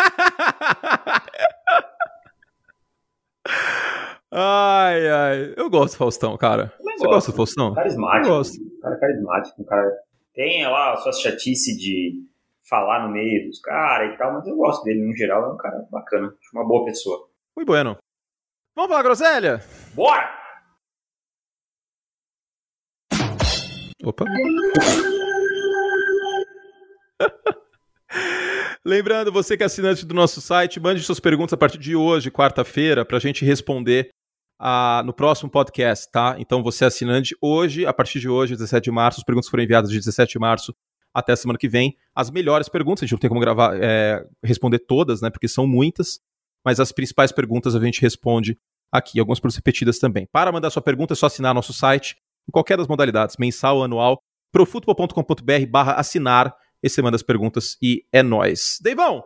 [4.32, 5.54] ai, ai.
[5.58, 6.74] Eu gosto do Faustão, cara.
[6.78, 7.74] Você gosto, gosta do Faustão?
[7.74, 8.28] Carismático.
[8.28, 8.58] Eu gosto.
[8.82, 9.98] cara carismático, um cara.
[10.34, 12.24] Tem lá a sua chatice de
[12.70, 15.58] falar no meio dos caras e tal, mas eu gosto dele no geral, é um
[15.58, 17.28] cara bacana, uma boa pessoa.
[17.56, 17.98] Muito bueno.
[18.76, 19.60] Vamos falar groselha?
[19.94, 20.38] Bora!
[24.04, 24.26] Opa.
[28.86, 32.32] Lembrando, você que é assinante do nosso site, mande suas perguntas a partir de hoje,
[32.32, 34.10] quarta-feira, para a gente responder
[34.60, 36.36] uh, no próximo podcast, tá?
[36.40, 39.64] Então, você é assinante hoje, a partir de hoje, 17 de março, as perguntas foram
[39.64, 40.76] enviadas de 17 de março
[41.14, 43.04] até a semana que vem as melhores perguntas.
[43.04, 45.30] A gente não tem como gravar, é, responder todas, né?
[45.30, 46.20] Porque são muitas,
[46.66, 48.58] mas as principais perguntas a gente responde
[48.92, 50.28] aqui, algumas perguntas repetidas também.
[50.32, 52.16] Para mandar sua pergunta é só assinar nosso site,
[52.48, 58.04] em qualquer das modalidades, mensal, anual, profutbol.com.br barra assinar, e você manda as perguntas e
[58.12, 58.78] é nóis.
[58.82, 59.24] Deivão,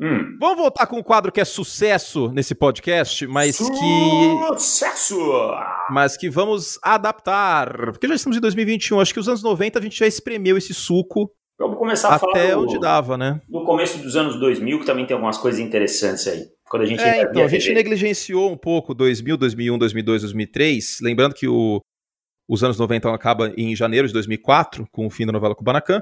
[0.00, 0.36] Hum.
[0.38, 4.48] Vamos voltar com um quadro que é sucesso nesse podcast, mas que.
[4.54, 5.18] Sucesso!
[5.90, 7.92] Mas que vamos adaptar.
[7.92, 9.00] Porque já estamos em 2021.
[9.00, 11.32] Acho que os anos 90 a gente já espremeu esse suco.
[11.58, 12.32] Vamos começar a até falar.
[12.32, 13.40] Até onde dava, né?
[13.48, 16.44] No começo dos anos 2000, que também tem algumas coisas interessantes aí.
[16.70, 20.98] Quando a gente é, então, a gente negligenciou um pouco 2000, 2001, 2002, 2003.
[21.02, 21.80] Lembrando que o,
[22.48, 26.00] os anos 90 acaba em janeiro de 2004, com o fim da novela Kubanacan.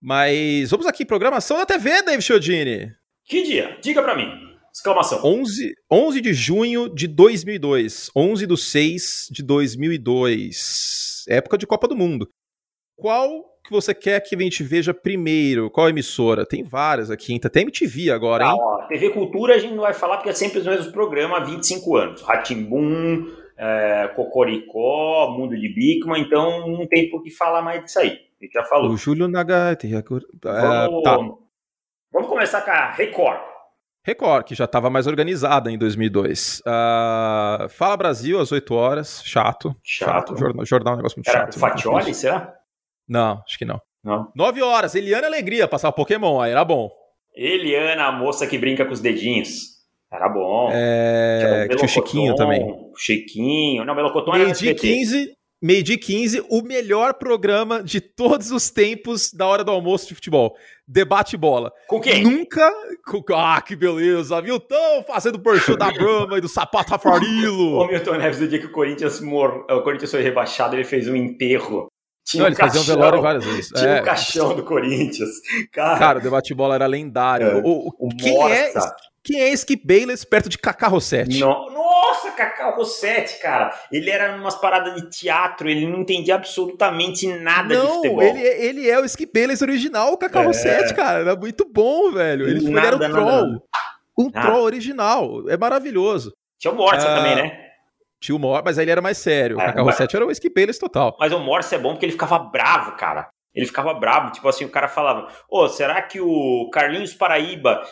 [0.00, 2.92] Mas vamos aqui, programação da TV, David Chiodini.
[3.24, 3.76] Que dia?
[3.82, 4.30] Diga para mim.
[4.72, 5.20] Exclamação.
[5.24, 8.10] 11, 11 de junho de 2002.
[8.14, 11.24] 11 do 6 de 2002.
[11.28, 12.28] Época de Copa do Mundo.
[12.94, 15.70] Qual que você quer que a gente veja primeiro?
[15.70, 16.46] Qual emissora?
[16.46, 18.50] Tem várias aqui, até MTV agora, hein?
[18.50, 21.40] Ah, ó, TV Cultura a gente não vai falar porque é sempre os mesmos programas
[21.40, 22.22] há 25 anos.
[22.22, 23.26] Ratimbum,
[23.58, 28.25] é, Cocoricó, Mundo de Bikman, então não tem por que falar mais disso aí.
[28.40, 28.90] A gente já falou.
[28.90, 29.86] O Júlio Nagati.
[29.94, 31.16] É, vamos, tá.
[32.12, 33.40] vamos começar com a Record.
[34.04, 36.60] Record, que já estava mais organizada em 2002.
[36.60, 39.22] Uh, Fala Brasil, às 8 horas.
[39.24, 39.74] Chato.
[39.82, 40.28] Chato.
[40.28, 40.38] chato.
[40.38, 41.56] Jornal, jornal é um negócio muito Era chato.
[41.56, 42.54] o Fatioli, será?
[43.08, 43.80] Não, acho que não.
[44.04, 44.30] Não.
[44.36, 46.88] 9 horas, Eliana Alegria, passar Pokémon, aí era bom.
[47.34, 49.76] Eliana, a moça que brinca com os dedinhos.
[50.12, 50.70] Era bom.
[50.72, 52.64] É, tinha o Chiquinho também.
[52.96, 53.84] Chiquinho.
[53.84, 54.94] Não, Melocotão era Meio dia SBT.
[54.94, 60.08] 15, meio dia 15, o melhor programa de todos os tempos da hora do almoço
[60.08, 60.54] de futebol.
[60.86, 61.72] Debate bola.
[61.88, 62.22] Com quem?
[62.22, 62.70] Nunca.
[63.34, 64.40] Ah, que beleza!
[64.42, 67.86] Milton fazendo porchô da Brahma e do sapato O Rafarilo.
[67.88, 69.64] Milton Neves, no dia que o Corinthians, mor...
[69.68, 71.88] o Corinthians foi rebaixado, ele fez um enterro.
[72.24, 72.96] Tinha Não, um ele fazia um caixão.
[72.96, 73.68] velório várias vezes.
[73.68, 74.00] Tinha É.
[74.00, 75.30] um caixão do Corinthians.
[75.72, 77.46] Cara, Cara, o debate bola era lendário.
[77.46, 77.54] É.
[77.56, 78.72] O, o- o quem, é,
[79.22, 81.38] quem é Skip Bayless perto de Kaká Rossetti?
[81.38, 81.70] No-
[82.24, 83.72] Nossa, Cacau Rossetti, cara.
[83.92, 88.22] Ele era umas paradas de teatro, ele não entendia absolutamente nada de Não, futebol.
[88.22, 90.46] ele, é- ele é o Skip Bayless original, o Kaká É.
[90.46, 91.20] Rossetti, cara.
[91.20, 92.48] Era muito bom, velho.
[92.48, 93.26] Ele, foi- ele era um Nada, troll.
[93.26, 93.62] nada, nada.
[94.18, 94.46] Um Nada.
[94.46, 95.48] troll original.
[95.50, 96.32] É maravilhoso.
[96.58, 97.62] Tinha o Morsa Ah, também, né?
[98.18, 99.58] Tinha o Mor, mas aí ele era mais sério.
[99.58, 101.14] O É, Kaká mas- Rossetti era o Skip Bayless total.
[101.20, 103.28] Mas o Morsa é bom porque ele ficava bravo, cara.
[103.54, 107.82] Ele ficava bravo, tipo assim, o cara falava: Ô, será que o Carlinhos Paraíba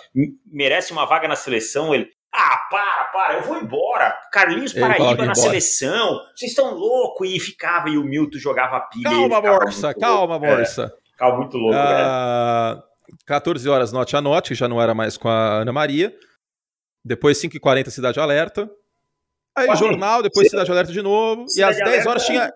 [0.50, 1.94] merece uma vaga na seleção?
[1.94, 4.12] Ele, ah, para, para, eu vou embora.
[4.32, 5.34] Carlinhos Paraíba na embora.
[5.36, 7.28] seleção, vocês estão loucos.
[7.28, 9.04] E ficava, e o Milton jogava pilha.
[9.04, 10.46] Calma, muito calma, louco.
[10.46, 10.92] É, Morsa.
[11.12, 11.76] ficava muito louco.
[11.78, 12.82] Ah,
[13.24, 16.12] 14 horas, note a note, que já não era mais com a Ana Maria.
[17.04, 18.68] Depois 5h40, Cidade Alerta.
[19.56, 21.48] Aí Olha, jornal, depois Cidade Alerta de novo.
[21.48, 22.52] Cidade e às 10 horas tinha.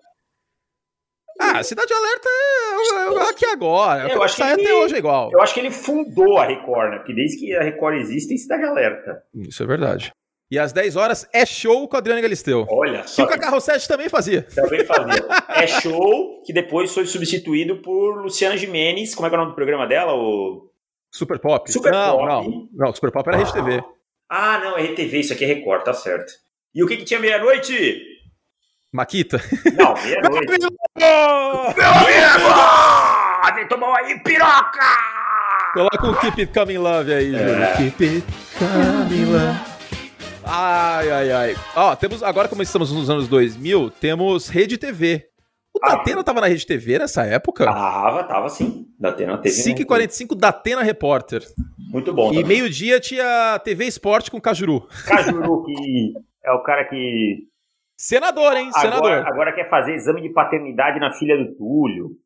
[1.39, 4.09] Ah, Cidade Alerta é, é aqui agora.
[4.12, 5.30] Eu acho que ele- até hoje é igual.
[5.32, 6.97] Eu acho que ele fundou a Record, né?
[6.99, 9.22] Porque desde que a Record existe, tem Cidade Alerta.
[9.34, 10.12] Isso é verdade.
[10.51, 12.66] E às 10 horas é show com a Adriana Galisteu.
[12.70, 13.24] Olha Que só.
[13.24, 14.43] o Cacá Rossetti também fazia.
[14.55, 15.26] Também fazia.
[15.59, 19.14] É show que depois foi substituído por Luciana Jimenez.
[19.14, 20.14] Como é que é o nome do programa dela?
[20.14, 20.70] O...
[21.12, 21.70] Super Pop.
[21.70, 22.26] Super não, Pop.
[22.26, 22.68] não.
[22.72, 23.82] Não, Super Pop era Rede TV.
[24.30, 26.32] Ah, não, é RTV, isso aqui é Record, tá certo.
[26.74, 28.03] E o que, que tinha meia-noite?
[28.93, 29.39] Maquita.
[29.76, 30.66] Não, meia-noite.
[31.76, 33.55] Meu amigo!
[33.55, 34.80] Vem tomar aí, piroca!
[35.74, 37.62] Coloca o Keep It Coming Love aí, Júlio.
[37.62, 37.76] É.
[37.76, 38.26] Keep It
[38.59, 39.59] Coming Love.
[40.45, 41.57] Ai, ai, ai.
[41.76, 45.26] Ó, temos, agora como estamos nos anos 2000, temos Rede TV.
[45.74, 45.97] O Ah.
[45.97, 47.64] Datena tava na Rede TV nessa época?
[47.66, 48.86] Tava, tava sim.
[48.99, 49.55] Da Atena TV.
[49.55, 51.43] 5h45, Datena Repórter.
[51.76, 52.32] Muito bom.
[52.32, 54.89] E meio-dia tinha TV Esporte com Cajuru.
[55.07, 56.14] Cajuru, que
[56.45, 57.47] é o cara que
[57.99, 58.71] Senador, hein?
[58.73, 59.11] Senador.
[59.13, 62.17] agora, agora quer fazer exame de paternidade na filha do Túlio.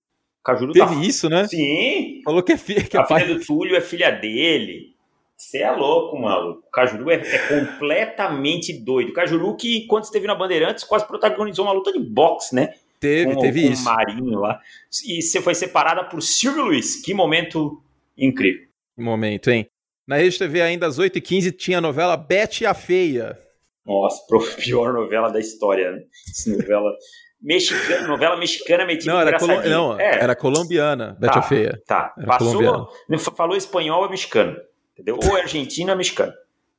[0.44, 0.86] Cajuru tá...
[0.86, 1.46] Teve isso, né?
[1.48, 3.22] Sim, Falou que é, fi- que é a pai.
[3.22, 4.92] filha do Túlio é filha dele.
[5.36, 6.50] Você é louco, mano.
[6.50, 9.10] O Cajuru é, é completamente doido.
[9.10, 12.74] O Cajuru que, quando esteve na Bandeirantes, quase protagonizou uma luta de boxe, né?
[13.00, 13.82] Teve, com, teve com isso.
[13.82, 14.60] o Marinho lá.
[15.08, 17.00] E você foi separada por Silvio Luiz.
[17.02, 17.82] Que momento
[18.16, 18.66] incrível.
[18.96, 19.66] Um momento, hein?
[20.06, 23.38] Na Rede TV, ainda às 8h15, tinha a novela Bete a Feia.
[23.86, 24.22] Nossa,
[24.58, 26.02] pior novela da história, né?
[26.46, 26.92] Novela
[27.40, 29.62] mexicana, novela mexicana metida Não, era, colo...
[29.62, 31.42] não é, era colombiana, Bete Tá.
[31.42, 31.82] Feia.
[31.86, 32.14] tá.
[32.16, 32.86] era Passou, colombiana.
[33.34, 34.56] falou espanhol é mexicano,
[34.92, 35.18] entendeu?
[35.22, 36.32] Ou é argentino ou é mexicano.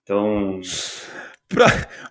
[0.03, 0.61] Então,
[1.49, 1.65] Pra,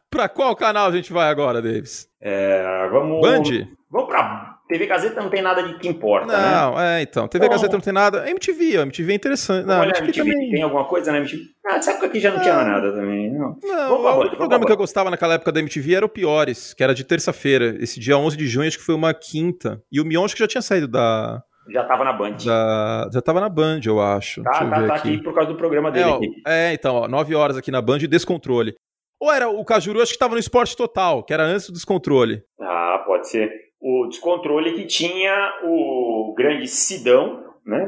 [0.09, 2.09] pra qual canal a gente vai agora, Davis?
[2.21, 3.21] é, vamos...
[3.23, 3.67] Band?
[3.91, 6.51] Vamos pra TV Gazeta, não tem nada de que importa, né?
[6.51, 7.29] Não, é, então.
[7.29, 7.51] TV Bom.
[7.53, 8.29] Gazeta não tem nada.
[8.31, 9.67] MTV, ó, MTV é interessante.
[9.67, 10.51] Não, Olha, MTV, MTV, também.
[10.51, 11.43] tem alguma coisa na MTV?
[11.67, 13.57] Ah, nessa época aqui já não tinha nada também, não.
[13.63, 16.83] Não, o único programa que eu gostava naquela época da MTV era o Piores, que
[16.83, 17.77] era de terça-feira.
[17.81, 19.83] Esse dia 11 de junho, acho que foi uma quinta.
[19.93, 21.43] E o Mion acho que já tinha saído da.
[21.69, 22.37] Já tava na Band.
[22.45, 24.43] da já tava na Band, eu acho.
[24.43, 25.15] Tá, eu tá, tá aqui.
[25.15, 26.29] aqui por causa do programa É, dele ó, aqui.
[26.47, 28.75] é, então, ó, 9 horas aqui na Band e Descontrole.
[29.21, 32.43] Ou era o Cajuru, acho que tava no Esporte Total, que era antes do Descontrole.
[32.61, 33.53] Ah, pode ser.
[33.85, 35.35] O descontrole que tinha
[35.65, 37.85] o grande Sidão, né?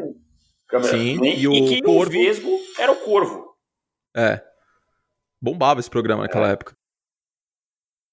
[0.91, 2.09] Sim, e, e o que Corvo.
[2.09, 3.55] o Vesgo era o Corvo.
[4.17, 4.43] É.
[5.41, 6.53] Bombava esse programa naquela É.
[6.53, 6.75] época.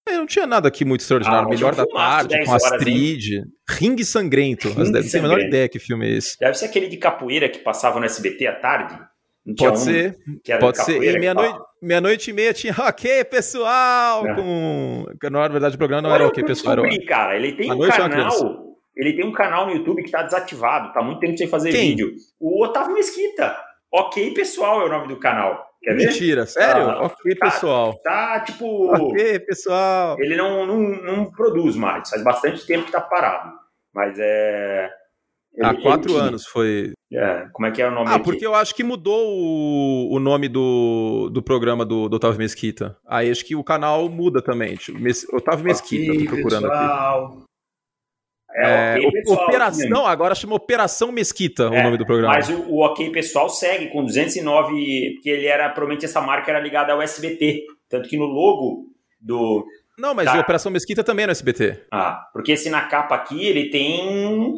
[0.08, 1.46] É, não tinha nada aqui muito extraordinário.
[1.46, 3.44] Ah, mas Melhor da tarde, 10 com horas, Astrid.
[3.70, 4.68] Ringue Sangrento.
[4.70, 6.38] Ringue As 10 não tem a menor ideia que filme é esse.
[6.40, 9.00] Deve ser aquele de capoeira que passava no SBT à tarde.
[9.46, 11.04] Não tinha Pode um ser, era pode de ser.
[11.04, 14.28] E meia-noite meia -noite e meia tinha Ok, pessoal!
[14.28, 14.36] É.
[14.36, 15.06] Com...
[15.32, 16.74] Na verdade, o programa não Olha era Ok, pessoal.
[16.74, 16.82] Era...
[16.84, 17.36] descobri, cara.
[17.36, 18.72] Ele tem um canal.
[18.96, 21.90] Ele tem um canal no YouTube que tá desativado, tá muito tempo sem fazer Quem?
[21.90, 22.12] vídeo.
[22.40, 23.58] O Otávio Mesquita.
[23.92, 25.66] Ok, pessoal, é o nome do canal.
[25.82, 26.08] Quer ver?
[26.08, 26.90] Mentira, sério?
[26.90, 27.46] Ah, ok, tá.
[27.50, 28.00] pessoal.
[28.04, 28.94] Tá tipo.
[28.94, 30.16] Ok, pessoal.
[30.20, 33.54] Ele não, não, não produz mais, faz bastante tempo que tá parado.
[33.94, 34.90] Mas é.
[35.54, 36.94] Ele- Há quatro anos foi.
[37.14, 38.24] É, como é que é o nome Ah, aqui?
[38.24, 42.98] porque eu acho que mudou o, o nome do, do programa do, do Otávio Mesquita.
[43.06, 44.76] Aí acho que o canal muda também.
[44.76, 46.78] Tipo, Mes- Otávio Mesquita, tô procurando aqui.
[46.78, 47.44] pessoal.
[48.54, 52.34] É, okay, pessoal, Operação, agora chama Operação Mesquita o nome do programa.
[52.34, 56.60] Mas o, o, OK Pessoal segue com 209, porque ele era, provavelmente essa marca era
[56.60, 57.64] ligada ao SBT.
[57.90, 58.88] Tanto que no logo
[59.22, 59.66] do.
[59.98, 61.86] Não, mas o Operação Mesquita também é no SBT.
[61.94, 64.54] Ah, porque esse na capa aqui, ele tem.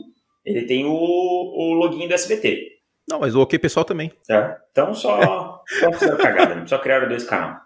[0.45, 2.73] Ele tem o, o login do SBT.
[3.07, 4.11] Não, mas o OK Pessoal também.
[4.29, 4.57] É.
[4.71, 5.63] Então só.
[5.67, 6.65] só fizeram cagada, né?
[6.65, 7.61] Só criaram dois canais.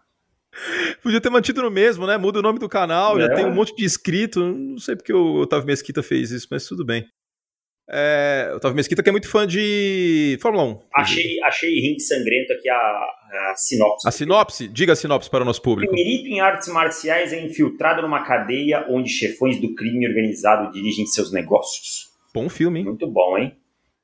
[1.04, 2.18] Podia ter mantido no mesmo, né?
[2.18, 3.24] Muda o nome do canal, é.
[3.24, 4.40] já tem um monte de inscrito.
[4.40, 7.08] Não sei porque o Otávio Mesquita fez isso, mas tudo bem.
[7.90, 10.80] É, Otávio Mesquita que é muito fã de Fórmula 1.
[10.96, 14.08] Achei, achei ringue sangrento aqui a, a sinopse.
[14.08, 14.68] A sinopse?
[14.68, 15.94] Diga a sinopse para o nosso público.
[15.94, 21.32] Perito em artes marciais é infiltrado numa cadeia onde chefões do crime organizado dirigem seus
[21.32, 22.07] negócios.
[22.38, 22.86] Bom filme, hein?
[22.86, 23.58] Muito bom, hein?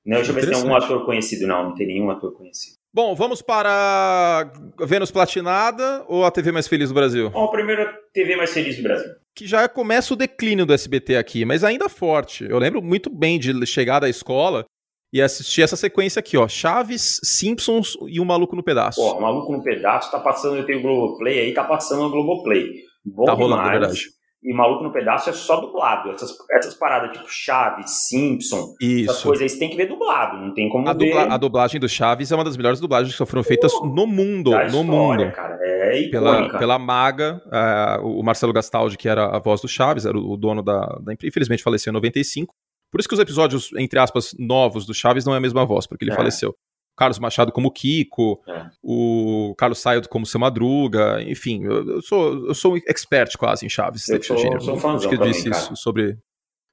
[0.04, 1.46] Não, deixa eu ver se tem um ator conhecido.
[1.46, 2.78] Não, não tem nenhum ator conhecido.
[2.92, 7.30] Bom, vamos para Vênus Platinada ou a TV mais feliz do Brasil?
[7.30, 9.12] Bom, primeiro a TV mais feliz do Brasil.
[9.36, 12.46] Que já começa o declínio do SBT aqui, mas ainda forte.
[12.48, 14.66] Eu lembro muito bem de chegar da escola
[15.12, 16.48] e assistir essa sequência aqui, ó.
[16.48, 19.00] Chaves, Simpsons e o Maluco no Pedaço.
[19.00, 22.10] Pô, o Maluco no Pedaço tá passando, eu tenho o Globoplay aí, tá passando o
[22.10, 22.82] Globoplay.
[23.06, 23.80] Bom tá rolando, demais.
[23.80, 26.12] verdade e Maluco no Pedaço é só dublado.
[26.12, 29.12] Essas, essas paradas tipo Chaves, Simpson, Isso.
[29.12, 31.06] essas coisas aí você tem que ver dublado, não tem como a ver.
[31.06, 34.06] Dubla, a dublagem do Chaves é uma das melhores dublagens que foram feitas uh, no
[34.06, 34.52] mundo.
[34.52, 35.32] no história, mundo.
[35.32, 40.06] Cara, é pela, pela maga, uh, o Marcelo Gastaldi, que era a voz do Chaves,
[40.06, 42.54] era o, o dono da, da Infelizmente faleceu em 95.
[42.92, 45.88] Por isso que os episódios, entre aspas, novos do Chaves não é a mesma voz,
[45.88, 46.16] porque ele é.
[46.16, 46.54] faleceu.
[46.96, 48.68] Carlos Machado como Kiko, é.
[48.82, 53.70] o Carlos Saio como Seu Madruga, enfim, eu, sou, eu sou um expert quase em
[53.70, 54.08] Chaves.
[54.08, 54.62] Eu sou, gênero.
[54.62, 56.18] sou fãzão que eu disse também, isso sobre,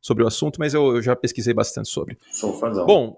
[0.01, 2.19] sobre o assunto, mas eu, eu, já pesquisei bastante sobre.
[2.33, 2.85] Sou fãzão.
[2.85, 3.17] Bom,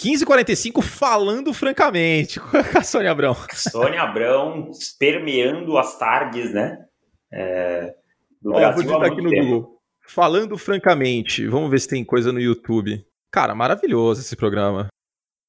[0.00, 3.36] 15h45 falando francamente com a Sônia Abrão.
[3.52, 6.84] Sônia Abrão permeando as tardes, né?
[7.32, 7.94] É,
[8.40, 9.44] do Brasil vou aqui no tempo.
[9.44, 9.74] Google.
[10.06, 13.04] Falando francamente, vamos ver se tem coisa no YouTube.
[13.32, 14.88] Cara, maravilhoso esse programa.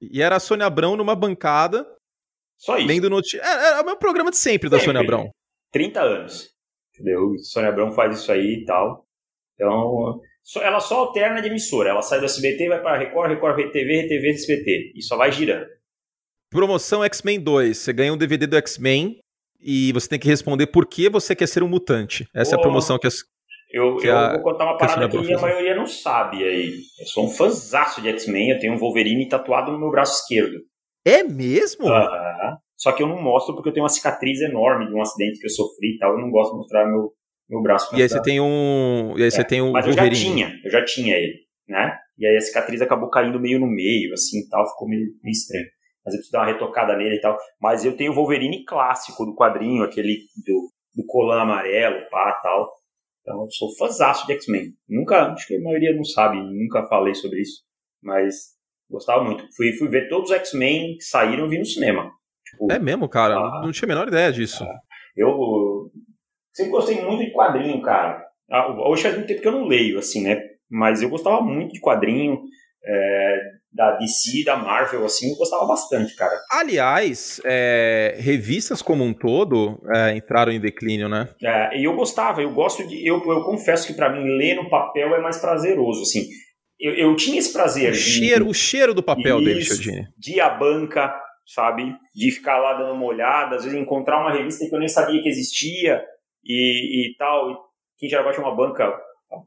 [0.01, 1.85] E era a Sônia Abrão numa bancada.
[2.57, 2.87] Só isso.
[2.87, 3.39] Lendo noti...
[3.39, 5.29] é, é, o meu programa de sempre, sempre da Sônia Abrão.
[5.71, 6.49] 30 anos.
[6.93, 7.37] Entendeu?
[7.39, 9.05] Sônia Abrão faz isso aí e tal.
[9.53, 10.21] Então,
[10.61, 11.89] ela só alterna de emissora.
[11.89, 14.93] Ela sai do SBT, vai para Record, Record RTV, RTV, SBT.
[14.95, 15.67] E só vai girando.
[16.49, 17.77] Promoção X-Men 2.
[17.77, 19.19] Você ganha um DVD do X-Men
[19.59, 22.27] e você tem que responder por que você quer ser um mutante.
[22.33, 22.57] Essa oh.
[22.57, 23.23] é a promoção que as,
[23.75, 26.79] eu, eu a, vou contar uma parada que, que a maioria não sabe aí.
[26.97, 30.61] Eu sou um fãzaço de X-Men, eu tenho um Wolverine tatuado no meu braço esquerdo.
[31.05, 31.85] É mesmo?
[32.77, 35.45] Só que eu não mostro porque eu tenho uma cicatriz enorme de um acidente que
[35.45, 36.13] eu sofri e tal.
[36.13, 37.11] Eu não gosto de mostrar meu,
[37.49, 37.93] meu braço.
[37.93, 39.13] E aí você tem um.
[39.17, 40.09] E aí é, você tem um mas Wolverine.
[40.09, 41.33] eu já tinha, eu já tinha ele,
[41.67, 41.97] né?
[42.17, 45.33] E aí a cicatriz acabou caindo meio no meio, assim e tal, ficou meio, meio
[45.33, 45.65] estranho.
[46.05, 47.37] Mas eu preciso dar uma retocada nele e tal.
[47.61, 52.71] Mas eu tenho o Wolverine clássico do quadrinho, aquele do, do colã amarelo, pá, tal.
[53.25, 54.71] Então, eu sou fãzaço de X-Men.
[54.87, 57.63] Nunca, acho que a maioria não sabe, nunca falei sobre isso,
[57.99, 58.53] mas
[58.87, 59.43] gostava muito.
[59.55, 62.11] Fui, fui ver todos os X-Men que saíram e vi no cinema.
[62.47, 63.35] Tipo, é mesmo, cara?
[63.35, 64.63] Ah, não tinha a menor ideia disso.
[64.63, 64.79] Ah,
[65.17, 65.91] eu
[66.53, 68.23] sempre gostei muito de quadrinho, cara.
[68.47, 70.39] Ah, hoje faz muito tempo que eu não leio, assim, né?
[70.69, 72.43] Mas eu gostava muito de quadrinho.
[72.83, 73.41] É,
[73.75, 76.39] da DC, da Marvel, assim, eu gostava bastante, cara.
[76.49, 81.27] Aliás, é, revistas como um todo é, entraram em declínio, né?
[81.43, 83.05] É, e eu gostava, eu gosto de.
[83.05, 86.25] Eu, eu confesso que para mim ler no papel é mais prazeroso, assim.
[86.79, 87.91] Eu, eu tinha esse prazer.
[87.91, 90.07] O cheiro, de, o cheiro do papel dele, Chiodini.
[90.17, 91.13] De a banca,
[91.45, 91.93] sabe?
[92.15, 95.21] De ficar lá dando uma olhada, às vezes encontrar uma revista que eu nem sabia
[95.21, 96.01] que existia
[96.45, 97.65] e, e tal.
[97.97, 98.87] Quem já gosta de uma banca,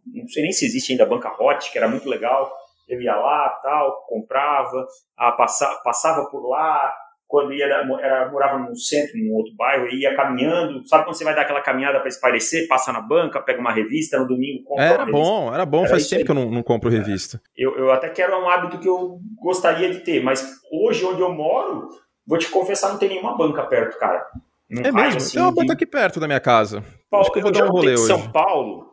[0.07, 2.51] não sei nem se existe ainda a banca Hot, que era muito legal
[2.89, 4.87] eu ia lá, tal, comprava,
[5.17, 6.93] a, passa, passava por lá,
[7.29, 11.35] quando ia, era, morava num centro, num outro bairro, ia caminhando, sabe quando você vai
[11.35, 15.07] dar aquela caminhada para espairecer, passa na banca, pega uma revista, no domingo compra Era
[15.07, 16.25] bom, era bom, era faz tempo aí.
[16.25, 17.41] que eu não, não compro revista.
[17.55, 21.31] Eu, eu até quero um hábito que eu gostaria de ter, mas hoje onde eu
[21.31, 21.91] moro,
[22.27, 24.25] vou te confessar, não tem nenhuma banca perto, cara.
[24.71, 25.17] Não é mesmo?
[25.19, 26.83] Assim, tem uma banca aqui perto da minha casa.
[27.11, 28.07] Paulo, Acho que eu vou eu dar um rolê hoje.
[28.07, 28.89] São Paulo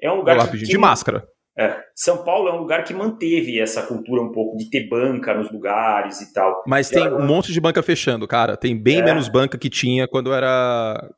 [0.00, 1.26] é um lugar que, de máscara.
[1.58, 5.32] É, São Paulo é um lugar que manteve essa cultura um pouco de ter banca
[5.32, 6.62] nos lugares e tal.
[6.66, 8.56] Mas e tem um monte de banca fechando, cara.
[8.56, 9.02] Tem bem é.
[9.02, 11.10] menos banca que tinha quando era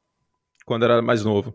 [0.65, 1.53] quando era mais novo.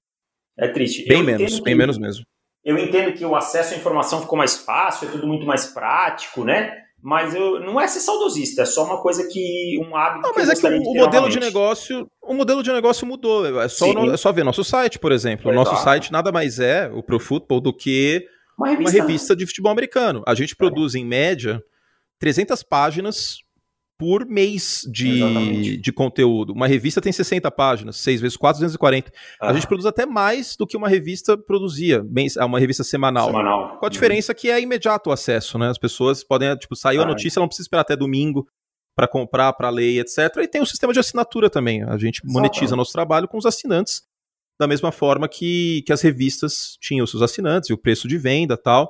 [0.57, 1.07] É triste.
[1.07, 2.25] Bem eu menos, bem menos mesmo.
[2.63, 6.43] Eu entendo que o acesso à informação ficou mais fácil, é tudo muito mais prático,
[6.43, 6.83] né?
[7.01, 10.25] Mas eu, não é ser saudosista, é só uma coisa que um hábito.
[10.25, 13.61] Não, mas é que o, o modelo de negócio, o modelo de negócio mudou.
[13.61, 15.51] É só, no, é só ver nosso site, por exemplo.
[15.51, 18.25] O nosso site nada mais é o Pro Football do que
[18.57, 20.23] uma revista, uma revista de futebol americano.
[20.27, 21.63] A gente produz, em média,
[22.19, 23.37] 300 páginas
[23.97, 26.51] por mês de, de conteúdo.
[26.51, 29.11] Uma revista tem 60 páginas, 6 vezes 4, 240.
[29.39, 29.49] Ah.
[29.49, 32.03] A gente produz até mais do que uma revista produzia,
[32.41, 33.27] uma revista semanal.
[33.27, 33.77] Semanal.
[33.79, 34.37] Com a diferença uhum.
[34.37, 35.69] que é imediato o acesso, né?
[35.69, 38.47] As pessoas podem, tipo, saiu ah, a notícia, ela não precisa esperar até domingo
[38.95, 40.37] para comprar, para ler, etc.
[40.37, 41.83] E tem o sistema de assinatura também.
[41.83, 44.03] A gente monetiza nosso trabalho com os assinantes,
[44.63, 48.17] da mesma forma que, que as revistas tinham os seus assinantes e o preço de
[48.17, 48.89] venda tal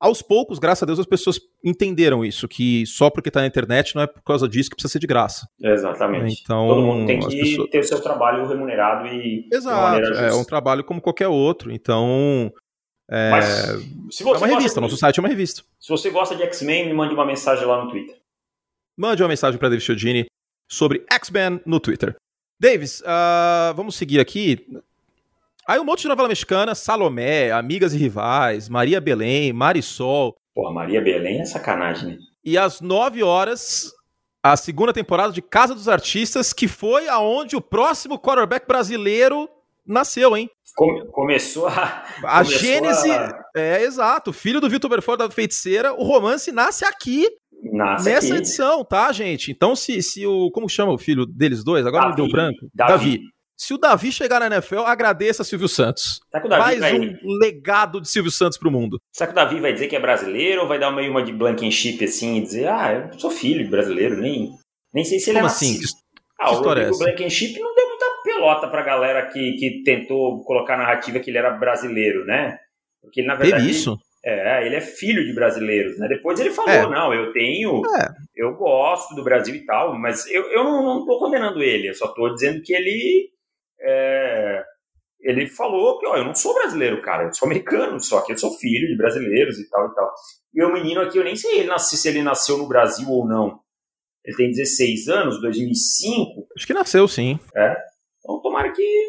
[0.00, 3.94] aos poucos, graças a Deus, as pessoas entenderam isso, que só porque está na internet
[3.94, 5.48] não é por causa disso que precisa ser de graça.
[5.60, 6.40] Exatamente.
[6.42, 7.70] Então, Todo mundo tem que pessoas...
[7.70, 9.48] ter o seu trabalho remunerado e.
[9.52, 11.72] Exato, é um trabalho como qualquer outro.
[11.72, 12.52] Então.
[13.10, 13.46] É, Mas,
[14.10, 14.80] se você é uma revista, de...
[14.82, 15.62] nosso site é uma revista.
[15.80, 18.16] Se você gosta de X-Men, me mande uma mensagem lá no Twitter.
[18.96, 20.26] Mande uma mensagem para David Chiodini
[20.70, 22.14] sobre X-Men no Twitter.
[22.60, 24.66] Davis, uh, vamos seguir aqui.
[25.68, 30.34] Aí um monte de novela mexicana, Salomé, Amigas e Rivais, Maria Belém, Marisol.
[30.54, 32.16] Pô, Maria Belém é sacanagem, né?
[32.42, 33.92] E às 9 horas,
[34.42, 39.46] a segunda temporada de Casa dos Artistas, que foi aonde o próximo quarterback brasileiro
[39.86, 40.48] nasceu, hein?
[40.74, 42.02] Come, começou a.
[42.24, 43.10] A começou gênese.
[43.10, 43.38] A...
[43.54, 44.32] É, exato.
[44.32, 47.28] Filho do Vitor Belfort da Feiticeira, o romance nasce aqui.
[47.62, 48.36] Nasce nessa aqui.
[48.38, 49.50] edição, tá, gente?
[49.50, 50.50] Então, se, se o.
[50.50, 51.84] Como chama o filho deles dois?
[51.86, 52.22] Agora Davi.
[52.22, 52.70] me deu branco.
[52.74, 52.92] Davi.
[52.92, 53.37] Davi.
[53.58, 56.20] Se o Davi chegar na NFL, agradeça Silvio Santos.
[56.48, 56.96] Mais vai...
[56.96, 59.00] um legado de Silvio Santos pro mundo.
[59.12, 61.32] Será que o Davi vai dizer que é brasileiro ou vai dar meio uma de
[61.32, 64.52] blankenship assim e dizer, ah, eu sou filho de brasileiro, nem,
[64.94, 65.76] nem sei se ele Como é assim?
[65.76, 65.86] Que,
[66.38, 70.74] ah, o Rodrigo é Blankenship não deu muita pelota pra galera que, que tentou colocar
[70.74, 72.56] a narrativa que ele era brasileiro, né?
[73.02, 73.64] Porque ele, na verdade.
[73.64, 73.98] Teve isso?
[74.24, 76.06] É, ele é filho de brasileiros, né?
[76.06, 76.88] Depois ele falou, é.
[76.88, 78.08] não, eu tenho, é.
[78.36, 81.94] eu gosto do Brasil e tal, mas eu, eu não, não tô condenando ele, eu
[81.94, 83.30] só tô dizendo que ele
[83.80, 84.64] é,
[85.20, 88.38] ele falou que, ó, eu não sou brasileiro, cara, eu sou americano, só que eu
[88.38, 90.12] sou filho de brasileiros e tal e tal.
[90.54, 93.26] E o menino aqui, eu nem sei ele nasce, se ele nasceu no Brasil ou
[93.26, 93.60] não.
[94.24, 96.48] Ele tem 16 anos, 2005.
[96.56, 97.38] Acho que nasceu, sim.
[97.56, 97.76] É.
[98.18, 99.04] Então, tomara que,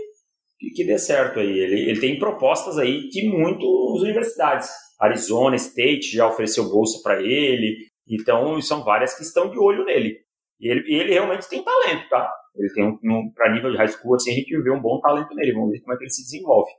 [0.58, 1.60] que, que dê certo aí.
[1.60, 4.70] Ele, ele tem propostas aí de muitas universidades.
[5.00, 7.78] Arizona State já ofereceu bolsa para ele.
[8.08, 10.18] Então, são várias que estão de olho nele.
[10.60, 12.32] E ele, ele realmente tem talento, tá?
[12.60, 15.00] Ele tem um, um para nível de high school, assim, a gente vê um bom
[15.00, 15.54] talento nele.
[15.54, 16.70] Vamos ver como é que ele se desenvolve.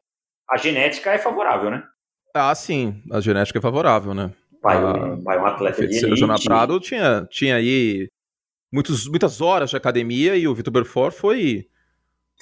[0.49, 1.83] A genética é favorável, né?
[2.35, 3.03] Ah, sim.
[3.11, 4.31] A genética é favorável, né?
[4.61, 6.17] Pai, a, pai um atleta de elite.
[6.17, 8.09] Jona Prado tinha, tinha aí
[8.71, 11.67] muitos, muitas horas de academia e o Vitor Belfort foi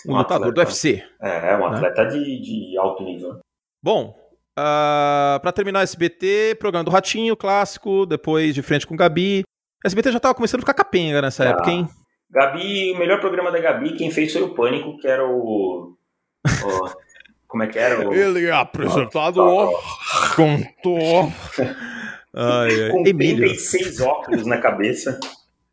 [0.07, 1.03] um, um lutador do UFC.
[1.23, 1.77] É, um né?
[1.77, 2.11] atleta né?
[2.11, 3.39] de, de alto nível.
[3.83, 9.45] Bom, uh, ah, para terminar SBT, programa do Ratinho, clássico, depois de frente com Gabi.
[9.85, 11.89] SBT já tava começando a ficar capenga nessa ah, época, hein?
[12.31, 15.97] Gabi, o melhor programa da Gabi, quem fez foi o Pânico, que era o.
[16.47, 17.09] o
[17.47, 18.07] como é que era?
[18.07, 19.73] O, Ele é apresentado ó,
[20.37, 21.33] contou.
[22.35, 23.47] Ai, com Emílio.
[23.47, 25.19] 36 óculos na cabeça.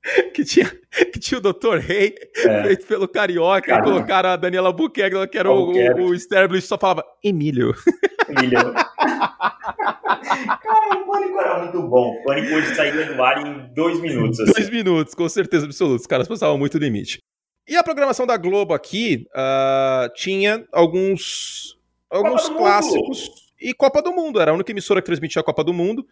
[0.33, 0.71] que tinha,
[1.11, 1.77] que tinha o Dr.
[1.79, 2.63] Rei, é.
[2.63, 3.89] feito pelo Carioca, Caramba.
[3.89, 7.73] e colocaram a Daniela Buquerque, que era o, o, o só falava Emílio.
[8.29, 8.73] Emílio.
[8.73, 12.11] Cara, o Pânico era muito bom.
[12.11, 14.39] O Pânico hoje saía do ar em dois minutos.
[14.39, 14.51] Assim.
[14.51, 16.01] Dois minutos, com certeza absoluta.
[16.01, 17.19] Os caras passavam muito limite.
[17.67, 21.79] E a programação da Globo aqui uh, tinha alguns,
[22.11, 24.39] alguns clássicos e Copa do Mundo.
[24.39, 26.05] Era a única emissora que transmitia a Copa do Mundo.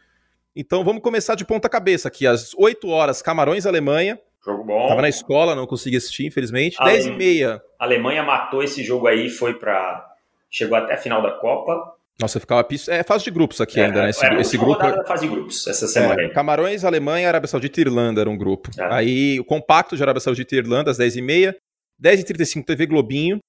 [0.56, 2.28] Então vamos começar de ponta cabeça aqui.
[2.28, 4.20] Às 8 horas, Camarões, Alemanha.
[4.46, 4.88] Jogo bom.
[4.88, 6.76] Tava na escola, não consegui assistir, infelizmente.
[6.80, 6.92] Ale...
[6.94, 7.62] 10 e meia.
[7.80, 10.14] A Alemanha matou esse jogo aí, foi para
[10.54, 11.96] Chegou até a final da Copa.
[12.22, 12.92] Nossa, ficava piso.
[12.92, 14.12] É fase de grupos aqui é, ainda, né?
[14.12, 14.78] Esse, esse grupo.
[14.78, 16.22] Da fase de grupos, essa semana.
[16.22, 18.70] É, Camarões, Alemanha, Arábia Saudita e Irlanda era um grupo.
[18.78, 18.94] É.
[18.94, 21.56] Aí o compacto de Arábia Saudita e Irlanda, às 10h30.
[22.00, 23.40] 10h35, TV Globinho.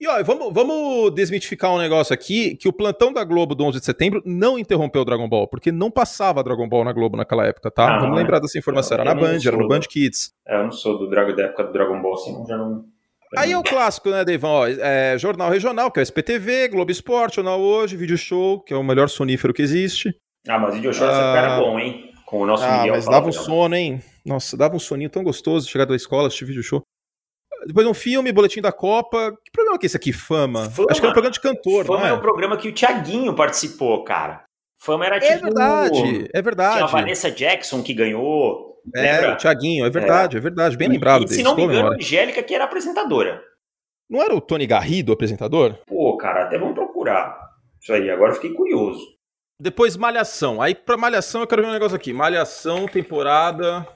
[0.00, 3.80] E ó, vamos, vamos desmitificar um negócio aqui, que o plantão da Globo do 11
[3.80, 7.46] de setembro não interrompeu o Dragon Ball, porque não passava Dragon Ball na Globo naquela
[7.46, 7.96] época, tá?
[7.96, 8.94] Ah, vamos lembrar dessa informação.
[8.94, 10.32] Era na Band, era no Band Kids.
[10.48, 12.86] É, eu não sou do Dragon, da época do Dragon Ball, assim, já não...
[13.36, 14.50] Aí é o clássico, né, Deivão?
[14.50, 18.72] Ó, é, jornal regional, que é o SPTV, Globo Esporte, Jornal Hoje, Vídeo Show, que
[18.72, 20.16] é o melhor sonífero que existe.
[20.48, 22.10] Ah, mas Vídeo Show ah, era bom, hein?
[22.24, 22.94] Com o nosso ah, Miguel.
[22.94, 24.02] mas dava um sono, hein?
[24.24, 26.82] Nossa, dava um soninho tão gostoso chegar da escola, assistir Vídeo Show.
[27.66, 29.36] Depois um filme, Boletim da Copa.
[29.44, 30.12] Que programa que é esse aqui?
[30.12, 30.70] Fama?
[30.70, 30.88] Fama.
[30.90, 32.10] Acho que era um programa de cantor, Fama é?
[32.10, 34.44] é um programa que o Thiaguinho participou, cara.
[34.78, 35.32] Fama era é tipo...
[35.32, 36.74] É verdade, é verdade.
[36.74, 38.80] Tinha a Vanessa Jackson que ganhou.
[38.94, 39.34] É, lembra?
[39.34, 40.76] o Thiaguinho, é verdade, é, é verdade.
[40.76, 43.42] Bem lembrado e, Se não me engano, a Angélica que era apresentadora.
[44.08, 45.78] Não era o Tony Garrido o apresentador?
[45.86, 47.38] Pô, cara, até vamos procurar.
[47.80, 49.00] Isso aí, agora fiquei curioso.
[49.60, 50.62] Depois Malhação.
[50.62, 52.12] Aí pra Malhação eu quero ver um negócio aqui.
[52.12, 53.86] Malhação, temporada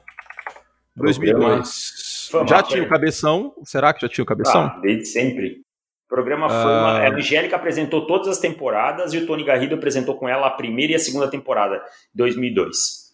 [0.94, 2.03] 2002.
[2.28, 3.54] Fama, já tinha o Cabeção?
[3.64, 4.62] Será que já tinha o Cabeção?
[4.62, 5.62] Ah, desde sempre.
[6.06, 7.06] O programa Fama, ah.
[7.06, 10.92] a Angélica apresentou todas as temporadas e o Tony Garrido apresentou com ela a primeira
[10.92, 11.82] e a segunda temporada,
[12.14, 13.04] 2002.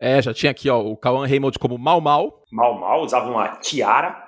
[0.00, 2.44] É, já tinha aqui, ó, o Cauã Raymond como Mal Mal.
[2.52, 4.24] Mal Mal, usava uma tiara.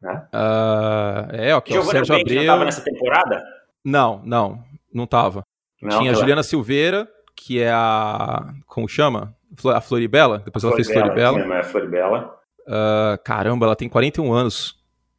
[0.00, 0.28] Né?
[0.34, 2.46] Uh, é, ó, o Sérgio Banks não Abreu.
[2.46, 3.42] tava nessa temporada?
[3.82, 4.62] Não, não,
[4.92, 5.42] não tava.
[5.80, 8.52] Não, tinha a Juliana Silveira, que é a.
[8.66, 9.34] Como chama?
[9.74, 10.38] A Floribela.
[10.38, 11.36] Depois ela fez Floribela, Floribela.
[11.36, 12.38] tinha, mas é Floribela.
[12.68, 14.74] Ah, caramba, ela tem 41 anos.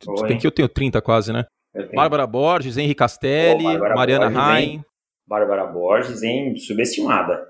[0.07, 0.27] Oi.
[0.27, 1.45] Tem que eu tenho 30 quase, né?
[1.93, 4.85] Bárbara Borges, Henri Castelli, Bárbara Mariana Borges, Rain.
[5.27, 6.55] Bárbara Borges, hein?
[6.57, 7.47] Subestimada.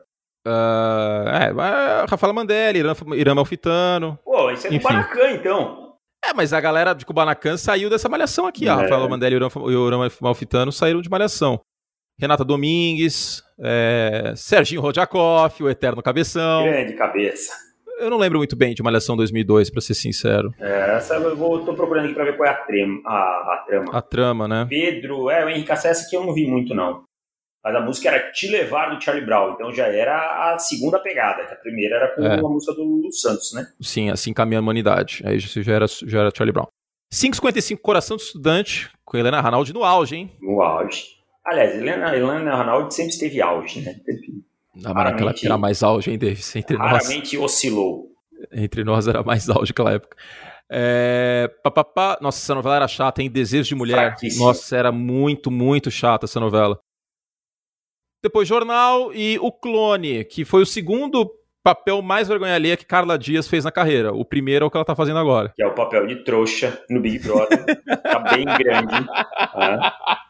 [0.48, 2.80] ah, é, a Rafaela Mandelli,
[3.14, 4.18] Irã, Malfitano.
[4.24, 4.84] Pô, isso é Enfim.
[4.84, 5.86] Maracanã, então.
[6.24, 8.68] É, mas a galera de Kubanacan saiu dessa malhação aqui.
[8.68, 8.76] A É.
[8.82, 11.60] Rafaela Mandelli e Irã Malfitano saíram de malhação.
[12.20, 16.64] Renata Domingues, é, Serginho Rodjakov, o Eterno Cabeção.
[16.64, 17.54] Grande cabeça.
[18.00, 20.54] Eu não lembro muito bem de Malhação 2002, pra ser sincero.
[20.60, 23.14] É, essa eu vou, tô procurando aqui pra ver qual é a, trema, a,
[23.54, 23.98] a trama.
[23.98, 24.66] A trama, né?
[24.70, 27.04] Pedro, é, o Henrique Acessa que eu não vi muito, não.
[27.64, 31.46] Mas a música era Te Levar do Charlie Brown, então já era a segunda pegada,
[31.46, 32.36] que a primeira era com É.
[32.38, 33.66] a música do Lulu Santos, né?
[33.82, 35.24] Sim, assim caminha a humanidade.
[35.26, 36.68] Aí já era, já era Charlie Brown.
[37.14, 40.32] 5,55 Coração do Estudante, com Helena Ranaldi no auge, hein?
[40.42, 41.06] No auge.
[41.46, 43.96] Aliás, Helena, Helena Ronaldo sempre esteve auge, né?
[44.76, 46.54] Naquela Raramente- época era mais auge, hein, Davis?
[46.56, 48.12] Entre nós, Raramente oscilou.
[48.52, 50.18] entre nós era mais auge naquela época.
[50.70, 52.18] É, pá, pá, pá.
[52.22, 53.30] Nossa, essa novela era chata, hein?
[53.30, 54.16] Desejo de Mulher.
[54.38, 56.80] Nossa, era muito, muito chata essa novela.
[58.24, 61.30] Depois Jornal e O Clone, que foi o segundo
[61.64, 64.12] papel mais vergonha alheia que Carla Dias fez na carreira.
[64.14, 65.52] O primeiro é o que ela tá fazendo agora.
[65.56, 67.64] Que é o papel de trouxa no Big Brother.
[68.04, 69.06] tá bem grande.
[69.08, 70.22] tá?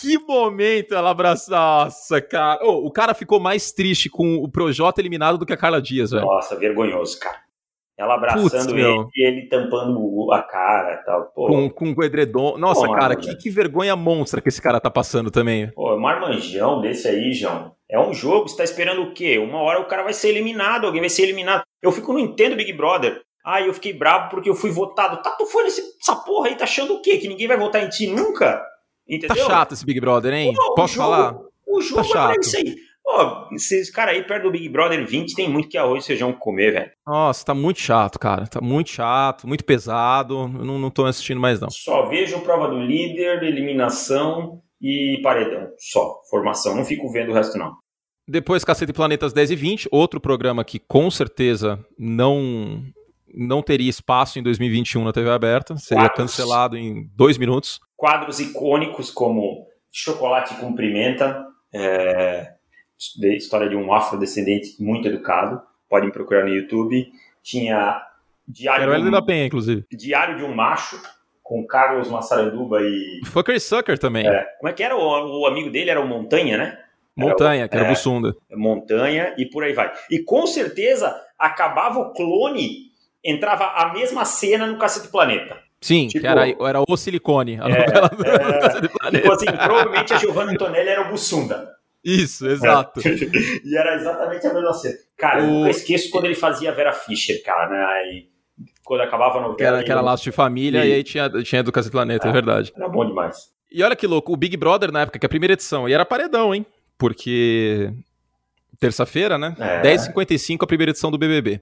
[0.00, 1.84] Que momento ela abraçar.
[1.84, 2.64] Nossa, cara.
[2.64, 6.10] Ô, o cara ficou mais triste com o Projota eliminado do que a Carla Dias,
[6.10, 6.24] velho.
[6.26, 7.44] Nossa, vergonhoso, cara.
[7.96, 9.08] Ela abraçando ele meu.
[9.14, 11.26] e ele tampando a cara e tal.
[11.32, 12.58] Pô, Com, com o edredom.
[12.58, 15.70] Nossa, Pô, cara, que, que vergonha monstra que esse cara tá passando também.
[15.70, 17.72] pô, um marmanjão desse aí, João.
[17.88, 19.38] É um jogo, você tá esperando o quê?
[19.38, 21.62] Uma hora o cara vai ser eliminado, alguém vai ser eliminado.
[21.80, 23.22] Eu fico, não entendo Big Brother.
[23.46, 25.22] Ah, eu fiquei bravo porque eu fui votado.
[25.22, 27.18] Tá, tu foi nessa porra aí, tá achando o quê?
[27.18, 28.60] Que ninguém vai votar em ti nunca?
[29.08, 29.46] Tá Entendeu?
[29.46, 30.52] chato esse Big Brother, hein?
[30.54, 31.36] Pô, Posso jogo- falar?
[31.66, 32.40] O jogo Tá é chato.
[32.40, 32.74] isso aí.
[33.02, 36.32] Pô, esses caras aí perto do Big Brother 20 tem muito que arroz e feijão
[36.32, 36.90] comer, velho.
[37.06, 38.46] Nossa, tá muito chato, cara.
[38.46, 40.34] Tá muito chato, muito pesado.
[40.34, 41.68] Eu não, não tô assistindo mais, não.
[41.70, 45.68] Só vejo prova do líder, eliminação e paredão.
[45.78, 46.74] Só, formação.
[46.74, 47.72] Não fico vendo o resto, não.
[48.26, 52.82] Depois, Cacete Planetas 10 e 20, outro programa que com certeza não
[53.36, 55.76] não teria espaço em 2021 na TV aberta.
[55.76, 57.80] Seria cancelado em dois minutos.
[58.04, 62.52] Quadros icônicos como Chocolate com Pimenta, é,
[63.34, 65.62] história de um afrodescendente muito educado.
[65.88, 67.10] Podem procurar no YouTube.
[67.42, 68.02] Tinha
[68.46, 69.86] Diário, Era o de um, da Penha, inclusive.
[69.90, 71.00] Diário de um Macho,
[71.42, 73.22] com Carlos Massaranduba e...
[73.24, 74.28] Fucker e Sucker também.
[74.28, 74.94] é, como é que era?
[74.94, 76.78] O, o amigo dele era o Montanha, né?
[77.16, 77.88] Montanha, que era é.
[77.88, 78.36] o Bussunda.
[78.50, 79.90] montanha e por aí vai.
[80.10, 82.90] E com certeza acabava o clone,
[83.24, 85.63] entrava a mesma cena no Cacete Planeta.
[85.84, 88.80] Sim, tipo- era, era o Silicone, a É, novela do, é.
[88.80, 89.20] do Planeta.
[89.22, 91.68] Tipo assim, provavelmente a Giovanna Antonelli era o Bussunda.
[92.02, 93.00] Isso, exato.
[93.64, 94.94] E era exatamente a mesma cena.
[95.16, 97.84] Cara, eu O- nunca esqueço quando ele fazia a Vera Fischer, cara, né?
[97.84, 98.28] Aí,
[98.82, 99.56] quando acabava a novela.
[99.56, 101.90] Que era, que era eu- laço de família E- e aí tinha, tinha do Cacete
[101.90, 102.32] e Planeta, é Ah.
[102.32, 102.72] verdade.
[102.74, 103.52] Era bom demais.
[103.70, 105.92] E olha que louco, o Big Brother na época, que é a primeira edição, e
[105.92, 106.64] era paredão, hein?
[106.96, 107.90] Porque
[108.80, 109.54] terça-feira, né?
[109.58, 109.82] É.
[109.82, 111.58] 10h55 a primeira edição do BBB.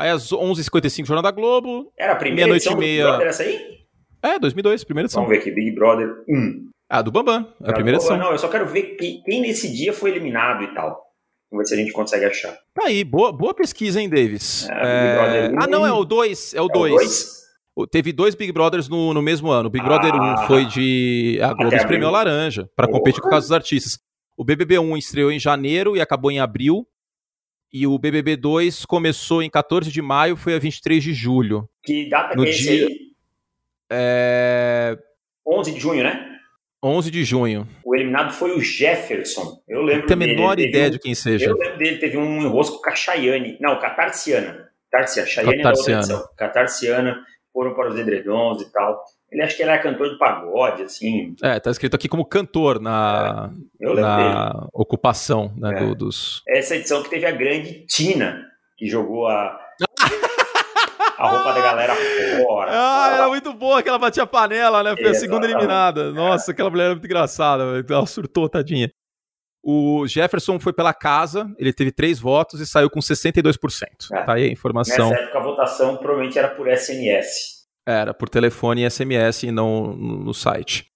[0.00, 1.92] Aí às 11h55 Jornal da Globo.
[1.98, 3.04] Era a primeira Meia-noite edição e do Big meia.
[3.08, 3.60] Brother essa aí?
[4.22, 5.22] É, 2002, primeira edição.
[5.22, 6.68] Vamos ver aqui, Big Brother 1.
[6.88, 8.16] Ah, do Bambam, é a primeira edição.
[8.16, 11.00] Não, eu só quero ver quem, nesse dia foi eliminado e tal.
[11.52, 12.52] Vamos ver se a gente consegue achar.
[12.74, 14.68] Tá aí, boa, boa pesquisa, hein, Davis?
[14.70, 14.72] É,
[15.02, 15.96] Big Brother Ah, não, é 1.
[15.96, 16.94] o 2, é o É o 2.
[16.94, 17.40] dois?
[17.90, 19.68] Teve dois Big Brothers no, no mesmo ano.
[19.68, 20.44] O Big Brother Ah.
[20.44, 21.38] 1 foi de.
[21.42, 22.10] A Globo espremeu abril.
[22.10, 22.98] laranja pra Porra.
[22.98, 23.98] competir com o caso dos artistas.
[24.36, 26.86] O BBB 1 estreou em janeiro e acabou em abril.
[27.72, 31.68] E o BBB 2 começou em 14 de maio, foi a 23 de julho.
[31.84, 32.96] Que data No que é esse dia- aí?
[33.90, 34.98] É.
[35.46, 36.26] 11 de junho, né?
[36.82, 37.68] 11 de junho.
[37.84, 39.60] O eliminado foi o Jefferson.
[39.68, 40.36] Eu lembro Não tenho a dele.
[40.36, 41.46] menor ideia um- de quem seja.
[41.46, 43.58] Eu lembro dele, teve um enrosco com a Chayane.
[43.60, 44.68] Não, com a Tarciana.
[44.90, 45.28] Tarciana.
[45.28, 46.28] Chayane é da outra edição.
[46.38, 49.02] Com a Tarciana, foram para os edredons e tal.
[49.30, 51.34] Ele acho que era cantor de pagode, assim.
[51.42, 54.00] É, tá escrito aqui como cantor na, dele.
[54.00, 55.86] na ocupação né, É.
[55.86, 56.42] do- dos.
[56.48, 58.42] Essa edição que teve a grande Tina,
[58.76, 59.56] que jogou a,
[61.18, 61.94] a roupa da galera
[62.44, 62.70] fora.
[62.72, 64.96] Ah, era muito boa que ela batia panela, né?
[64.96, 65.54] Foi a segunda Exatamente.
[65.54, 66.10] eliminada.
[66.12, 68.90] Nossa, aquela mulher era muito engraçada, ela surtou, tadinha.
[69.62, 73.56] O Jefferson foi pela casa, ele teve três votos e saiu com 62%.
[74.12, 74.22] É.
[74.22, 75.10] Tá aí a informação.
[75.10, 77.60] Nessa época a votação provavelmente era por SMS.
[77.86, 80.86] Era por telefone e SMS e não no, site.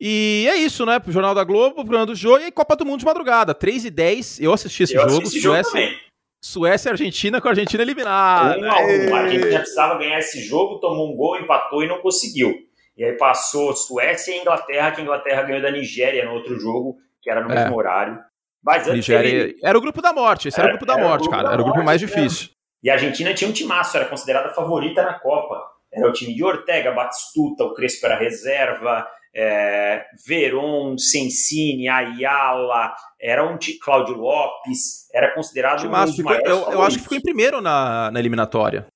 [0.00, 0.98] E é isso, né?
[0.98, 3.54] Pro Jornal da Globo, programa do jogo e Copa do Mundo de madrugada.
[3.54, 4.40] 3 e 10.
[4.40, 5.12] Eu assisti esse eu jogo.
[5.12, 6.00] assisti esse jogo Suécia, também.
[6.42, 8.58] Suécia e Argentina com a Argentina eliminada.
[8.58, 9.14] Um a um.
[9.14, 12.52] A Argentina precisava ganhar esse jogo, tomou um gol, empatou e não conseguiu.
[12.96, 16.98] E aí passou Suécia e Inglaterra, que a Inglaterra ganhou da Nigéria no outro jogo,
[17.22, 17.54] que era no É.
[17.62, 18.18] mesmo horário.
[18.62, 19.46] Mas antes Nigéria.
[19.48, 20.48] teve- Era o grupo da morte.
[20.48, 21.48] Esse era, o grupo da Era- era morte, grupo cara.
[21.48, 22.50] da Era o grupo morte, mais difícil.
[22.82, 25.62] E a Argentina tinha um timaço, era considerada favorita na Copa.
[25.92, 33.44] Era o time de Ortega, Batistuta, o Crespo era reserva, é, Veron, Sensini, Ayala, era
[33.44, 37.22] um Cláudio Lopes, era considerado um Timaço, dos ficou- eu, eu acho que ficou em
[37.22, 38.86] primeiro na, na eliminatória.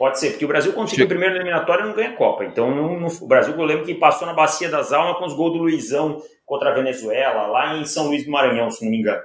[0.00, 2.42] Pode ser, porque o Brasil, quando fica em primeiro na eliminatória, não ganha Copa.
[2.46, 5.34] Então, não- não- o Brasil, eu lembro que passou na Bacia das Almas com os
[5.34, 8.96] gols do Luizão contra a Venezuela, lá em São Luís do Maranhão, se não me
[8.96, 9.20] engano.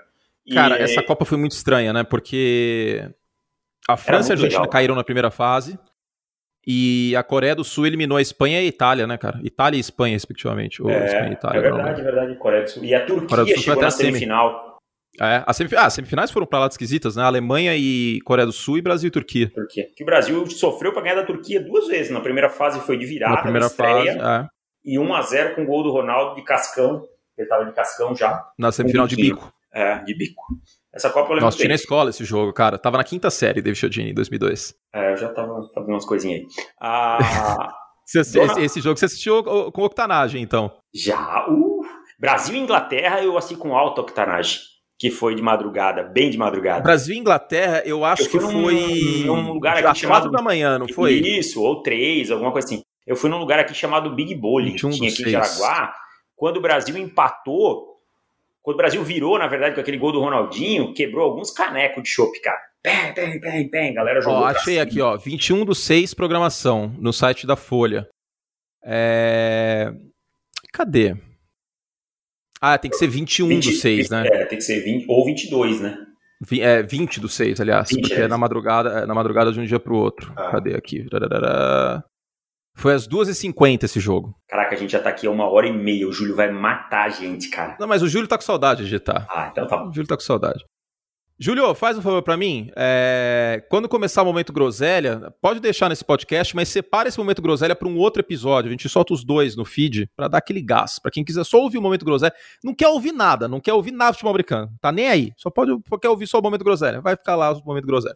[0.45, 2.03] E- Cara, essa Copa foi muito estranha, né?
[2.03, 3.09] Porque
[3.87, 4.69] a França e a Argentina legal.
[4.69, 5.79] caíram na primeira fase.
[6.67, 9.39] E a Coreia do Sul eliminou a Espanha e a Itália, né, cara?
[9.43, 10.81] Itália e Espanha, respectivamente.
[10.83, 11.59] Ou É, Espanha e Itália.
[11.59, 12.35] é verdade, é verdade.
[12.35, 12.83] Coreia do Sul.
[12.83, 14.09] E a Turquia, do Sul chegou na a semi.
[14.09, 14.74] semifinal.
[15.21, 17.23] É, as, semif- ah, semifinais foram pra lá esquisitas, né?
[17.23, 19.49] Alemanha e Coreia do Sul e Brasil e Turquia.
[19.53, 19.85] Turquia.
[19.95, 22.11] Que o Brasil sofreu para ganhar da Turquia duas vezes.
[22.11, 24.47] Na primeira fase foi de virada, na primeira estreia, fase, é,
[24.83, 27.03] e 1 a 0 com o gol do Ronaldo de Cascão.
[27.37, 29.51] Ele tava de Cascão já, na semifinal de bico.
[29.73, 30.41] é, de bico.
[30.93, 32.77] Essa Copa eu Nossa, tinha na escola esse jogo, cara.
[32.77, 34.73] Tava na quinta série, David Chodini, em 2002.
[34.93, 36.47] É, eu já tava fazendo umas coisinhas aí.
[36.79, 37.17] Ah,
[38.05, 40.71] Você- esse, Dona- esse jogo você assistiu com octanagem, então.
[40.93, 41.81] já, uh,
[42.19, 44.59] Brasil e Inglaterra eu assisti com alta octanagem,
[44.97, 46.81] que foi de madrugada, bem de madrugada.
[46.81, 49.23] Brasil e Inglaterra, eu acho Eu que num- foi.
[49.25, 51.13] num lugar aqui chamado- da manhã, não foi?
[51.15, 52.81] Isso, ou três, alguma coisa assim.
[53.05, 55.29] Eu fui num lugar aqui chamado Big Bowling, 21 que tinha aqui em.
[55.29, 55.93] Jaraguá.
[56.35, 57.95] Quando o Brasil empatou,
[58.61, 62.09] quando o Brasil virou, na verdade, com aquele gol do Ronaldinho, quebrou alguns canecos de
[62.09, 62.59] chopp, cara.
[62.81, 64.39] Pem, pem, pem, pem, galera jogou.
[64.39, 65.17] Ó, achei aqui, ó.
[65.17, 68.07] 21 do 6, programação, no site da Folha.
[68.83, 69.91] É...
[70.71, 71.15] Cadê?
[72.73, 74.25] Ah, tem que ser 21 do 6, né?
[74.27, 75.97] É, tem que ser 20 ou 22, né?
[76.41, 78.21] Vi- É 20 do 6, aliás, 20, porque é.
[78.23, 80.33] é na madrugada, é na madrugada de um dia pro outro.
[80.35, 80.49] Ah.
[80.51, 81.07] Cadê aqui?
[81.09, 82.03] Tararara.
[82.77, 84.35] Foi às 2h50 esse jogo.
[84.49, 86.07] Caraca, a gente já tá aqui há uma hora e meia.
[86.07, 87.77] O Júlio vai matar a gente, cara.
[87.79, 89.25] Não, mas o Júlio tá com saudade de editar.
[89.29, 89.89] Ah, então tá bom.
[89.89, 90.63] O Júlio tá com saudade.
[91.37, 92.71] Júlio, faz um favor pra mim.
[92.77, 97.75] É, Quando começar o Momento Groselha, pode deixar nesse podcast, mas separa esse Momento Groselha
[97.75, 98.69] pra um outro episódio.
[98.69, 100.97] A gente solta os dois no feed pra dar aquele gás.
[100.97, 102.33] Pra quem quiser só ouvir o Momento Groselha,
[102.63, 104.71] não quer ouvir nada, não quer ouvir nada de futebol americano.
[104.79, 105.33] Tá nem aí.
[105.35, 105.71] Só pode
[106.01, 107.01] quer ouvir só o Momento Groselha.
[107.01, 108.15] Vai ficar lá o Momento Groselha.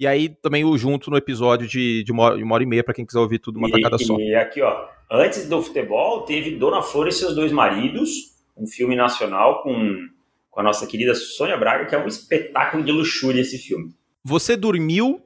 [0.00, 2.66] E aí também o junto no episódio de, de, uma, hora, de uma hora e
[2.66, 4.16] meia pra quem quiser ouvir tudo uma tacada e, só.
[4.16, 8.10] E aqui, ó, antes do futebol, teve Dona Flor e seus dois maridos,
[8.56, 9.96] um filme nacional com,
[10.50, 13.92] com a nossa querida Sônia Braga, que é um espetáculo de luxúria esse filme.
[14.24, 15.20] Você dormiu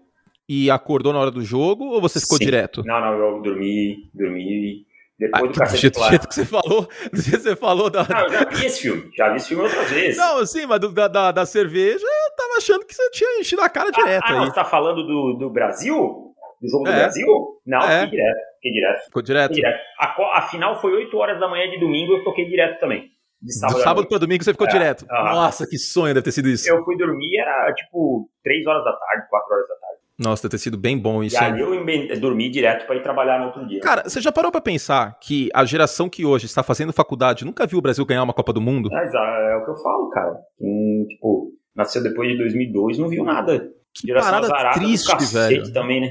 [0.48, 2.44] e acordou na hora do jogo ou você ficou Sim.
[2.44, 2.82] direto?
[2.84, 4.86] Não, não, eu dormi, dormi.
[5.18, 7.56] Depois Ah, do do, Cacete jeito, do jeito que você falou, do jeito que você
[7.56, 10.16] falou da, Não, eu já vi esse filme, já vi esse filme outras vezes.
[10.16, 13.62] Não, sim, mas do- da, da, da cerveja, eu tava achando que você tinha enchido
[13.62, 14.46] a cara direto ah, não, aí.
[14.48, 16.34] você tá falando do, do Brasil?
[16.60, 16.94] Do jogo do É.
[16.96, 17.26] Brasil?
[17.64, 18.04] Não, É.
[18.04, 19.54] fiquei direto, fiquei direto, Ficou direto.
[19.54, 19.84] fiquei direto.
[19.98, 23.08] A, a final foi 8 horas da manhã de domingo, eu toquei direto também.
[23.42, 25.04] De sábado, Do sábado pra domingo você ficou É, direto.
[25.10, 25.34] aham.
[25.34, 26.68] Nossa, que sonho deve ter sido isso.
[26.68, 29.92] Eu fui dormir, era tipo 3 horas da tarde, 4 horas da tarde.
[30.18, 31.34] Nossa, deve ter sido bem bom isso.
[31.34, 33.80] e aí eu dormi direto pra ir trabalhar no outro dia.
[33.80, 37.66] Cara, você já parou pra pensar que a geração que hoje está fazendo faculdade nunca
[37.66, 38.88] viu o Brasil ganhar uma Copa do Mundo?
[38.92, 40.36] Mas ah, é o que eu falo, cara.
[40.58, 43.68] Quem, tipo, nasceu depois de 2002 não viu nada.
[43.94, 45.72] Que Geração parada azarada triste, velho.
[45.72, 46.08] também, né?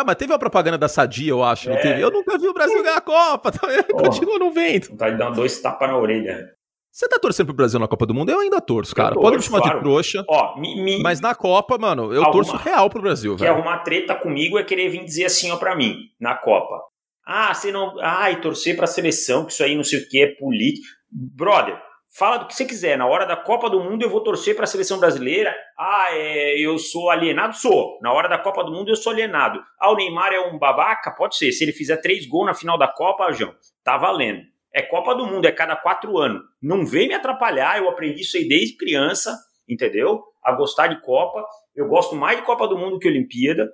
[0.00, 1.68] Ah, mas teve uma propaganda da Sadia, eu acho.
[1.68, 1.80] não É.
[1.80, 2.00] teve?
[2.00, 3.50] Eu nunca vi o Brasil ganhar a Copa.
[3.52, 3.82] Também.
[3.84, 4.88] Continua não vendo.
[4.90, 6.50] Vontade de dar dois tapas na orelha.
[6.90, 8.30] Você tá torcendo pro Brasil na Copa do Mundo?
[8.30, 9.10] Eu ainda torço, cara.
[9.14, 9.76] torço, Pode me chamar claro.
[9.76, 10.24] de trouxa.
[10.28, 13.54] Ó, me, me, Mas na Copa, mano, eu Alguma- torço real pro Brasil, quer velho.
[13.56, 16.80] arrumar treta comigo é querer vir dizer assim, ó, pra mim, na Copa.
[17.26, 17.94] Ah, você não.
[18.00, 20.86] Ai, torcer pra seleção, que isso aí não sei o que, é político.
[21.12, 21.78] Brother,
[22.16, 22.96] fala do que você quiser.
[22.96, 25.54] Na hora da Copa do Mundo eu vou torcer pra seleção brasileira.
[25.78, 27.56] Ah, é, eu sou alienado?
[27.56, 27.98] Sou.
[28.02, 29.62] Na hora da Copa do Mundo eu sou alienado.
[29.78, 31.10] Ah, o Neymar é um babaca?
[31.10, 31.52] Pode ser.
[31.52, 33.54] Se ele fizer três gols na final da Copa, João,
[33.84, 34.42] tá valendo.
[34.72, 36.42] É Copa do Mundo, é cada quatro anos.
[36.62, 39.36] Não vem me atrapalhar, eu aprendi isso aí desde criança,
[39.68, 40.22] entendeu?
[40.44, 41.44] A gostar de Copa.
[41.74, 43.68] Eu gosto mais de Copa do Mundo que Olimpíada,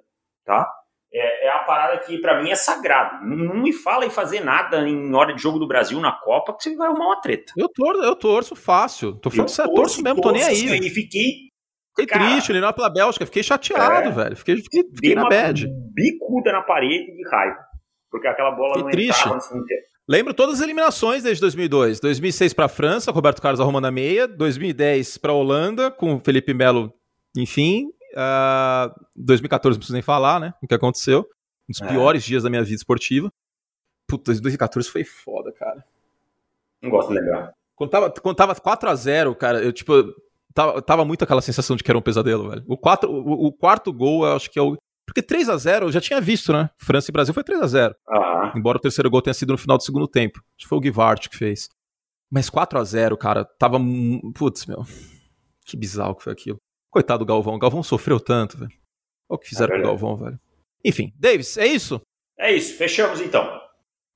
[0.44, 0.70] tá?
[1.16, 3.24] É, é a parada que pra mim é sagrado.
[3.24, 6.62] Não, me fala em fazer nada em hora de jogo do Brasil na Copa, que
[6.64, 7.52] você vai arrumar uma treta.
[7.56, 9.12] Eu torço, eu torço fácil.
[9.20, 10.78] Tô falando Eu sério, torço mesmo, tô nem torço, aí.
[10.78, 11.32] E fiquei
[11.96, 14.10] Fiquei cara- triste, ele não é pela Bélgica, fiquei chateado, É.
[14.10, 14.36] velho.
[14.36, 15.68] Fiquei, fiquei, fiquei na uma bad.
[15.94, 17.58] bicuda na parede de raiva.
[18.10, 19.20] Porque aquela bola Que não triste.
[19.20, 19.82] entrava no segundo tempo.
[20.08, 22.00] Lembro todas as eliminações desde 2002.
[22.00, 24.26] 2006 pra França, Roberto Carlos arrumando a meia.
[24.26, 26.92] 2010 pra Holanda, com o Felipe Melo,
[27.36, 27.84] enfim.
[28.16, 30.54] Ah, 2014 não preciso nem falar, né?
[30.62, 31.20] O que aconteceu.
[31.68, 31.86] Um dos É.
[31.88, 33.32] piores dias da minha vida esportiva.
[34.08, 35.84] Puta, 2014 foi foda, cara.
[36.82, 37.52] Não gosto de lembrar.
[37.74, 39.92] Quando tava, quando tava 4x0, cara, eu, tipo,
[40.52, 42.64] tava, tava muito aquela sensação de que era um pesadelo, velho.
[42.68, 44.76] O, quatro, o, o quarto gol, eu acho que é o.
[45.06, 46.70] Porque 3 a 0 eu já tinha visto, né?
[46.78, 48.52] França e Brasil foi 3 a 0 Aham.
[48.56, 50.38] Embora o terceiro gol tenha sido no final do segundo tempo.
[50.56, 51.68] Acho que foi o Guivart que fez.
[52.30, 53.78] Mas 4 a 0 cara, tava.
[54.34, 54.84] Putz, meu.
[55.66, 56.58] Que bizarro que foi aquilo.
[56.94, 57.54] Coitado do Galvão.
[57.56, 58.70] O Galvão sofreu tanto, velho.
[59.28, 59.86] Olha o que fizeram É com o.
[59.88, 60.38] Galvão, velho.
[60.84, 62.00] Enfim, Davis, é isso?
[62.38, 63.60] É isso, fechamos então.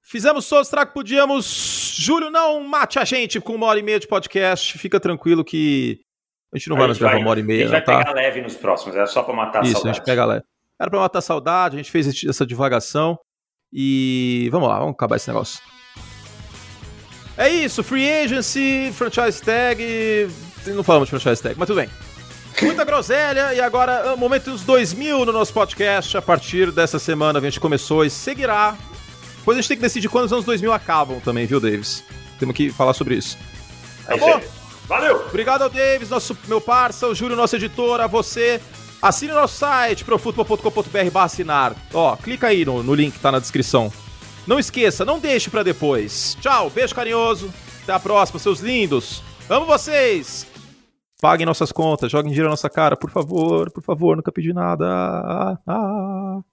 [0.02, 1.96] Fizemos todos, será que podíamos?
[1.98, 4.78] Júlio, não mate a gente com uma hora e meia de podcast.
[4.78, 6.00] Fica tranquilo que
[6.54, 7.98] a gente não vai A vai- gravar uma hora e A meia, gente vai tá?
[7.98, 9.90] pegar leve nos próximos, é só pra matar a Isso, saudade.
[9.90, 10.44] a gente pega leve.
[10.80, 13.18] Era pra matar a saudade, a gente fez essa divagação.
[13.72, 15.60] E vamos lá, vamos acabar esse negócio.
[17.36, 19.82] É isso, free agency, franchise tag.
[20.68, 21.88] Não falamos de franchise tag, mas tudo bem.
[22.62, 26.16] Muita groselha e agora é o momento dos 2000 no nosso podcast.
[26.16, 28.76] A partir dessa semana a gente começou e seguirá.
[29.38, 32.02] Depois a gente tem que decidir quando os anos 2000 acabam também, viu, Davis?
[32.38, 33.38] Temos que falar sobre isso.
[34.08, 34.40] É isso bom?
[34.86, 35.24] Valeu!
[35.26, 38.60] Obrigado ao Davis, nosso, meu parça, o Júlio, nosso editor, a você.
[39.00, 41.76] Assine o nosso site, profutbol.com.br assinar.
[41.94, 43.92] Ó, clica aí no, no link que tá na descrição.
[44.46, 46.36] Não esqueça, não deixe pra depois.
[46.40, 47.52] Tchau, beijo carinhoso.
[47.82, 49.22] Até a próxima, seus lindos.
[49.48, 50.46] Amo vocês.
[51.20, 54.86] Paguem nossas contas, joguem dinheiro na nossa cara, por favor, por favor, nunca pedi nada.
[54.86, 56.40] Ah, ah.